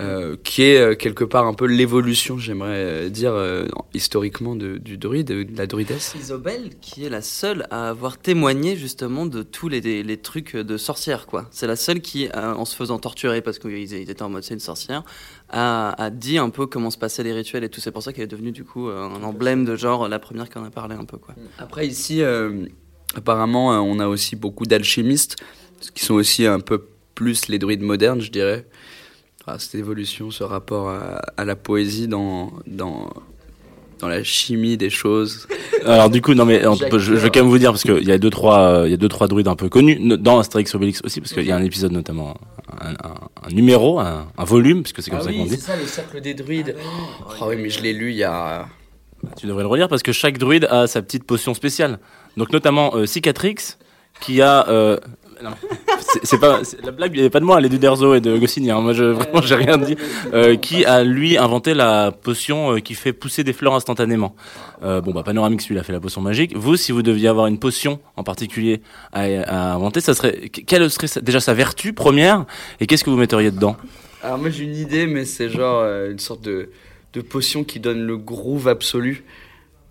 [0.00, 4.96] euh, qui est euh, quelque part un peu l'évolution, j'aimerais dire, euh, historiquement de, du
[4.96, 6.14] druide, de la druidesse.
[6.20, 10.54] Isobel, qui est la seule à avoir témoigné justement de tous les, les, les trucs
[10.54, 11.48] de sorcière, quoi.
[11.50, 14.44] C'est la seule qui, euh, en se faisant torturer parce qu'ils ils étaient en mode
[14.44, 15.02] c'est une sorcière,
[15.50, 17.80] a, dit un peu comment se passaient les rituels et tout.
[17.80, 20.48] C'est pour ça qu'elle est devenue du coup euh, un emblème de genre la première
[20.48, 21.34] qui en a parlé un peu, quoi.
[21.58, 22.66] Après, ici, euh,
[23.14, 25.36] apparemment, euh, on a aussi beaucoup d'alchimistes,
[25.94, 28.66] qui sont aussi un peu plus les druides modernes, je dirais.
[29.46, 33.10] Ah, cette évolution, ce rapport à, à la poésie dans, dans,
[33.98, 35.46] dans la chimie des choses.
[35.86, 37.32] Alors du coup, non mais on- je, je vais Deur.
[37.32, 39.08] quand même vous dire parce qu'il y a deux trois, euh, il y a deux
[39.08, 41.92] trois druides un peu connus dans Astérix Obélix aussi parce qu'il y a un épisode
[41.92, 42.34] notamment,
[42.80, 42.94] un, un-
[43.44, 45.50] un numéro, un, un volume puisque c'est comme ah ça oui, qu'on dit.
[45.50, 46.76] c'est ça, le cercle des druides.
[47.40, 48.66] Ah oui, mais je l'ai lu il y a...
[49.36, 51.98] Tu devrais le relire parce que chaque druide a sa petite potion spéciale.
[52.36, 53.56] Donc notamment euh, Cicatrix
[54.20, 54.96] qui a euh,
[56.24, 58.70] c'est- pas la blague, il est pas de moi, elle est d'Uderzo et de Goscinny.
[58.70, 58.80] hein.
[58.80, 59.96] Moi, je, vraiment, j'ai rien dit.
[60.32, 64.34] Euh, qui a lui inventé la potion euh, qui fait pousser des fleurs instantanément.
[64.82, 66.56] Euh, bon, bah Panoramix, lui, il a fait la potion magique.
[66.56, 68.80] Vous, si vous deviez avoir une potion en particulier
[69.12, 72.44] à, inventer, ça serait quelle serait déjà sa vertu première
[72.80, 73.76] et qu'est-ce que vous metteriez dedans?
[74.22, 76.70] Alors moi j'ai une idée, mais c'est genre une sorte de,
[77.12, 79.24] de potion qui donne le groove absolu.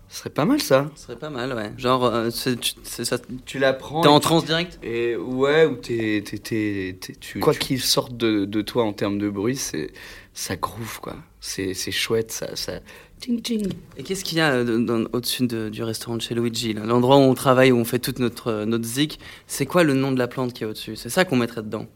[0.08, 0.90] Ce serait pas mal ça.
[0.96, 1.72] Ce serait pas mal, ouais.
[1.76, 4.00] Genre, euh, c'est- tu, c'est ça, Tu la prends.
[4.00, 4.78] T'es en transe direct?
[4.82, 8.92] Et ouais, ou t'es, t'es, t'es- t'es- tu, quoi qu'il sorte de, de toi en
[8.94, 9.90] termes de bruit, c'est
[10.32, 11.16] ça groove quoi.
[11.40, 12.80] C'est, c'est chouette, ça, ça.
[13.20, 13.68] Ting ting.
[13.96, 16.84] Et qu'est-ce qu'il y a euh, au-dessus de- du restaurant de chez Luigi là?
[16.84, 19.92] L'endroit où on travaille, où on fait toute notre, euh, notre zik, c'est quoi le
[19.92, 20.96] nom de la plante qui est au-dessus?
[20.96, 21.86] C'est ça qu'on mettrait dedans.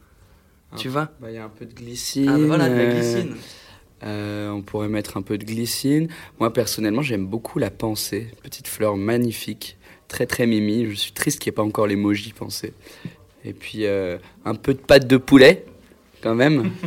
[0.76, 1.10] Tu vois?
[1.20, 2.28] Bah, il y a un peu de glycine.
[2.28, 3.32] Ah, bah voilà, de la glycine.
[3.32, 3.36] euh,
[4.04, 6.08] on pourrait mettre un peu de glycine.
[6.40, 8.28] Moi, personnellement, j'aime beaucoup la pensée.
[8.42, 9.76] Petite fleur magnifique,
[10.08, 10.86] très très mimi.
[10.90, 12.72] Je suis triste qu'il n'y ait pas encore l'emoji pensée.
[13.44, 15.64] Et puis, euh, un peu de pâte de poulet,
[16.22, 16.70] quand même.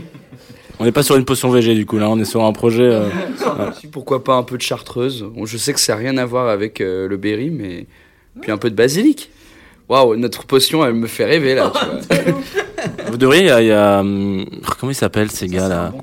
[0.80, 2.84] On n'est pas sur une potion VG du coup là, on est sur un projet.
[2.84, 3.06] euh,
[3.40, 3.90] ouais.
[3.94, 6.50] Pourquoi pas un peu de chartreuse Bon, Je sais que ça n'a rien à voir
[6.50, 7.88] avec euh, le berry, mais.
[8.42, 9.32] Puis un peu de basilic.
[9.88, 11.72] Waouh, notre potion, elle me fait rêver là.
[12.10, 12.42] tu vois.
[13.10, 14.46] Vous devriez, il y a, il y a, hum,
[14.78, 15.94] comment ils s'appellent ces gars là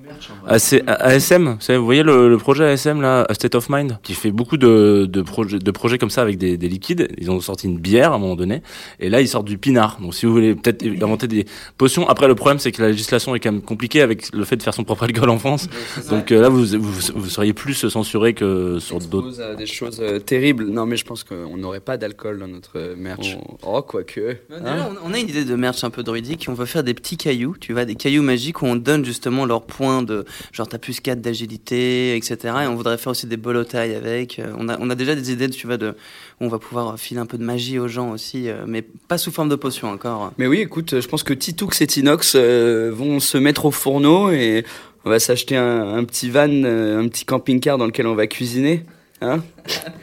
[0.46, 3.98] AC ASM, vous, savez, vous voyez le, le projet ASM là, A State of Mind,
[4.02, 7.08] qui fait beaucoup de, de, projets, de projets comme ça avec des, des liquides.
[7.18, 8.62] Ils ont sorti une bière à un moment donné,
[9.00, 9.98] et là ils sortent du pinard.
[10.00, 11.46] Donc si vous voulez peut-être inventer des
[11.78, 14.56] potions, après le problème c'est que la législation est quand même compliquée avec le fait
[14.56, 15.68] de faire son propre alcool en France.
[16.10, 19.40] Donc euh, là vous, vous, vous seriez plus censuré que sur d'autres.
[19.40, 20.66] À des choses euh, terribles.
[20.66, 23.36] Non, mais je pense qu'on n'aurait pas d'alcool dans notre euh, merch.
[23.66, 24.36] Oh, quoique.
[24.50, 26.46] Déjà, on- on a une idée de merch un peu druidique.
[26.48, 29.44] On veut faire des petits cailloux, tu vois, des cailloux magiques où on donne justement
[29.46, 30.11] leurs points de
[30.52, 32.36] genre t'as plus 4 d'agilité, etc.
[32.64, 34.38] Et on voudrait faire aussi des bolotailles avec.
[34.38, 35.94] Euh, On a, on a déjà des idées, tu vois, de
[36.40, 39.30] on va pouvoir filer un peu de magie aux gens aussi, euh, mais pas sous
[39.30, 40.32] forme de potion encore.
[40.38, 44.30] Mais oui, écoute, je pense que Titoux et Tinox euh, vont se mettre au fourneau
[44.30, 44.64] et
[45.04, 48.84] on va s'acheter un, petit van, un petit camping-car dans lequel on va cuisiner.
[49.22, 49.42] Hein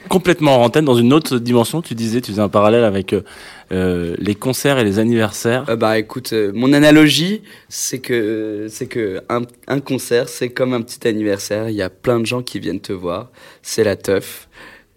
[0.07, 1.81] Complètement en antenne dans une autre dimension.
[1.81, 3.21] Tu disais, tu faisais un parallèle avec euh,
[3.71, 5.65] euh, les concerts et les anniversaires.
[5.69, 10.73] Euh, bah écoute, euh, mon analogie, c'est que c'est que un, un concert, c'est comme
[10.73, 11.69] un petit anniversaire.
[11.69, 13.29] Il y a plein de gens qui viennent te voir.
[13.61, 14.47] C'est la teuf.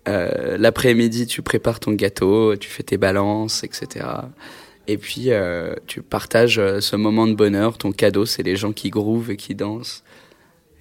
[0.06, 4.04] L'après-midi, tu prépares ton gâteau, tu fais tes balances, etc.
[4.88, 5.30] Et puis
[5.86, 7.78] tu partages ce moment de bonheur.
[7.78, 10.02] Ton cadeau, c'est les gens qui groovent et qui dansent.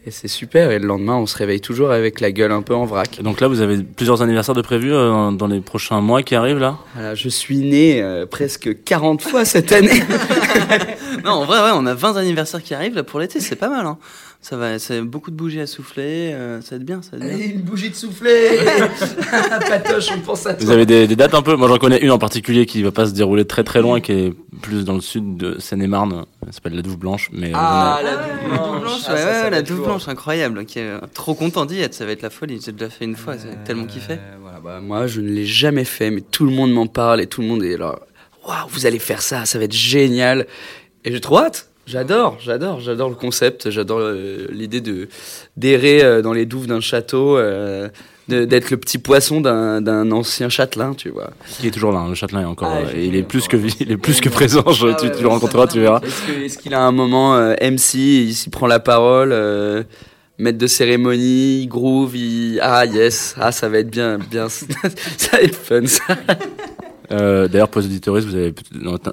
[0.04, 0.72] Et c'est super.
[0.72, 3.20] Et le lendemain, on se réveille toujours avec la gueule un peu en vrac.
[3.20, 6.34] Et donc là, vous avez plusieurs anniversaires de prévus euh, dans les prochains mois qui
[6.34, 6.80] arrivent là?
[7.14, 10.02] Je suis né euh, presque 40 fois cette année.
[11.24, 13.70] non, en vrai, ouais, on a 20 anniversaires qui arrivent là pour l'été, c'est pas
[13.70, 13.86] mal.
[13.86, 13.98] Hein.
[14.44, 17.24] Ça va, c'est beaucoup de bougies à souffler, euh, ça va être bien, ça va
[17.28, 17.46] être bien.
[17.52, 18.58] Une bougie de soufflet
[19.70, 20.66] Patoche, on pense à toi.
[20.66, 21.56] Vous avez des, des dates un peu?
[21.56, 24.12] Moi, j'en connais une en particulier qui va pas se dérouler très très loin, qui
[24.14, 26.26] est plus dans le sud de Seine-et-Marne.
[26.46, 27.30] Elle s'appelle la Douve Blanche.
[27.32, 29.86] Mais euh, Ah, ai- la double blanche, ah, ouais, ça, ça la lourd.
[29.86, 30.58] blanche, incroyable.
[30.60, 32.60] ok, euh, trop content d'y être, ça va être la folie.
[32.66, 34.14] J'ai déjà fait une fois, j'ai tellement kiffé.
[34.14, 37.22] Euh, voilà, bah, moi, je ne l'ai jamais fait, mais tout le monde m'en parle
[37.22, 38.00] et tout le monde est là.
[38.48, 40.48] Waouh, vous allez faire ça, ça va être génial.
[41.06, 41.68] Et j'ai trop hâte.
[41.92, 45.10] J'adore, j'adore, j'adore le concept, j'adore euh, l'idée de
[45.58, 47.90] d'errer euh, dans les douves d'un château, euh,
[48.30, 51.32] d'être le petit poisson d'un d'un ancien châtelain, tu vois.
[51.60, 52.72] Qui est toujours là, hein, le châtelain est encore.
[52.74, 53.68] Ah, il est plus que encore.
[53.68, 54.64] vi- il est plus que présent.
[54.72, 56.00] je- Ah tu, ouais, tu ouais, le rencontreras, tu verras.
[56.02, 57.96] Est-ce que- qu'il a un moment MC,
[58.30, 59.36] il s'y prend la parole,
[60.38, 62.60] maître de cérémonie, il groove, il...
[62.62, 64.66] ah yes, ah ça va être bien, bien, ça
[65.34, 66.16] va être fun ça.
[67.12, 68.54] Euh, D'ailleurs, pour les auditeuristes, vous avez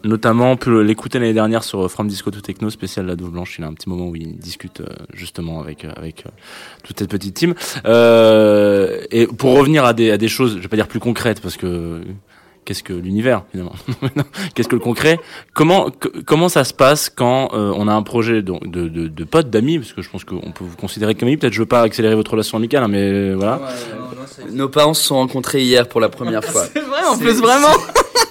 [0.05, 3.57] notamment pu l'écouter l'année dernière sur euh, From Disco to Techno, spécial La Douve Blanche.
[3.59, 6.25] Il a un petit moment où il discute euh, justement avec euh, avec
[6.85, 7.55] toute cette petite team.
[7.87, 11.41] Euh, et pour revenir à des à des choses, je vais pas dire plus concrètes
[11.41, 12.01] parce que
[12.65, 13.73] qu'est-ce que l'univers finalement?
[14.55, 15.19] Qu'est-ce que le concret?
[15.55, 15.91] Comment
[16.27, 19.79] comment ça se passe quand on a un projet de de, de, de potes, d'amis?
[19.79, 21.39] Parce que je pense qu'on peut vous considérer comme amis.
[21.39, 23.61] Peut-être je veux pas accélérer votre relation amicale, hein, mais voilà.
[24.51, 26.67] Nos parents se sont rencontrés hier pour la première fois.
[26.73, 27.73] C'est vrai, en plus, vraiment.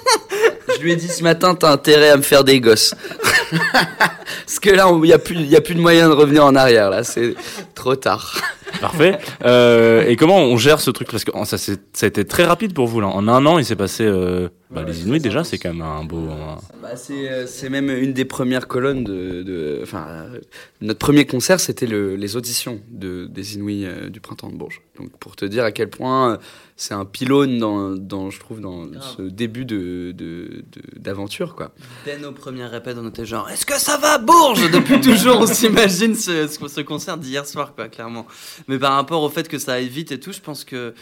[0.78, 2.94] Je lui ai dit ce matin, t'as intérêt à me faire des gosses.
[3.52, 6.56] Parce que là, il n'y a, plus- y a plus de moyen de revenir en
[6.56, 7.36] arrière, là, c'est
[7.76, 8.40] trop tard.
[8.82, 9.18] Parfait.
[9.46, 11.10] Euh, et comment on gère ce truc?
[11.10, 13.08] Parce que oh, ça, a été très rapide pour vous là.
[13.08, 14.04] En un an, il s'est passé.
[14.06, 16.28] euh, bah, les Inuits déjà, c'est quand même un beau.
[16.30, 19.80] un- Bah, c'est, euh, c'est même une des premières colonnes de.
[19.82, 20.40] enfin, euh,
[20.82, 24.82] notre premier concert, c'était le- les auditions de, des Inouïs euh, du printemps de Bourges.
[25.00, 26.38] Donc, pour te dire à quel point
[26.76, 31.72] c'est un pylône dans, dans, je trouve, dans ce début de, de, de- d'aventure, quoi.
[32.06, 34.72] Dès nos premières répètes, on était genre Est-ce que ça va, Bourges?
[34.72, 38.26] Depuis toujours, on s'imagine ce, ce, ce concert d'hier soir, quoi, clairement.
[38.68, 40.94] Mais par rapport au fait que ça aille vite et tout, je pense que.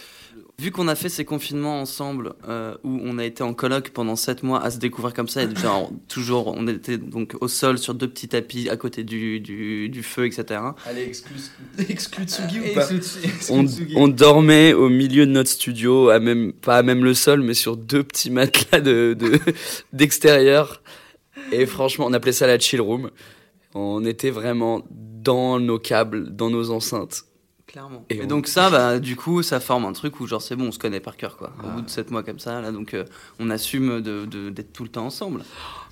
[0.59, 4.15] Vu qu'on a fait ces confinements ensemble, euh, où on a été en coloc pendant
[4.17, 7.77] 7 mois à se découvrir comme ça, et genre toujours, on était donc au sol
[7.77, 10.59] sur deux petits tapis à côté du, du, du feu, etc.
[10.85, 11.35] Allez, exclu,
[11.89, 12.87] exclu Tsugi ou pas?
[13.49, 17.41] on, on dormait au milieu de notre studio, à même, pas à même le sol,
[17.41, 19.39] mais sur deux petits matelas de, de-
[19.93, 20.81] d'extérieur.
[21.51, 23.11] Et franchement, on appelait ça la chill room.
[23.73, 27.23] On était vraiment dans nos câbles, dans nos enceintes.
[27.67, 28.05] Clairement.
[28.09, 30.55] Et Et, on- donc ça, bah, du coup, ça forme un truc où genre c'est
[30.55, 31.51] bon, on se connaît par cœur, quoi.
[31.63, 33.03] Au bout de 7 mois comme ça, là, donc euh,
[33.39, 35.43] on assume de, de- d'être tout le temps ensemble.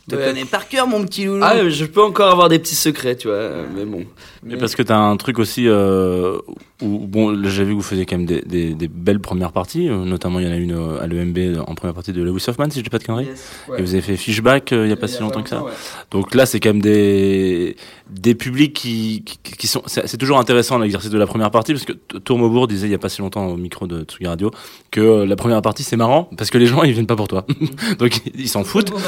[0.09, 0.25] Je te Ouais.
[0.27, 1.39] connais par cœur, mon petit loulou.
[1.43, 4.03] Ah, je peux encore avoir des petits secrets, tu vois, mais bon.
[4.49, 6.37] Et parce que t'as un truc aussi euh,
[6.81, 9.87] où bon, j'ai vu que vous faisiez quand même des, des, des belles premières parties.
[9.87, 12.43] euh, notamment, il y en a une euh, à l'EMB en première partie de Lewis
[12.49, 13.29] Hoffman, si je dis pas de conneries.
[13.69, 13.79] Ouais.
[13.79, 15.63] Et vous avez fait Fishback euh, il y a pas si longtemps que ça.
[15.63, 15.71] ouais.
[16.11, 17.77] Donc là, c'est quand même des
[18.09, 19.83] des publics qui qui, qui sont.
[19.85, 22.91] C'est c'est toujours intéressant l'exercice de la première partie parce que T- Tourmaubourg disait il
[22.91, 24.51] y a pas si longtemps au micro de Tsugi Radio
[24.91, 27.45] que la première partie c'est marrant parce que les gens ils viennent pas pour toi,
[27.99, 28.91] donc ils s'en foutent.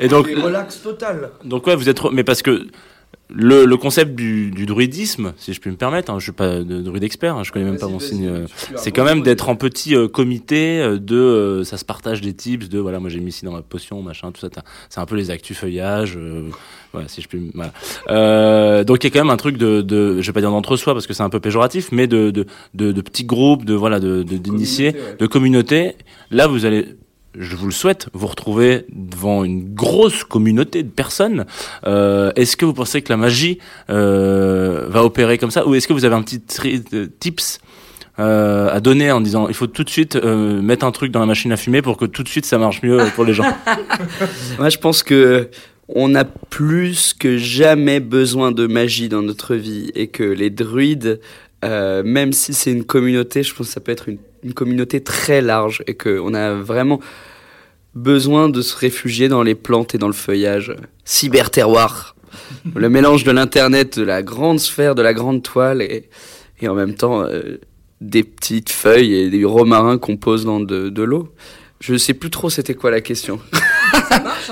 [0.00, 1.30] Et donc relax total.
[1.44, 2.66] donc ouais, vous êtes, mais parce que
[3.30, 6.58] le, le concept du, du druidisme, si je puis me permettre, hein, je suis pas
[6.60, 8.26] de druide expert, hein, je connais même pas mon signe.
[8.28, 8.46] euh,
[8.76, 12.68] c'est quand même d'être en petit euh, comité, euh, de ça se partage des tips,
[12.68, 14.48] de voilà, moi j'ai mis ici dans ma potion, machin, tout ça.
[14.90, 16.18] C'est un peu les actus feuillages,
[16.92, 17.50] voilà, si je puis.
[17.54, 17.72] Voilà.
[18.10, 20.50] Euh, donc il y a quand même un truc de, de je vais pas dire
[20.50, 23.74] d'entre-soi parce que c'est un peu péjoratif, mais de de, de, de petits groupes, de
[23.74, 25.16] voilà, de de- d'initiés, Communauté, ouais.
[25.18, 25.96] de communautés.
[26.30, 26.88] Là, vous allez
[27.38, 31.46] je vous le souhaite, vous retrouver devant une grosse communauté de personnes.
[31.86, 33.58] Euh, est-ce que vous pensez que la magie
[33.90, 37.60] euh, va opérer comme ça, ou est-ce que vous avez un petit tri- de tips
[38.20, 41.18] euh, à donner en disant il faut tout de suite euh, mettre un truc dans
[41.20, 43.44] la machine à fumer pour que tout de suite ça marche mieux pour les gens?
[44.58, 45.48] Moi, je pense que
[45.88, 51.20] on a plus que jamais besoin de magie dans notre vie et que les druides,
[51.64, 55.02] euh, même si c'est une communauté, je pense que ça peut être une, une communauté
[55.02, 57.00] très large et que on a vraiment
[57.94, 60.74] besoin de se réfugier dans les plantes et dans le feuillage.
[61.04, 62.14] Cyber-terroir.
[62.74, 66.08] le mélange de l'internet, de la grande sphère, de la grande toile et,
[66.60, 67.58] et en même temps euh,
[68.00, 71.32] des petites feuilles et des romarins qu'on pose dans de, de l'eau.
[71.80, 73.40] Je sais plus trop c'était quoi la question.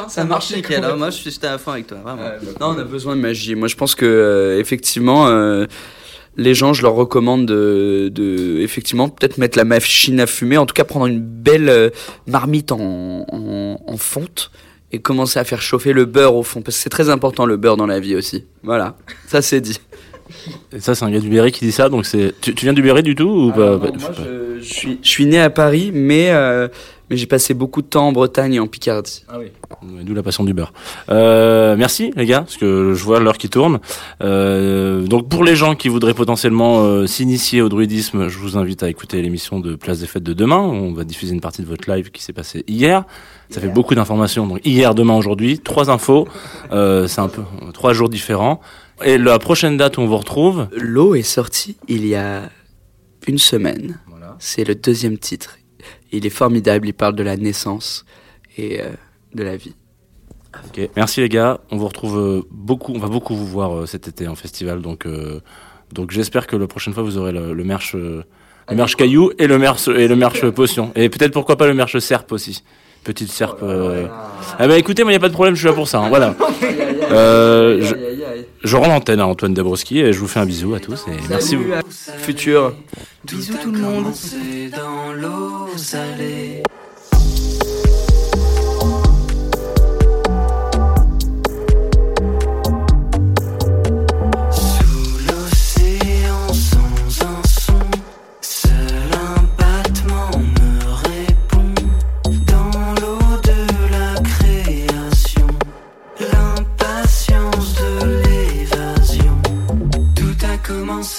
[0.08, 0.96] Ça marche nickel, hein.
[0.96, 2.22] moi je suis à fond avec toi, vraiment.
[2.60, 3.54] Non, on a besoin de magie.
[3.54, 5.66] Moi, je pense que euh, effectivement, euh,
[6.36, 10.66] les gens, je leur recommande de, de effectivement peut-être mettre la machine à fumer, en
[10.66, 11.90] tout cas prendre une belle euh,
[12.26, 14.50] marmite en, en, en fonte
[14.92, 17.56] et commencer à faire chauffer le beurre au fond, parce que c'est très important le
[17.56, 18.44] beurre dans la vie aussi.
[18.62, 18.96] Voilà,
[19.26, 19.80] ça c'est dit.
[20.74, 22.72] Et ça c'est un gars du Berry qui dit ça, donc c'est tu, tu viens
[22.72, 25.40] du Berry du tout ou pas, non, moi, pas- je, je suis, je suis né
[25.40, 26.68] à Paris, mais, euh,
[27.10, 29.24] mais j'ai passé beaucoup de temps en Bretagne et en Picardie.
[29.28, 29.46] Ah oui.
[30.04, 30.72] D'où la passion du beurre.
[31.10, 33.80] Euh, merci les gars, parce que je vois l'heure qui tourne.
[34.22, 38.82] Euh, donc pour les gens qui voudraient potentiellement euh, s'initier au druidisme, je vous invite
[38.82, 40.58] à écouter l'émission de Place des Fêtes de demain.
[40.58, 43.04] On va diffuser une partie de votre live qui s'est passé hier.
[43.50, 44.46] Ça fait beaucoup d'informations.
[44.46, 46.26] Donc hier, demain, aujourd'hui, trois infos.
[46.72, 47.42] Euh, c'est un peu
[47.74, 48.60] trois jours différents.
[49.04, 52.50] Et la prochaine date où on vous retrouve, L'eau est sorti il y a
[53.26, 53.98] une semaine.
[54.38, 55.58] C'est le deuxième titre.
[56.10, 58.04] Il est formidable, il parle de la naissance
[58.56, 58.86] et euh,
[59.34, 59.74] de la vie.
[60.66, 61.60] Ok, merci les gars.
[61.70, 64.82] On vous retrouve euh, beaucoup, on va beaucoup vous voir euh, cet été en festival.
[64.82, 65.40] Donc, euh,
[65.92, 68.24] donc j'espère que la prochaine fois vous aurez le, le merch, le
[68.70, 70.92] merch caillou et le merch et le merch potion.
[70.94, 72.62] Et peut-être pourquoi pas le merch serpe aussi.
[73.04, 73.62] Petite serpe.
[73.62, 74.06] euh.
[74.58, 76.00] Ah bah écoutez, moi y a pas de problème, je suis là pour ça.
[76.00, 76.34] hein, voilà.
[77.12, 77.94] Euh, je,
[78.66, 81.10] je rends l'antenne à Antoine Dabrowski et je vous fais un bisou à tous et
[81.28, 81.64] merci vous.
[82.18, 82.74] Futur.
[83.24, 84.06] Bisous tout le monde.
[84.14, 86.62] C'est dans l'eau salée.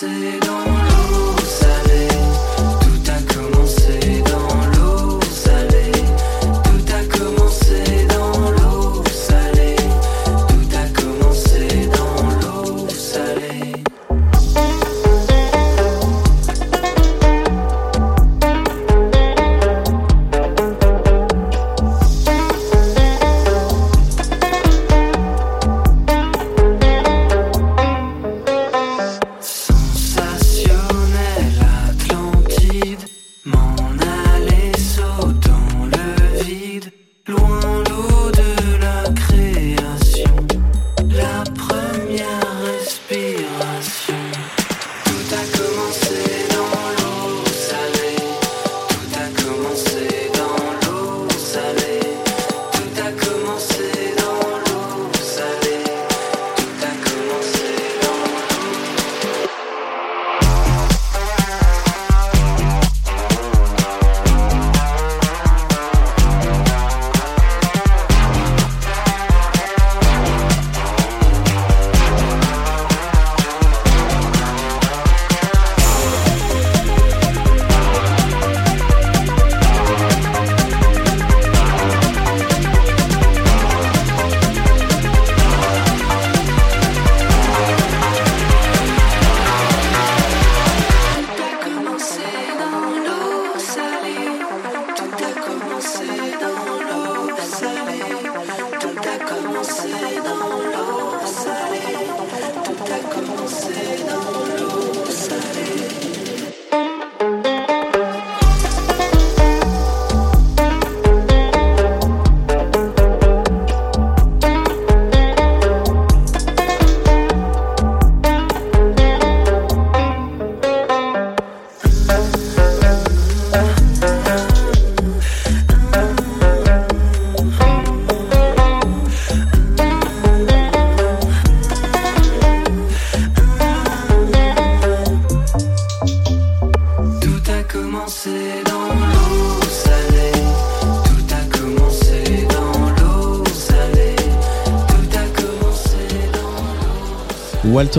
[0.03, 0.42] Commencé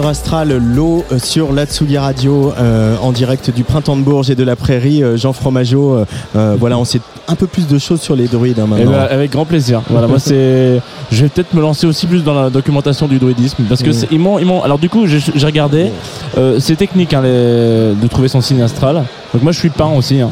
[0.03, 4.43] Astral, l'eau euh, sur l'Atsugi Radio euh, en direct du printemps de Bourges et de
[4.43, 5.03] la prairie.
[5.05, 6.05] Euh, Jean Fromageau,
[6.37, 8.91] euh, voilà, on sait un peu plus de choses sur les druides hein, Eh maintenant.
[8.93, 9.83] ben, avec grand plaisir.
[9.89, 10.81] Voilà, moi c'est,
[11.13, 14.19] je vais peut-être me lancer aussi plus dans la documentation du druidisme parce que ils
[14.19, 14.63] m'ont, ils m'ont.
[14.63, 15.91] Alors du coup, j'ai j'ai regardé.
[16.37, 19.05] Euh, c'est technique hein, les- de trouver son signe astral.
[19.33, 20.21] Donc moi je suis peint aussi.
[20.21, 20.31] hein.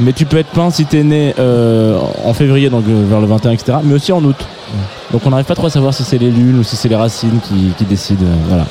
[0.00, 3.26] Mais tu peux être peint si t'es né euh, en février, donc euh, vers le
[3.26, 3.78] 21, etc.
[3.82, 4.36] Mais aussi en août.
[5.12, 6.94] Donc on n'arrive pas trop à savoir si c'est les lunes ou si c'est les
[6.94, 8.24] racines qui, qui décident.
[8.24, 8.64] euh, voilà.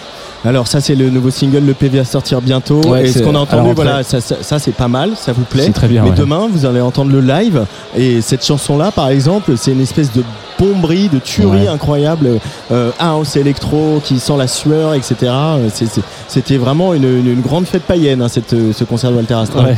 [0.48, 2.82] Alors ça c'est le nouveau single, le PV à sortir bientôt.
[2.88, 5.44] Ouais, et ce qu'on a entendu, voilà, ça, ça, ça, c'est pas mal, ça vous
[5.44, 5.64] plaît.
[5.66, 6.16] C'est très bien, Mais ouais.
[6.16, 7.66] demain vous allez entendre le live
[7.98, 10.24] et cette chanson-là, par exemple, c'est une espèce de
[10.60, 11.68] bomberie, de tuerie Ouais.
[11.68, 12.40] incroyable,
[12.72, 15.16] euh, house électro qui sent la sueur, etc.
[15.32, 15.70] Euh,
[16.28, 19.36] C'était vraiment une, une- une grande fête païenne, hein, cette, euh, ce concert de Walter
[19.36, 19.62] Astra.
[19.64, 19.76] Ouais.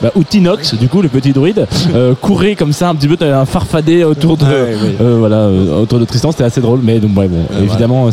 [0.00, 3.16] Bah, ou Tinox, du coup, le petit druide, euh, courait comme ça un petit peu,
[3.24, 4.76] un farfadet autour de, ouais.
[5.02, 6.80] euh, voilà, autour de Tristan, c'était assez drôle.
[6.82, 7.28] Mais donc, bon,
[7.62, 8.08] évidemment,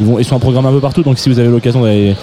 [0.00, 2.14] ils, sont en programme un peu partout, donc si vous avez l'occasion d'aller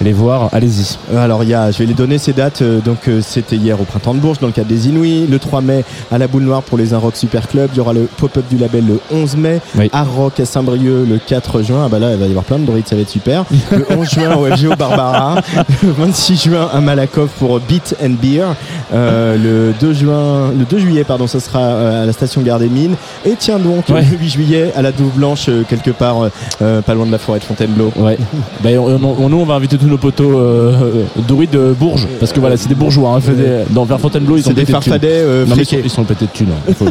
[0.00, 0.96] les voir, allez-y.
[1.12, 2.62] Euh, Alors il y a, je vais les donner ces dates.
[2.62, 5.26] euh, donc euh, c'était hier au printemps de Bourges dans le cadre des Inouïs.
[5.28, 7.70] Le 3 mai à la Boule Noire pour les Un Rock Super Club.
[7.72, 9.60] Il y aura le pop-up du label le 11 mai.
[9.76, 9.90] Oui.
[9.92, 11.82] Art Rock à Saint-Brieuc le 4 juin.
[11.86, 13.44] Ah bah là il va y avoir plein de druides, ça va être super.
[13.72, 15.40] Le 11 juin au FGO Barbara.
[15.82, 18.44] Le 26 juin à Malakoff pour Beat and Beer.
[18.92, 22.58] Euh, le 2 juin, le 2 juillet pardon, ça sera euh, à la station Gare
[22.60, 22.94] des Mines.
[23.26, 24.02] Et tiens donc Ouais.
[24.02, 26.28] le 8 juillet à la Douve Blanche euh, quelque part
[26.62, 27.92] euh, pas loin de la forêt de Fontainebleau.
[27.96, 28.16] Ouais.
[28.62, 32.06] Ben, on, on- nous, on va inviter tous nos potos euh, euh, druides de Bourges,
[32.20, 33.16] parce que voilà, c'est des bourgeois.
[33.16, 35.76] Hein, des- dans vers Fontainebleau, ils sont des de farfadets euh, Non, mais ils sont,
[35.84, 36.48] ils sont pétés de thunes.
[36.68, 36.72] hein.
[36.78, 36.86] Faut-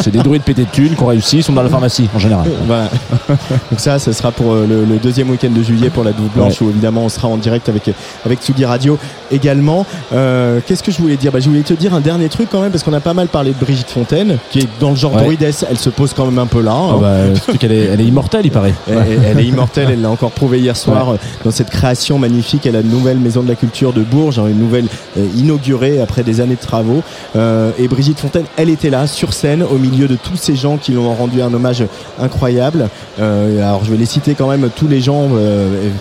[0.00, 2.18] c'est des druides pétés de thunes qui ont réussi, ils sont dans la pharmacie en
[2.18, 2.46] général.
[2.66, 2.88] Voilà.
[3.28, 6.28] Donc ça, ce sera pour euh, le, le deuxième week-end de juillet pour la Douve
[6.34, 7.90] Blanche où évidemment on sera en direct avec
[8.24, 8.98] avec Tsugi Radio
[9.32, 9.86] également.
[10.12, 11.32] Euh, Qu'est-ce que je voulais dire?
[11.32, 13.28] Bah, Je voulais te dire un dernier truc quand même parce qu'on a pas mal
[13.28, 15.22] parlé de Brigitte Fontaine qui est dans le genre Ouais.
[15.22, 15.64] druidesse.
[15.70, 16.72] Elle se pose quand même un peu là.
[16.72, 16.88] hein.
[16.94, 17.16] Ah bah,
[17.62, 18.74] est, elle est immortelle, il paraît.
[18.88, 18.96] Elle,
[19.30, 21.14] elle est immortelle, elle l'a encore prouvé hier soir
[21.44, 22.35] dans cette création magnifique.
[22.64, 24.86] Elle a une nouvelle maison de la culture de Bourges, hein, une nouvelle
[25.16, 27.02] euh, inaugurée après des années de travaux.
[27.34, 30.76] Euh, et Brigitte Fontaine, elle était là sur scène au milieu de tous ces gens
[30.76, 31.84] qui lui ont rendu un hommage
[32.20, 32.88] incroyable.
[33.20, 35.28] Euh, alors je vais les citer quand même tous les gens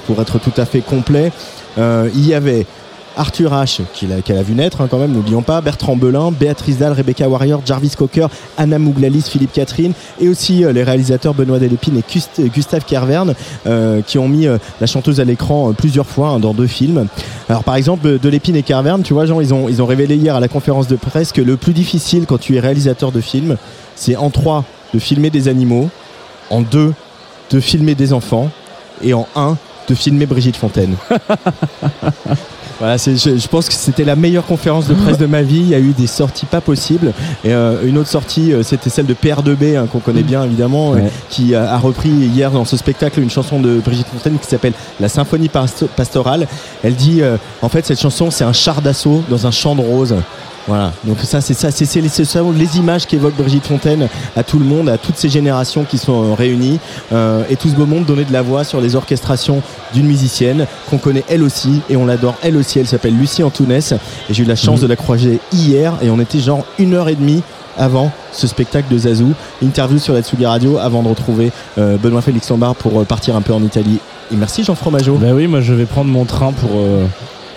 [0.08, 1.32] pour être tout à fait complet.
[1.78, 2.66] Il y avait
[3.18, 3.82] Arthur H,
[4.24, 7.62] qu'elle a, vu naître hein, quand même, n'oublions pas, Bertrand Belin, Béatrice Dalle, Rebecca Warrior,
[7.66, 8.28] Jarvis Cocker,
[8.58, 13.34] Anna Mouglalis, Philippe Catherine, et aussi euh, les réalisateurs Benoît Delépine et Gust- Gustave Kerverne,
[13.68, 17.08] euh, qui ont mis euh, la chanteuse à l'écran plusieurs fois hein, dans deux films.
[17.50, 20.36] Alors par exemple, Delépine et Kerverne, tu vois, Jean, ils ont, ils ont révélé hier
[20.36, 23.58] à la conférence de presse que le plus difficile quand tu es réalisateur de film,
[23.96, 24.64] c'est en trois,
[24.94, 25.90] de filmer des animaux,
[26.50, 26.94] en deux,
[27.52, 28.50] de filmer des enfants,
[29.02, 30.96] et en un, de filmer Brigitte Fontaine.
[32.80, 35.60] Voilà, je, je pense que c'était la meilleure conférence de presse de ma vie.
[35.62, 37.14] Il y a eu des sorties pas possibles.
[37.46, 40.94] Et euh, une autre sortie, euh, c'était celle de PR2B, hein, qu'on connaît bien évidemment,
[40.94, 40.98] euh,
[41.30, 44.74] qui a, a repris hier dans ce spectacle une chanson de Brigitte Fontaine qui s'appelle
[45.00, 46.48] La Symphonie Pasto- Pastorale.
[46.84, 49.82] Elle dit, euh, en fait, cette chanson, c'est un char d'assaut dans un champ de
[49.82, 50.16] roses.
[50.68, 54.66] Voilà, donc ça c'est ça, c'est c'est les, images qu'évoque Brigitte Fontaine à tout le
[54.66, 56.80] monde, à toutes ces générations qui sont euh, réunies
[57.14, 59.62] euh, et tout ce beau monde donner de la voix sur les orchestrations
[59.94, 62.80] d'une musicienne qu'on connaît elle aussi et on l'adore elle aussi.
[62.80, 66.20] Elle s'appelle Lucie Antounès et j'ai eu la chance de la croiser hier et on
[66.20, 67.44] était genre une heure et demie
[67.78, 69.34] avant ce spectacle de Zazou.
[69.64, 73.36] Interview sur la Tsugi Radio avant de retrouver euh, Benoît Félix Lombard pour euh, partir
[73.36, 74.00] un peu en Italie.
[74.32, 75.16] Et merci Jean Fromageau.
[75.16, 77.06] Ben oui, moi je vais prendre mon train pour euh,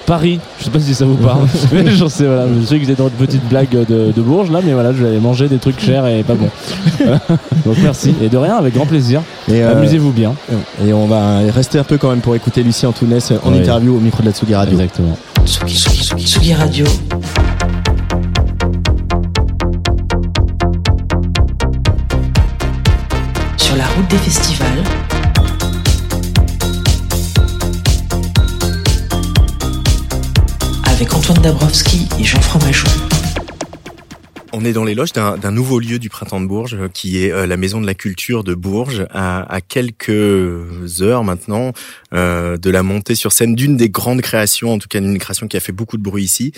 [0.09, 0.41] Paris.
[0.59, 1.47] Je sais pas si ça vous parle.
[1.73, 2.47] mais j'en sais, voilà.
[2.59, 4.93] Je sais que vous êtes dans une petite blague de, de Bourges là, mais voilà,
[4.95, 6.49] je vais aller manger des trucs chers et pas bons.
[6.99, 7.21] Voilà.
[7.67, 8.15] Donc merci.
[8.23, 9.21] Et de rien, avec grand plaisir.
[9.49, 10.33] Et, euh, Amusez-vous bien.
[10.87, 13.59] Et on va rester un peu quand même pour écouter Lucie Antounès en Ouais.
[13.59, 14.73] interview au micro de la Tsugi Radio.
[14.81, 15.19] Exactement.
[15.45, 16.87] Tsugi, Tsugi, Tsugi, Tsugi Radio.
[23.57, 24.83] Sur la route des festivals.
[31.29, 32.89] Antoine Dabrowski et Jean Fromageau.
[34.55, 37.23] On est dans les loges d'un d'un nouveau lieu du printemps de Bourges, euh, qui
[37.23, 41.75] est euh, la Maison de la Culture de Bourges, à, à quelques heures maintenant
[42.15, 45.49] euh, de la montée sur scène d'une des grandes créations, en tout cas d'une création
[45.49, 46.53] qui a fait beaucoup de bruit ici,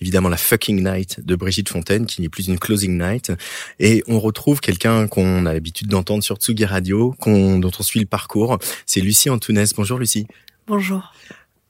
[0.00, 3.32] évidemment la Fucking Night de Brigitte Fontaine, qui n'est plus une Closing Night,
[3.78, 8.00] et on retrouve quelqu'un qu'on a l'habitude d'entendre sur Tsugi Radio, qu'on- dont on suit
[8.00, 9.72] le parcours, c'est Lucie Antounès.
[9.72, 10.26] Bonjour Lucie.
[10.66, 11.12] Bonjour.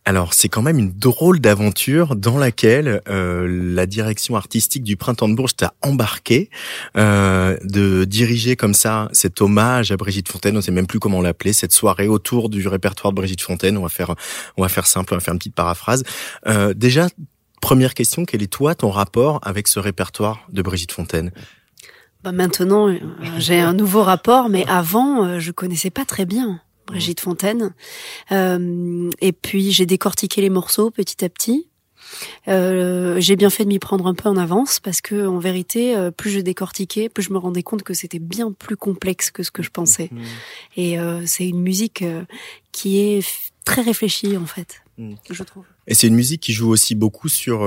[0.08, 5.28] Alors, c'est quand même une drôle d'aventure dans laquelle euh, la direction artistique du Printemps
[5.28, 6.48] de Bourges t'a embarqué,
[6.96, 10.56] euh, de diriger comme ça cet hommage à Brigitte Fontaine.
[10.56, 13.76] On sait même plus comment l'appeler, cette soirée autour du répertoire de Brigitte Fontaine.
[13.76, 14.14] On va faire,
[14.56, 16.04] on va faire simple, on va faire une petite paraphrase.
[16.46, 17.08] Euh, déjà,
[17.60, 21.32] première question, quel est toi ton rapport avec ce répertoire de Brigitte Fontaine?
[22.22, 22.98] Bah maintenant, euh,
[23.38, 27.74] j'ai un nouveau rapport, mais avant, euh, je connaissais pas très bien Brigitte Fontaine.
[28.32, 31.68] Euh, et puis, j'ai décortiqué les morceaux petit à petit.
[32.48, 35.96] Euh, j'ai bien fait de m'y prendre un peu en avance parce que, en vérité,
[35.96, 39.42] euh, plus je décortiquais, plus je me rendais compte que c'était bien plus complexe que
[39.42, 40.10] ce que je pensais.
[40.76, 42.24] Et euh, c'est une musique euh,
[42.72, 43.26] qui est
[43.64, 44.82] très réfléchie, en fait,
[45.30, 45.64] je trouve.
[45.86, 47.64] Et c'est une musique qui joue aussi beaucoup sur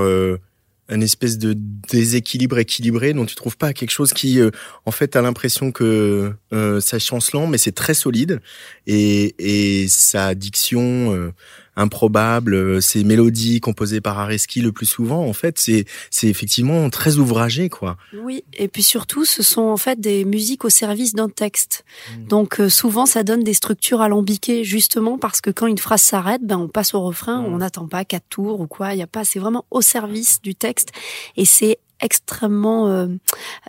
[0.90, 4.50] euh, un espèce de déséquilibre équilibré dont tu trouves pas quelque chose qui, euh,
[4.86, 8.40] en fait, a l'impression que euh, ça chancelant, mais c'est très solide.
[8.86, 11.32] Et, et sa diction
[11.80, 16.28] euh, improbable, euh, ses mélodies composées par Areski le plus souvent, en fait, c'est c'est
[16.28, 17.96] effectivement très ouvragé, quoi.
[18.14, 21.84] Oui, et puis surtout, ce sont en fait des musiques au service d'un texte.
[22.28, 26.42] Donc euh, souvent, ça donne des structures alambiquées, justement parce que quand une phrase s'arrête,
[26.44, 28.94] ben on passe au refrain, on n'attend pas quatre tours ou quoi.
[28.94, 30.90] Il y a pas, c'est vraiment au service du texte,
[31.36, 33.06] et c'est extrêmement euh,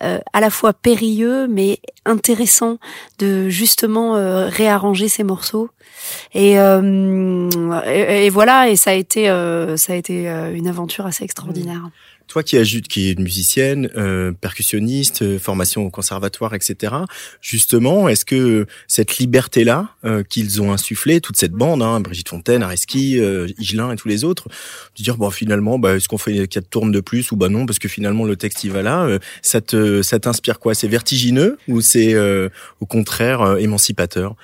[0.03, 2.77] euh, à la fois périlleux mais intéressant
[3.19, 5.69] de justement euh, réarranger ces morceaux
[6.33, 7.49] et, euh,
[7.85, 11.89] et, voilà et ça a été euh, ça a été euh, une aventure assez extraordinaire.
[12.31, 16.93] Toi qui, ajoute, qui est une musicienne, euh, percussionniste, euh, formation au conservatoire, etc.
[17.41, 22.63] Justement, est-ce que cette liberté-là euh, qu'ils ont insufflée, toute cette bande, hein, Brigitte Fontaine,
[22.63, 24.47] Areski, euh, Higelin et tous les autres,
[24.97, 27.65] de dire bon finalement, bah, est-ce qu'on fait quatre tournes de plus ou bah non
[27.65, 30.73] parce que finalement le texte il va là, euh, ça te ça t'inspire quoi?
[30.73, 32.47] C'est vertigineux ou c'est euh,
[32.79, 34.37] au contraire émancipateur?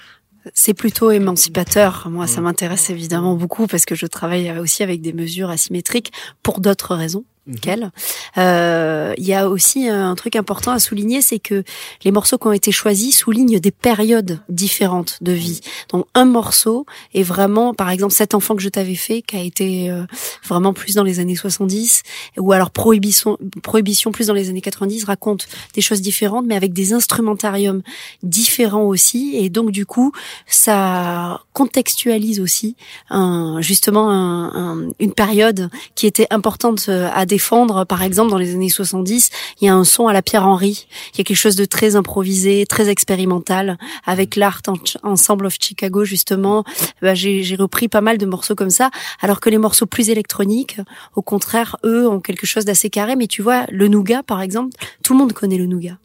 [0.54, 2.10] C'est plutôt émancipateur.
[2.10, 6.12] Moi, ça m'intéresse évidemment beaucoup parce que je travaille aussi avec des mesures asymétriques
[6.44, 7.24] pour d'autres raisons.
[7.62, 7.92] Quelles
[8.38, 11.64] Euh, Il y a aussi un truc important à souligner, c'est que
[12.04, 15.62] les morceaux qui ont été choisis soulignent des périodes différentes de vie.
[15.92, 19.42] Donc un morceau est vraiment, par exemple, cet enfant que je t'avais fait, qui a
[19.42, 20.04] été euh,
[20.46, 22.04] vraiment plus dans les années 70,
[22.38, 26.74] ou alors prohibition, prohibition plus dans les années 90, raconte des choses différentes, mais avec
[26.74, 27.82] des instrumentariums
[28.24, 30.12] différents aussi, et donc du coup,
[30.48, 32.76] ça contextualise aussi
[33.10, 37.86] un, justement un- un- une période qui était importante euh, à défendre.
[37.86, 39.30] Par exemple, dans les années 70,
[39.62, 40.88] il y a un son à la Pierre Henry.
[41.14, 44.78] Il y a quelque chose de très improvisé, très expérimental, avec l'Art En-
[45.12, 46.64] Ensemble of Chicago, justement.
[47.04, 48.90] Bah, j'ai j'ai repris pas mal de morceaux comme ça,
[49.22, 50.78] alors que les morceaux plus électroniques,
[51.16, 53.16] au contraire, eux, ont quelque chose d'assez carré.
[53.16, 55.98] Mais tu vois, le nougat, par exemple, tout le monde connaît le nougat.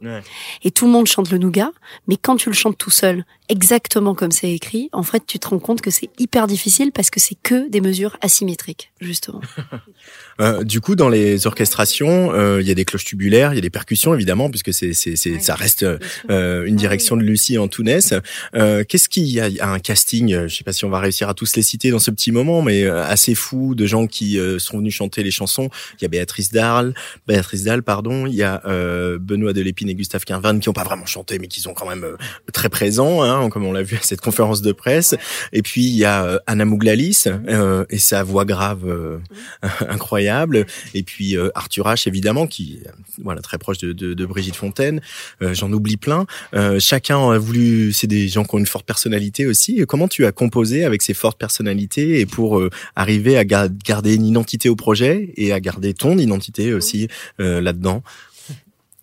[0.65, 1.73] Et tout le monde chante le nougat,
[2.09, 5.49] mais quand tu le chantes tout seul, exactement comme c'est écrit, en fait, tu te
[5.49, 9.41] rends compte que c'est hyper difficile parce que c'est que des mesures asymétriques, justement.
[10.41, 13.59] Euh, du coup, dans les orchestrations, euh, il y a des cloches tubulaires, il y
[13.59, 15.85] a des percussions évidemment, puisque c'est, c'est, c'est, ça reste
[16.31, 18.15] euh, une direction de Lucie Antounès.
[18.55, 20.91] Euh, qu'est-ce qu'il y a Il y a un casting, je sais pas si on
[20.91, 24.07] va réussir à tous les citer dans ce petit moment, mais assez fou de gens
[24.07, 25.69] qui euh, sont venus chanter les chansons.
[25.99, 26.95] Il y a Béatrice Dalle,
[27.27, 28.27] Béatrice Dalle, pardon.
[28.27, 31.49] Il y a euh, Benoît Delépine et Gustave Quinvan qui ont pas vraiment chanté, mais
[31.49, 32.17] qui sont quand même euh,
[32.53, 35.15] très présents, hein, comme on l'a vu à cette conférence de presse.
[35.53, 39.19] Et puis il y a euh, Anna Mouglalis euh, et sa voix grave euh,
[40.33, 40.67] incroyable.
[40.95, 42.91] Et puis euh, Arthur H évidemment qui euh,
[43.23, 45.01] voilà très proche de, de, de Brigitte Fontaine.
[45.43, 46.27] Euh, J'en oublie plein.
[46.55, 47.93] Euh, chacun a voulu.
[47.93, 49.81] C'est des gens qui ont une forte personnalité aussi.
[49.81, 52.61] Et Comment tu as composé avec ces fortes personnalités et pour
[52.97, 58.03] arriver à ga- garder une identité au projet et à garder ton identité aussi là-dedans?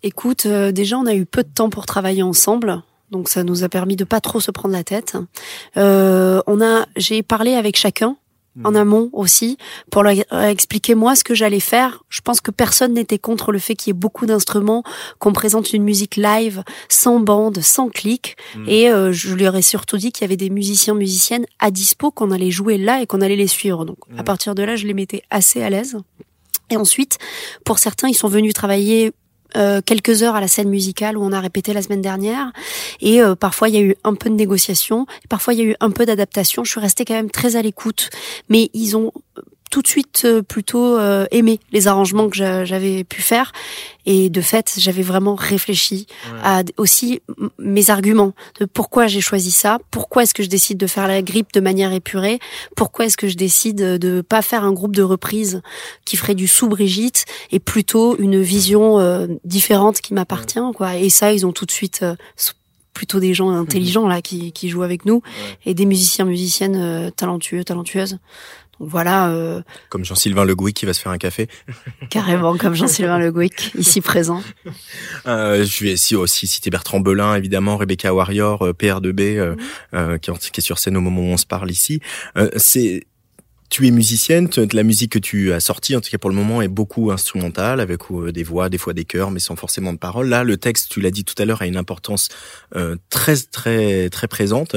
[0.01, 2.81] Écoute, déjà, on a eu peu de temps pour travailler ensemble.
[3.11, 5.15] Donc ça nous a permis de pas trop se prendre la tête.
[5.77, 8.18] Euh, on a, j'ai parlé avec chacun
[8.64, 9.57] en amont aussi
[9.91, 12.03] pour leur expliquer moi ce que j'allais faire.
[12.10, 14.84] Je pense que personne n'était contre le fait qu'il y ait beaucoup d'instruments,
[15.19, 18.38] qu'on présente une musique live sans bande, sans clic.
[18.68, 22.11] Et euh, je leur ai surtout dit qu'il y avait des musiciens, musiciennes à dispo,
[22.11, 23.86] qu'on allait jouer là et qu'on allait les suivre.
[23.86, 25.98] Donc à partir de là, je les mettais assez à l'aise.
[26.69, 27.18] Et ensuite,
[27.65, 29.11] pour certains, ils sont venus travailler
[29.57, 32.51] euh, quelques heures à la scène musicale où on a répété la semaine dernière.
[33.01, 35.05] Et euh, parfois, il y a eu un peu de négociation.
[35.27, 36.63] Parfois, il y a eu un peu d'adaptation.
[36.63, 38.09] Je suis restée quand même très à l'écoute.
[38.49, 39.11] Mais ils ont
[39.70, 43.52] tout de suite euh, plutôt euh, aimé les arrangements que j'a- j'avais pu faire.
[44.06, 46.08] Et de fait, j'avais vraiment réfléchi
[46.44, 47.22] à aussi
[47.60, 51.22] mes arguments de pourquoi j'ai choisi ça, pourquoi est-ce que je décide de faire la
[51.22, 52.40] grippe de manière épurée,
[52.76, 55.62] pourquoi est-ce que je décide de pas faire un groupe de reprises
[56.06, 60.96] qui ferait du sous Brigitte et plutôt une vision euh, différente qui m'appartient quoi.
[60.96, 62.16] Et ça, ils ont tout de suite euh,
[62.94, 65.22] plutôt des gens intelligents là qui, qui jouent avec nous
[65.66, 68.18] et des musiciens musiciennes euh, talentueux talentueuses.
[68.80, 71.47] Donc voilà, euh, Comme Jean-Sylvain Le Gouy qui va se faire un café.
[72.10, 74.41] carrément comme Jean-Sylvain Le Gouic, ici présent.
[75.27, 79.56] Euh, je vais aussi, aussi citer Bertrand Belin, évidemment, Rebecca Warrior, euh, PR2B, euh,
[79.93, 81.99] euh, qui, est- qui est sur scène au moment où on se parle ici.
[82.38, 83.03] Euh, c'est
[83.70, 86.62] tu es musicienne, la musique que tu as sortie, en tout cas pour le moment,
[86.62, 89.98] est beaucoup instrumentale, avec euh, des voix, des fois des chœurs, mais sans forcément de
[90.00, 90.28] paroles.
[90.28, 92.30] Là, le texte, tu l'as dit tout à l'heure, a une importance
[92.76, 94.76] euh, très très très présente.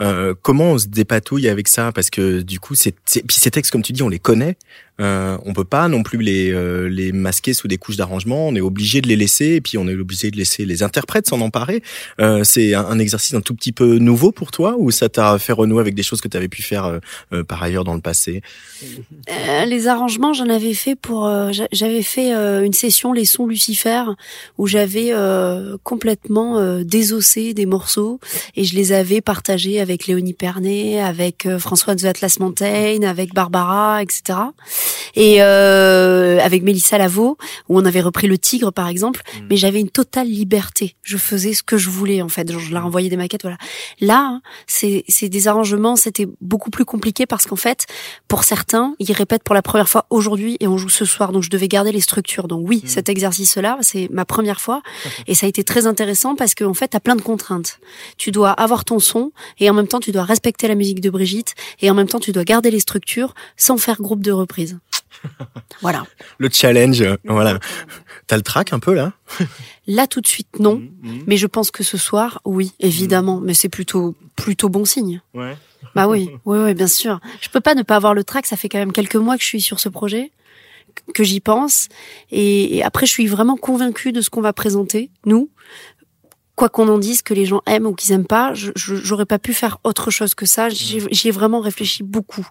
[0.00, 1.90] Euh, comment on se dépatouille avec ça?
[1.92, 4.56] Parce que du coup, c'est ces textes, comme tu dis, on les connaît.
[5.00, 8.48] Euh, on peut pas non plus les euh, les masquer sous des couches d'arrangement.
[8.48, 11.26] On est obligé de les laisser, et puis on est obligé de laisser les interprètes
[11.26, 11.82] s'en emparer.
[12.20, 15.52] Euh, c'est un, exercice un tout petit peu nouveau pour toi, ou ça t'a fait
[15.52, 16.98] renouer avec des choses que tu avais pu faire euh,
[17.32, 18.42] euh, par ailleurs dans le passé?
[19.30, 21.28] Euh, les arrangements, j'en avais fait pour.
[21.52, 24.02] j'a- j'avais fait une session les sons Lucifer
[24.58, 25.12] où j'avais
[25.82, 28.20] complètement désossé des morceaux
[28.56, 34.02] et je les avais partagés avec Léonie Pernet, avec François de Atlas Montaigne, avec Barbara,
[34.02, 34.38] etc.
[35.14, 37.36] Et euh, avec Mélissa Lavo,
[37.68, 40.96] où on avait repris le Tigre par exemple, mais j'avais une totale liberté.
[41.02, 42.50] Je faisais ce que je voulais en fait.
[42.50, 43.58] Genre, je leur envoyais des maquettes, voilà.
[44.00, 47.86] Là, hein, c'est c'est des arrangements, c'était beaucoup plus compliqué parce qu'en fait,
[48.28, 51.42] pour certains, ils répètent pour la première fois aujourd'hui et on joue ce soir, donc
[51.42, 52.48] je devais garder les structures.
[52.48, 54.82] Donc oui, cet exercice-là, c'est ma première fois
[55.26, 57.80] et ça a été très intéressant parce qu'en fait, t'as plein de contraintes.
[58.16, 61.10] Tu dois avoir ton son et en même temps, tu dois respecter la musique de
[61.10, 64.79] Brigitte et en même temps, tu dois garder les structures sans faire groupe de reprise.
[65.82, 66.04] Voilà.
[66.38, 67.58] Le challenge, euh, voilà.
[68.26, 69.12] T'as le track un peu là?
[69.86, 70.82] Là tout de suite non,
[71.26, 75.20] mais je pense que ce soir oui, évidemment, mais c'est plutôt plutôt bon signe.
[75.34, 75.56] Ouais.
[75.94, 77.20] Bah oui, oui oui, bien sûr.
[77.40, 79.42] Je peux pas ne pas avoir le track, ça fait quand même quelques mois que
[79.42, 80.30] je suis sur ce projet
[81.14, 81.88] que j'y pense
[82.32, 85.48] et, et après je suis vraiment convaincue de ce qu'on va présenter nous.
[86.60, 89.54] Quoi qu'on en dise, que les gens aiment ou qu'ils aiment pas, j'aurais pas pu
[89.54, 90.68] faire autre chose que ça.
[90.68, 92.46] J'y j'y ai vraiment réfléchi beaucoup.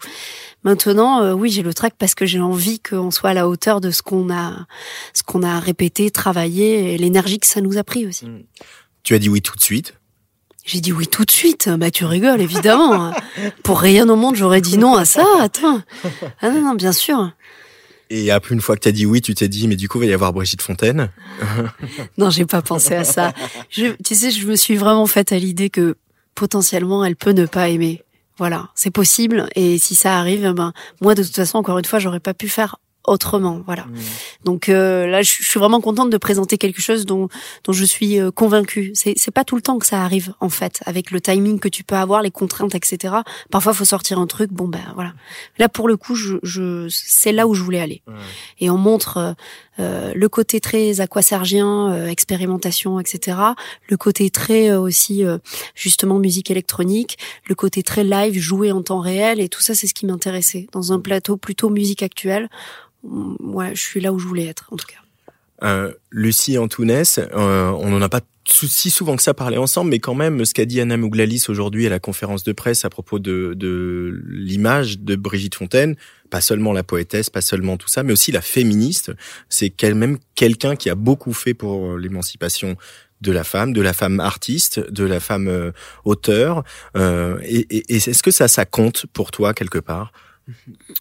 [0.63, 3.81] Maintenant, euh, oui, j'ai le track parce que j'ai envie qu'on soit à la hauteur
[3.81, 4.65] de ce qu'on a,
[5.13, 8.27] ce qu'on a répété, travaillé, et l'énergie que ça nous a pris aussi.
[9.03, 9.93] Tu as dit oui tout de suite?
[10.65, 11.69] J'ai dit oui tout de suite.
[11.69, 13.13] Bah tu rigoles évidemment.
[13.63, 15.23] Pour rien au monde, j'aurais dit non à ça.
[15.39, 15.83] Attends.
[16.41, 17.31] Ah non non, bien sûr.
[18.09, 20.05] Et après une fois que t'as dit oui, tu t'es dit mais du coup il
[20.05, 21.11] va y avoir Brigitte Fontaine.
[22.17, 23.33] Non, j'ai pas pensé à ça.
[23.69, 25.95] Je, tu sais, je me suis vraiment faite à l'idée que
[26.35, 28.03] potentiellement elle peut ne pas aimer.
[28.37, 29.47] Voilà, c'est possible.
[29.55, 32.33] Et si ça arrive, eh ben moi de toute façon, encore une fois, j'aurais pas
[32.33, 32.77] pu faire
[33.09, 33.61] autrement.
[33.65, 33.85] Voilà.
[34.43, 37.27] Donc euh, là, je, suis vraiment contente de présenter quelque chose dont
[37.63, 38.91] dont je suis euh, convaincue.
[38.93, 41.67] C'est c'est pas tout le temps que ça arrive en fait, avec le timing que
[41.67, 43.15] tu peux avoir, les contraintes, etc.
[43.51, 44.51] Parfois, faut sortir un truc.
[44.51, 45.13] Bon ben voilà.
[45.57, 48.01] Là pour le coup, je, je c'est là où je voulais aller.
[48.59, 49.33] Et on montre euh,
[49.79, 53.37] euh, le côté très aquasergien, euh, expérimentation, etc.
[53.87, 55.37] Le côté très euh, aussi euh,
[55.73, 57.17] justement musique électronique,
[57.47, 60.67] le côté très live, joué en temps réel, et tout ça, c'est ce qui m'intéressait
[60.73, 62.49] dans un plateau plutôt musique actuelle.
[63.03, 64.99] Mm, Ouais, je suis là où je voulais être, en tout cas.
[65.63, 69.99] Euh, Lucie Antounès, euh, on n'en a pas si souvent que ça parlé ensemble, mais
[69.99, 73.19] quand même, ce qu'a dit Anna Mouglalis aujourd'hui à la conférence de presse à propos
[73.19, 75.95] de, de l'image de Brigitte Fontaine,
[76.29, 79.11] pas seulement la poétesse, pas seulement tout ça, mais aussi la féministe,
[79.49, 82.75] c'est quand même quelqu'un qui a beaucoup fait pour l'émancipation
[83.21, 85.71] de la femme, de la femme artiste, de la femme euh,
[86.05, 86.63] auteur.
[86.95, 90.11] Euh, et et- et est-ce que ça, ça compte pour toi quelque part?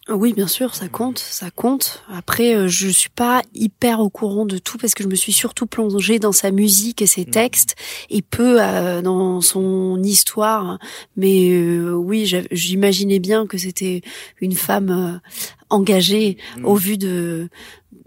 [0.09, 2.03] Oui, bien sûr, ça compte, ça compte.
[2.09, 5.33] Après, euh, je suis pas hyper au courant de tout parce que je me suis
[5.33, 7.75] surtout plongée dans sa musique et ses textes
[8.09, 10.79] et peu euh, dans son histoire.
[11.15, 14.01] Mais euh, oui, j'imaginais bien que c'était
[14.41, 15.29] une femme euh,
[15.69, 17.49] engagée au vu de,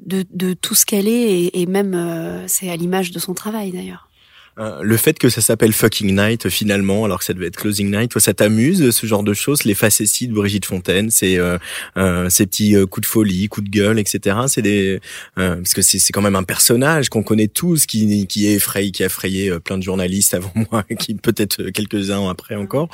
[0.04, 3.70] de de tout ce qu'elle est et, et même c'est à l'image de son travail
[3.70, 4.08] d'ailleurs.
[4.58, 7.90] Euh, le fait que ça s'appelle Fucking Night finalement, alors que ça devait être Closing
[7.90, 11.56] Night, toi ça t'amuse ce genre de choses, les facéties de Brigitte Fontaine, c'est euh,
[11.96, 14.36] euh, ces petits euh, coups de folie, coups de gueule, etc.
[14.48, 15.00] C'est des
[15.36, 19.02] parce que c'est quand même un personnage qu'on connaît tous, qui qui est effrayé, qui
[19.02, 22.88] a effrayé plein de journalistes avant moi, qui peut-être quelques uns après encore,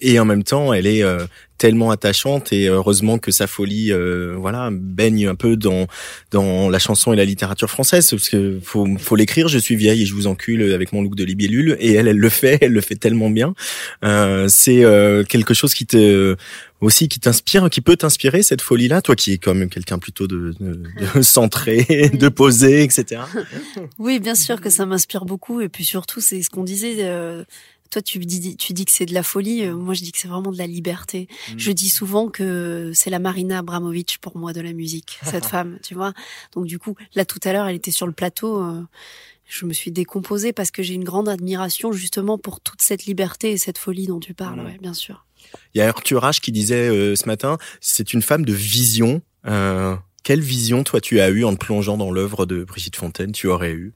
[0.00, 1.04] et en même temps elle est
[1.58, 5.86] tellement attachante et heureusement que sa folie euh, voilà baigne un peu dans
[6.30, 10.02] dans la chanson et la littérature française parce que faut faut l'écrire je suis vieille
[10.02, 12.72] et je vous encule avec mon look de libellule et elle elle le fait elle
[12.72, 13.54] le fait tellement bien
[14.04, 16.36] euh, c'est euh, quelque chose qui te
[16.80, 19.98] aussi qui t'inspire qui peut t'inspirer cette folie là toi qui es quand même quelqu'un
[19.98, 20.80] plutôt de, de,
[21.14, 23.22] de centré de posé etc
[23.98, 25.60] Oui, bien sûr que ça m'inspire beaucoup.
[25.60, 26.96] Et puis surtout, c'est ce qu'on disait.
[27.00, 27.44] euh,
[27.90, 29.64] toi, tu dis, tu dis que c'est de la folie.
[29.64, 31.28] euh, moi, je dis que c'est vraiment de la liberté.
[31.56, 35.78] Je dis souvent que c'est la Marina Abramovic pour moi de la musique, cette femme,
[35.82, 36.12] tu vois.
[36.54, 38.62] Donc du coup, là tout à l'heure, elle était sur le plateau.
[38.62, 38.82] euh,
[39.50, 43.50] je me suis décomposée parce que j'ai une grande admiration justement pour toute cette liberté
[43.52, 44.60] et cette folie dont tu parles.
[44.60, 45.24] Ouais, bien sûr.
[45.74, 49.22] il y a Arthur H qui disait euh, ce matin c'est une femme de vision
[49.46, 53.32] euh, quelle vision toi tu as eu en te plongeant dans l'œuvre de Brigitte Fontaine
[53.32, 53.94] tu aurais eu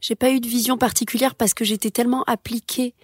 [0.00, 2.94] J'ai pas eu de vision particulière parce que j'étais tellement appliquée,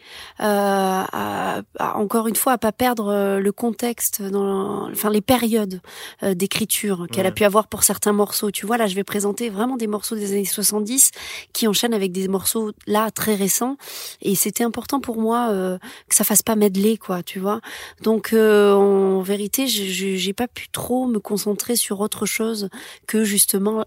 [0.40, 5.20] euh, à, à- encore une fois, à pas perdre euh, le contexte, dans, enfin les
[5.20, 5.80] périodes
[6.22, 8.50] euh, d'écriture qu'elle a pu avoir pour certains morceaux.
[8.50, 11.10] Tu vois, là, je vais présenter vraiment des morceaux des années 70
[11.52, 13.76] qui enchaînent avec des morceaux là très récents,
[14.20, 15.78] et c'était important pour moi euh,
[16.08, 17.60] que ça fasse pas medley, quoi, tu vois.
[18.02, 22.68] Donc, euh, en vérité, j'ai pas pu trop me concentrer sur autre chose
[23.06, 23.84] que justement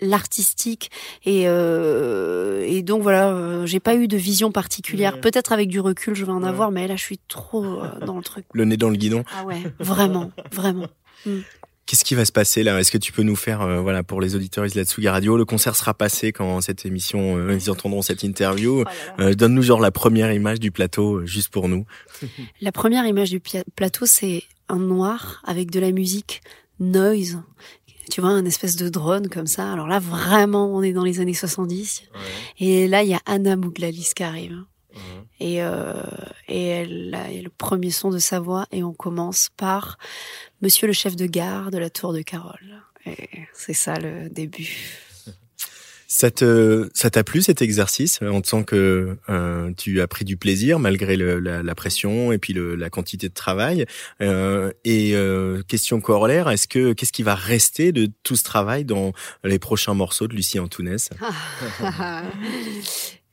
[0.00, 0.90] l'artistique
[1.24, 5.20] et euh, et donc voilà euh, j'ai pas eu de vision particulière Ouais.
[5.20, 6.48] peut-être avec du recul je vais en Ouais.
[6.48, 9.24] avoir mais là je suis trop euh, dans le truc le nez dans le guidon
[9.36, 10.86] ah ouais vraiment vraiment
[11.26, 11.40] Mm.
[11.84, 12.78] Qu'est-ce qui va se passer là?
[12.80, 15.36] Est-ce que tu peux nous faire, euh, voilà, pour les auditeurs de la Tsugi Radio,
[15.36, 18.84] le concert sera passé quand cette émission, euh, ils entendront cette interview.
[19.18, 21.84] Euh, Donne-nous genre la première image du plateau, euh, juste pour nous.
[22.62, 23.40] La première image du
[23.74, 26.40] plateau, c'est un noir avec de la musique
[26.78, 27.38] noise.
[28.10, 29.72] Tu vois, un espèce de drone comme ça.
[29.72, 32.02] Alors là, vraiment, on est dans les années 70.
[32.58, 34.64] Et là, il y a Anna Mouglalis qui arrive.
[35.38, 35.94] Et, euh,
[36.48, 38.66] et elle a le premier son de sa voix.
[38.72, 39.96] Et on commence par
[40.60, 42.82] Monsieur le chef de gare de la Tour de Carole.
[43.06, 45.09] Et c'est ça le début.
[46.12, 50.36] Ça te, ça t'a plu cet exercice On sent que euh, tu as pris du
[50.36, 53.86] plaisir malgré le, la, la pression et puis le, la quantité de travail.
[54.20, 58.84] Euh, et euh, question corollaire, est-ce que qu'est-ce qui va rester de tout ce travail
[58.84, 59.12] dans
[59.44, 61.10] les prochains morceaux de Lucie Antounès?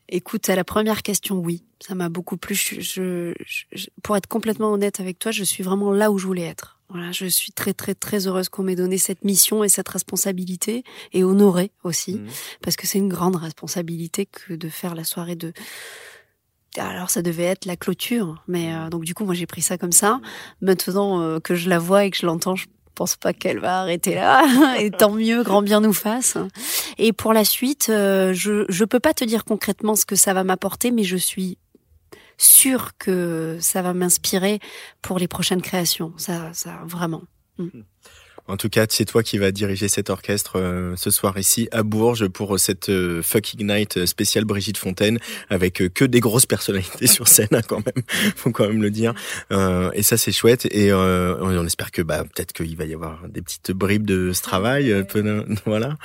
[0.10, 2.54] Écoute, à la première question, oui, ça m'a beaucoup plu.
[2.56, 3.34] Je, je-
[3.74, 6.77] je- pour être complètement honnête avec toi, je suis vraiment là où je voulais être.
[6.90, 10.84] Voilà, je suis très très très heureuse qu'on m'ait donné cette mission et cette responsabilité
[11.12, 12.22] et honorée aussi,
[12.62, 15.52] parce que c'est une grande responsabilité que de faire la soirée de.
[16.78, 19.78] Alors ça devait être la clôture, mais euh, donc du coup moi j'ai pris ça
[19.78, 20.22] comme ça.
[20.62, 23.82] Maintenant euh, que je la vois et que je l'entends, je pense pas qu'elle va
[23.82, 24.46] arrêter là.
[24.80, 26.38] et tant mieux, grand bien nous fasse.
[26.98, 30.34] Et pour la suite, euh, je je peux pas te dire concrètement ce que ça
[30.34, 31.58] va m'apporter, mais je suis
[32.38, 34.60] sûre que ça va m'inspirer
[35.02, 36.14] pour les prochaines créations.
[36.18, 37.24] Ça, ça vraiment.
[37.58, 37.82] Mm.
[38.50, 41.84] En tout cas, c'est toi qui vas diriger cet orchestre euh, ce soir ici à
[41.84, 45.20] Bourges pour cette euh, Fucking Night spéciale Brigitte Fontaine
[45.50, 48.04] avec euh, que des grosses personnalités sur scène hein, quand même,
[48.38, 49.14] faut quand même le dire.
[49.52, 52.94] Euh, et ça c'est chouette et euh, on espère que bah peut-être qu'il va y
[52.94, 55.04] avoir des petites bribes de ce travail, euh,
[55.66, 55.98] voilà,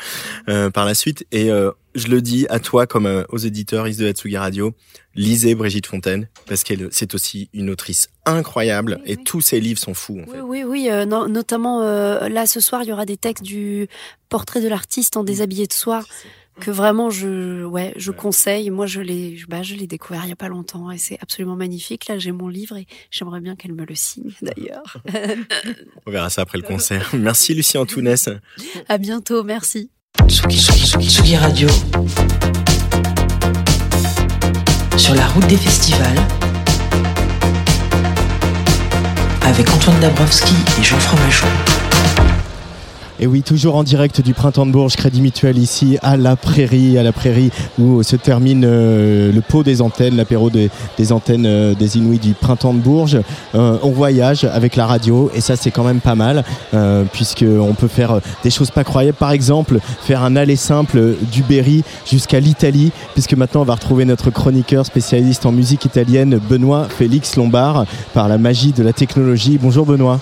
[0.49, 1.25] euh, par la suite.
[1.31, 4.73] Et euh, je le dis à toi comme euh, aux éditeurs Is de Hatsugi Radio,
[5.15, 9.95] lisez Brigitte Fontaine parce qu'elle c'est aussi une autrice incroyable et tous ses livres sont
[9.95, 10.21] fous.
[10.27, 10.41] en fait.
[10.41, 10.89] Oui, oui, oui.
[10.91, 13.89] euh, no- notamment euh, là ce soir, il y aura des textes du
[14.29, 16.03] portrait de l'artiste en déshabillé de soie
[16.61, 18.69] que vraiment je, ouais, je conseille.
[18.69, 21.57] Moi, je l'ai, bah, je l'ai découvert il y a pas longtemps et c'est absolument
[21.57, 22.09] magnifique.
[22.09, 24.99] Là, j'ai mon livre et j'aimerais bien qu'elle me le signe d'ailleurs.
[26.07, 27.11] On verra ça après le concert.
[27.15, 28.29] Merci Lucie Antounès.
[28.89, 29.91] à bientôt, merci.
[30.21, 31.69] Tsugi, Tsugi, Tsugi, Radio.
[34.97, 36.21] Sur la route des festivals.
[39.43, 41.47] Avec Antoine Dabrowski et Jean Fromageau.
[43.23, 46.99] Et oui, toujours en direct du printemps de Bourges, Crédit Mutuel ici à la Prairie,
[46.99, 50.71] à la Prairie où se termine euh, le pot des antennes, l'apéro des,
[51.13, 53.21] antennes euh, des Inouïs du printemps de Bourges.
[53.55, 56.43] Euh, on voyage avec la radio et ça c'est quand même pas mal
[57.13, 59.17] puisque on peut faire des choses pas croyables.
[59.17, 64.05] Par exemple, faire un aller simple du Berry jusqu'à l'Italie puisque maintenant on va retrouver
[64.05, 69.61] notre chroniqueur spécialiste en musique italienne, Benoît Félix Lombard, par la magie de la technologie.
[69.63, 70.19] Bonjour Benoît.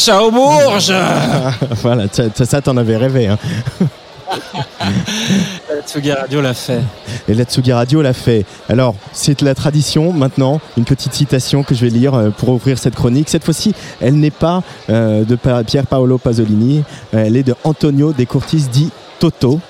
[0.00, 0.94] Ciao Bourges
[1.82, 2.04] voilà,
[2.34, 3.26] ça, t'en avais rêvé.
[3.28, 3.38] Hein.
[5.68, 6.80] La Tsugi Radio l'a fait.
[7.28, 8.46] Et la Tsugi Radio l'a fait.
[8.70, 12.78] Alors, c'est la tradition maintenant, une petite citation que je vais lire euh, pour ouvrir
[12.78, 13.28] cette chronique.
[13.28, 16.82] Cette fois-ci, elle n'est pas euh, de Pa- Pier Paolo Pasolini,
[17.14, 19.60] euh, elle est de Antonio De Curtis dit Toto.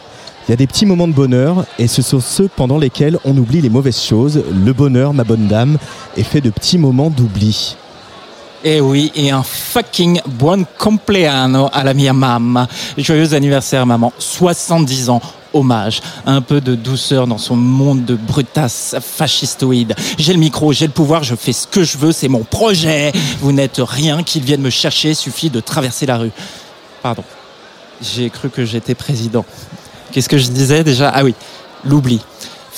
[0.47, 3.37] Il y a des petits moments de bonheur et ce sont ceux pendant lesquels on
[3.37, 4.43] oublie les mauvaises choses.
[4.65, 5.77] Le bonheur, ma bonne dame,
[6.17, 7.77] est fait de petits moments d'oubli.
[8.63, 12.69] Eh oui, et un fucking buon compleanno à la mia mamma.
[12.99, 15.23] Joyeux anniversaire maman, 70 ans.
[15.53, 19.97] Hommage, un peu de douceur dans son monde de brutasse fascistoïde.
[20.17, 23.11] J'ai le micro, j'ai le pouvoir, je fais ce que je veux, c'est mon projet.
[23.41, 26.31] Vous n'êtes rien, qu'ils viennent me chercher, suffit de traverser la rue.
[27.03, 27.25] Pardon,
[28.01, 29.45] j'ai cru que j'étais président.
[30.13, 31.09] Qu'est-ce que je disais déjà?
[31.09, 31.35] Ah oui,
[31.85, 32.21] l'oubli.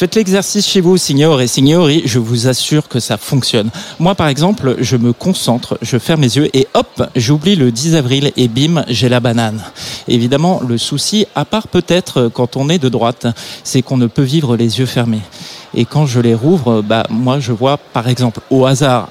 [0.02, 3.70] Faites l'exercice chez vous, signor et signori, je vous assure que ça fonctionne.
[4.00, 7.94] Moi, par exemple, je me concentre, je ferme les yeux et hop, j'oublie le 10
[7.94, 9.62] avril et bim, j'ai la banane.
[10.08, 13.28] Évidemment, le souci, à part peut-être quand on est de droite,
[13.62, 15.22] c'est qu'on ne peut vivre les yeux fermés.
[15.74, 19.08] Et quand je les rouvre, bah, moi, je vois, par exemple, au hasard,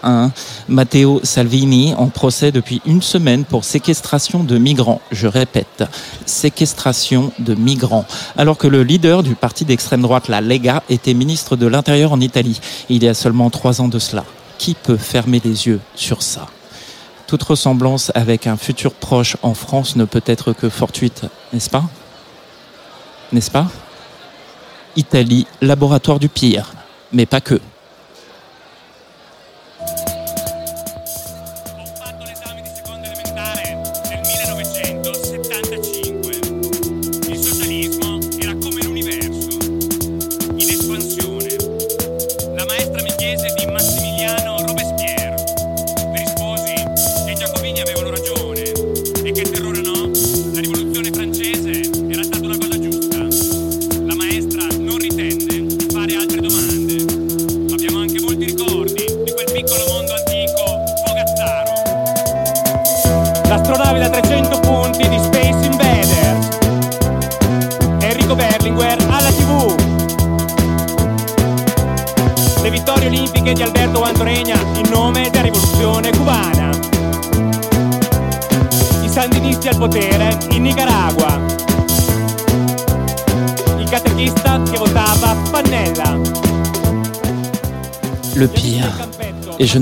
[0.68, 5.02] Matteo Salvini en procès depuis une semaine pour séquestration de migrants.
[5.12, 5.84] Je répète,
[6.26, 8.06] séquestration de migrants.
[8.38, 12.20] Alors que le leader du parti d'extrême droite, la Lega, était ministre de l'Intérieur en
[12.20, 12.60] Italie,
[12.90, 14.26] il y a seulement trois ans de cela.
[14.58, 16.48] Qui peut fermer les yeux sur ça?
[17.28, 21.86] Toute ressemblance avec un futur proche en France ne peut être que fortuite, n'est-ce pas?
[23.32, 23.68] N'est-ce pas?
[24.98, 26.74] Italie, laboratoire du pire,
[27.14, 27.62] mais pas que.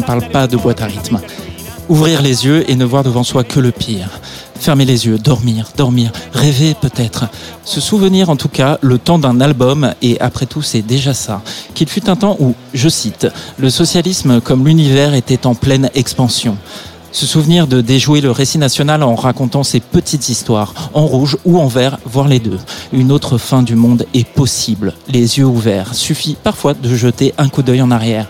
[0.09, 1.19] Parle pas de boîte à rythme.
[1.87, 4.09] Ouvrir les yeux et ne voir devant soi que le pire.
[4.59, 7.25] Fermer les yeux, dormir, dormir, rêver peut-être.
[7.63, 11.43] Se souvenir en tout cas le temps d'un album, et après tout c'est déjà ça,
[11.75, 13.27] qu'il fut un temps où, je cite,
[13.59, 16.57] le socialisme comme l'univers était en pleine expansion.
[17.11, 21.59] Se souvenir de déjouer le récit national en racontant ses petites histoires, en rouge ou
[21.59, 22.59] en vert, voire les deux.
[22.93, 25.93] Une autre fin du monde est possible, les yeux ouverts.
[25.93, 28.27] Suffit parfois de jeter un coup d'œil en arrière.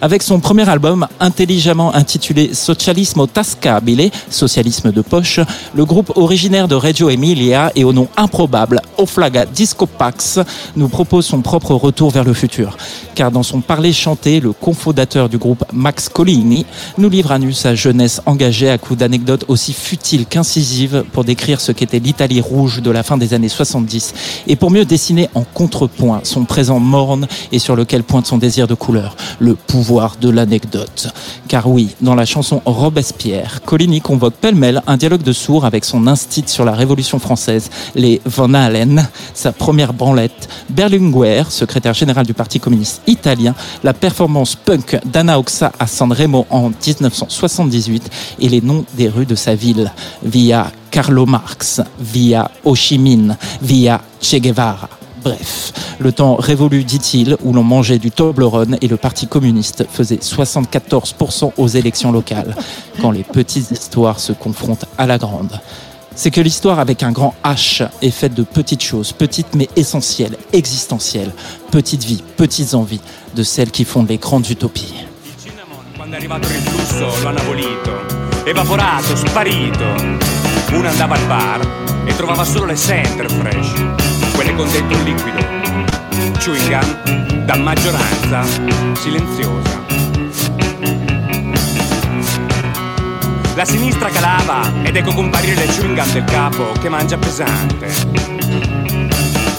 [0.00, 5.40] Avec son premier album intelligemment intitulé Socialismo Tascabile, socialisme de poche,
[5.74, 10.38] le groupe originaire de Reggio Emilia et au nom improbable Oflaga Disco Pax
[10.76, 12.76] nous propose son propre retour vers le futur.
[13.16, 16.64] Car dans son parler chanté, le cofondateur du groupe Max Collini
[16.96, 21.60] nous livre à nu sa jeunesse engagée à coups d'anecdotes aussi futiles qu'incisives pour décrire
[21.60, 24.14] ce qu'était l'Italie rouge de la fin des années 70
[24.46, 28.68] et pour mieux dessiner en contrepoint son présent morne et sur lequel pointe son désir
[28.68, 29.87] de couleur, le pouvoir
[30.20, 31.08] de l'anecdote.
[31.48, 36.06] Car oui, dans la chanson Robespierre, Coligny convoque pêle-mêle un dialogue de sourds avec son
[36.06, 42.34] instit sur la Révolution française, les Van Halen, sa première branlette, Berlinguer, secrétaire général du
[42.34, 48.10] Parti communiste italien, la performance punk d'Anna Oxa à San Remo en 1978
[48.40, 49.90] et les noms des rues de sa ville,
[50.22, 54.97] via Carlo Marx, via Ho Chi Minh, via Che Guevara.
[55.28, 60.16] Bref, le temps révolu, dit-il, où l'on mangeait du Toblerone et le Parti communiste faisait
[60.16, 62.56] 74% aux élections locales,
[63.02, 65.60] quand les petites histoires se confrontent à la grande.
[66.14, 70.38] C'est que l'histoire avec un grand H est faite de petites choses, petites mais essentielles,
[70.54, 71.32] existentielles,
[71.70, 73.02] petites vies, petites envies,
[73.36, 74.94] de celles qui fondent les grandes utopies.
[84.58, 85.38] Con dentro un liquido.
[86.38, 88.42] Chewing gum da maggioranza
[88.94, 89.84] silenziosa.
[93.54, 97.86] La sinistra calava ed ecco comparire le chewing gum del capo che mangia pesante.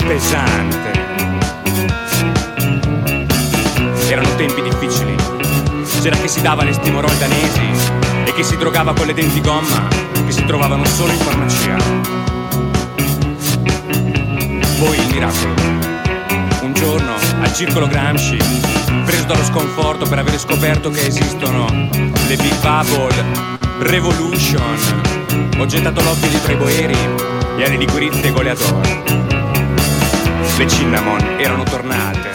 [0.06, 0.92] Pesante.
[4.10, 5.16] Erano tempi difficili.
[6.02, 7.94] C'era chi si dava le stimorol danesi
[8.26, 9.88] e chi si drogava con le denti gomma
[10.26, 12.39] che si trovavano solo in farmacia.
[14.80, 15.54] Poi il miracolo.
[16.62, 18.38] Un giorno al circolo Gramsci,
[19.04, 23.26] preso dallo sconforto per avere scoperto che esistono le Big Bubble
[23.80, 24.78] Revolution,
[25.58, 26.98] ho gettato l'occhio dietro ai boeri
[27.58, 28.88] e alle liquirizie goleador.
[30.58, 32.30] Le cinnamon erano tornate.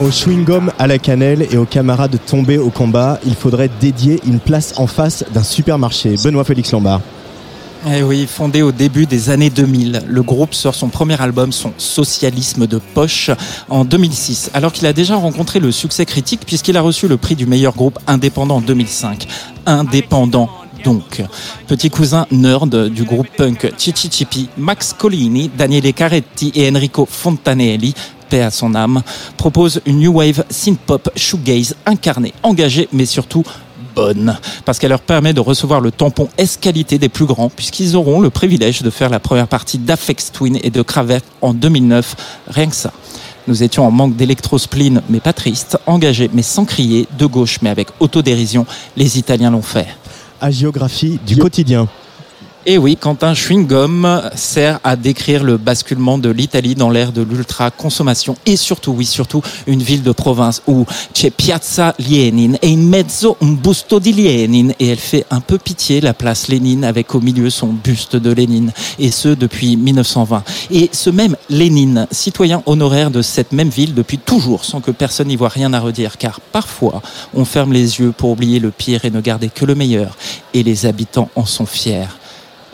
[0.00, 4.40] Au chewing-gum à la cannelle et aux camarades tombés au combat, il faudrait dédier une
[4.40, 6.16] place en face d'un supermarché.
[6.22, 7.00] Benoît Félix Lombard.
[7.86, 11.72] Eh oui, fondé au début des années 2000, le groupe sort son premier album, son
[11.78, 13.30] Socialisme de poche,
[13.68, 17.36] en 2006, alors qu'il a déjà rencontré le succès critique puisqu'il a reçu le prix
[17.36, 19.28] du meilleur groupe indépendant en 2005.
[19.66, 20.50] Indépendant
[20.84, 21.22] donc.
[21.66, 27.94] Petit cousin nerd du groupe punk Chichi Chipi, Max Collini, Daniele Caretti et Enrico Fontanelli
[28.28, 29.02] paix à son âme,
[29.36, 33.42] propose une new wave synth-pop shoegaze incarnée, engagée, mais surtout
[34.64, 38.30] parce qu'elle leur permet de recevoir le tampon S-qualité des plus grands, puisqu'ils auront le
[38.30, 42.16] privilège de faire la première partie d'Afex Twin et de Cravette en 2009,
[42.48, 42.92] rien que ça.
[43.46, 47.70] Nous étions en manque d'électrospleen, mais pas triste, engagés, mais sans crier, de gauche, mais
[47.70, 48.66] avec autodérision,
[48.96, 49.86] les Italiens l'ont fait.
[50.40, 51.88] Agiographie du quotidien.
[52.70, 57.22] Et oui, quand un chewing-gum sert à décrire le basculement de l'Italie dans l'ère de
[57.22, 60.84] l'ultra-consommation et surtout, oui, surtout, une ville de province où
[61.14, 65.56] c'è Piazza Lenin et in mezzo un busto di Lenin et elle fait un peu
[65.56, 70.44] pitié la place Lénine avec au milieu son buste de Lénine et ce depuis 1920.
[70.70, 75.28] Et ce même Lénine, citoyen honoraire de cette même ville depuis toujours sans que personne
[75.28, 77.00] n'y voit rien à redire car parfois
[77.32, 80.18] on ferme les yeux pour oublier le pire et ne garder que le meilleur
[80.52, 82.04] et les habitants en sont fiers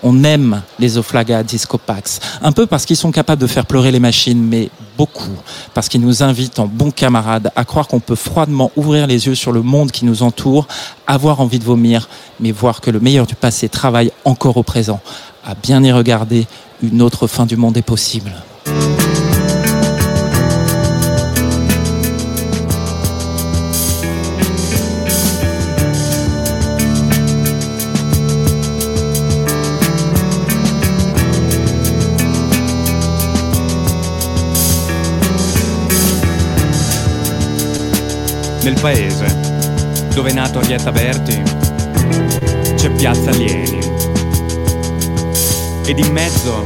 [0.05, 2.21] on aime les Oflaga Discopax.
[2.43, 5.37] Un peu parce qu'ils sont capables de faire pleurer les machines, mais beaucoup
[5.73, 9.35] parce qu'ils nous invitent en bons camarades à croire qu'on peut froidement ouvrir les yeux
[9.35, 10.69] sur le monde qui nous entoure,
[11.07, 12.09] avoir envie de vomir,
[12.39, 15.01] mais voir que le meilleur du passé travaille encore au présent.
[15.45, 16.47] À bien y regarder,
[16.83, 18.31] une autre fin du monde est possible.
[38.65, 39.27] Del paese,
[40.15, 41.43] dove è nato Arietta Berti,
[42.75, 43.79] c'è Piazza Alieni.
[45.85, 46.65] Ed in mezzo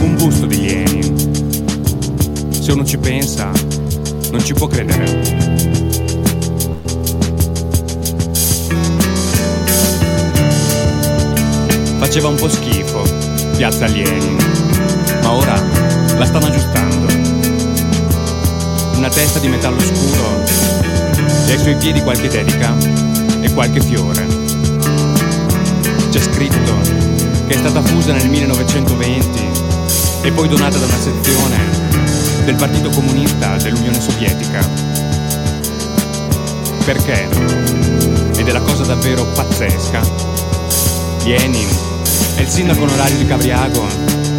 [0.00, 1.02] un busto di Lieni.
[2.50, 3.50] Se uno ci pensa,
[4.30, 5.20] non ci può credere.
[11.98, 13.02] Faceva un po' schifo,
[13.56, 14.36] Piazza Alieni,
[15.22, 15.60] ma ora
[16.16, 17.06] la stanno aggiustando.
[18.94, 20.57] Una testa di metallo scuro
[21.48, 22.74] e ai suoi piedi qualche dedica
[23.40, 24.26] e qualche fiore.
[26.10, 26.76] C'è scritto
[27.46, 29.46] che è stata fusa nel 1920
[30.22, 31.56] e poi donata da una sezione
[32.44, 34.60] del Partito Comunista dell'Unione Sovietica.
[36.84, 37.28] Perché?
[38.36, 40.00] Ed è la cosa davvero pazzesca.
[41.24, 41.68] Lenin
[42.36, 43.86] è il sindaco onorario di Cabriago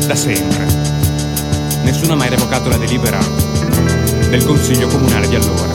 [0.06, 0.65] da sempre.
[1.84, 3.19] Nessuno ha mai revocato la delibera
[4.30, 5.69] del consiglio comunale di allora.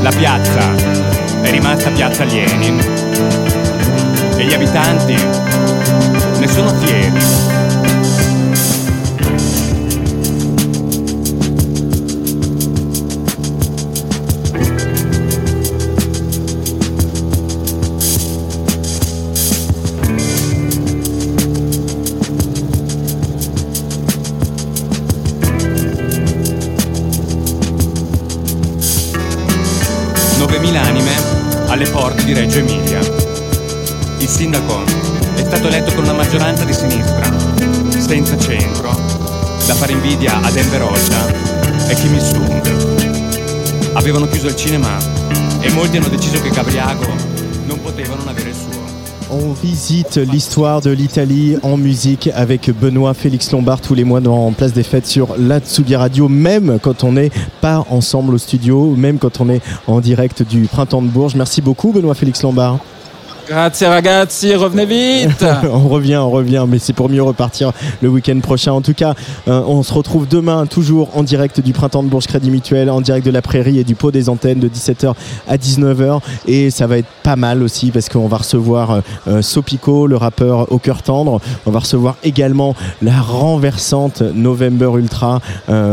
[0.00, 0.74] La piazza
[1.42, 2.78] è rimasta piazza Lenin
[4.36, 5.14] e gli abitanti
[6.38, 7.57] ne sono fieri.
[32.28, 32.98] Di Reggio Emilia.
[34.18, 34.84] Il sindaco
[35.34, 37.26] è stato eletto con una maggioranza di sinistra,
[37.98, 38.90] senza centro,
[39.64, 43.92] da fare invidia a Denver Rocha e Kim Il-sung.
[43.94, 44.98] Avevano chiuso il cinema
[45.60, 47.06] e molti hanno deciso che Gabriago
[47.64, 48.67] non poteva non avere il suo.
[49.30, 54.52] On visite l'histoire de l'Italie en musique avec Benoît Félix Lombard tous les mois dans
[54.52, 55.60] Place des Fêtes sur la
[55.98, 57.30] Radio, même quand on n'est
[57.60, 61.34] pas ensemble au studio, même quand on est en direct du Printemps de Bourges.
[61.34, 62.78] Merci beaucoup Benoît Félix Lombard.
[63.48, 65.42] Grazie ragazzi, revenez vite
[65.72, 67.72] on revient, on revient, mais c'est pour mieux repartir
[68.02, 68.72] le week-end prochain.
[68.72, 69.14] En tout cas,
[69.48, 73.00] euh, on se retrouve demain, toujours en direct du Printemps de Bourges Crédit Mutuel, en
[73.00, 75.14] direct de la Prairie et du Pot des Antennes de 17h
[75.48, 76.20] à 19h.
[76.46, 80.18] Et ça va être pas mal aussi parce qu'on va recevoir euh, euh, Sopico, le
[80.18, 81.40] rappeur au cœur tendre.
[81.64, 85.40] On va recevoir également la renversante November Ultra,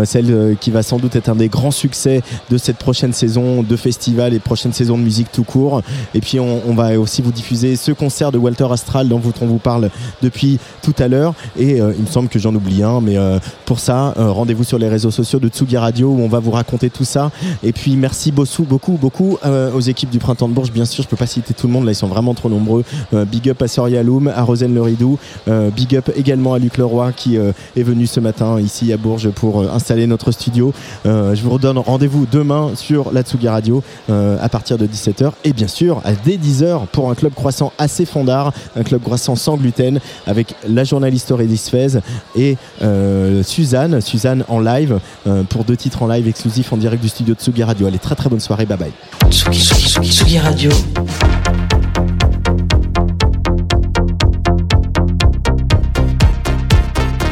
[0.03, 3.75] celle qui va sans doute être un des grands succès de cette prochaine saison de
[3.77, 5.81] festival et prochaine saison de musique tout court.
[6.13, 9.89] Et puis on, va aussi vous ce concert de Walter Astral dont on vous parle
[10.21, 11.33] depuis tout à l'heure.
[11.57, 14.63] Et euh, il me semble que j'en oublie un, mais euh, pour ça, euh, rendez-vous
[14.63, 17.31] sur les réseaux sociaux de Tsugi Radio où on va vous raconter tout ça.
[17.63, 19.37] Et puis merci beaucoup, beaucoup, beaucoup
[19.73, 20.71] aux équipes du Printemps de Bourges.
[20.71, 22.83] Bien sûr, je peux pas citer tout le monde, là ils sont vraiment trop nombreux.
[23.31, 25.17] Big up à Soria Loum, à Rosane Le Ridou,
[25.47, 29.29] euh, big up également à Luc Leroy qui est venu ce matin ici à Bourges
[29.29, 30.73] pour installer notre studio.
[31.05, 35.67] Je vous redonne rendez-vous demain sur la Tsugi Radio à partir de 17h et bien
[35.67, 39.99] sûr à dès 10h pour un club croissant assez fondard, un club croissant sans gluten
[40.25, 41.99] avec la journaliste Aurélie Sfez
[42.35, 47.01] et euh, Suzanne, Suzanne en live euh, pour deux titres en live exclusifs en direct
[47.01, 47.87] du studio de Tsugi Radio.
[47.87, 48.91] Allez, très très bonne soirée, bye bye.
[49.29, 50.71] Tsugi, Tsugi, Tsugi, Tsugi Radio.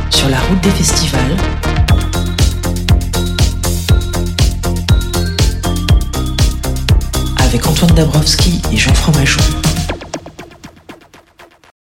[0.09, 1.37] Sur la route des festivals.
[7.39, 9.62] Avec Antoine Dabrowski et Jean Fromageau.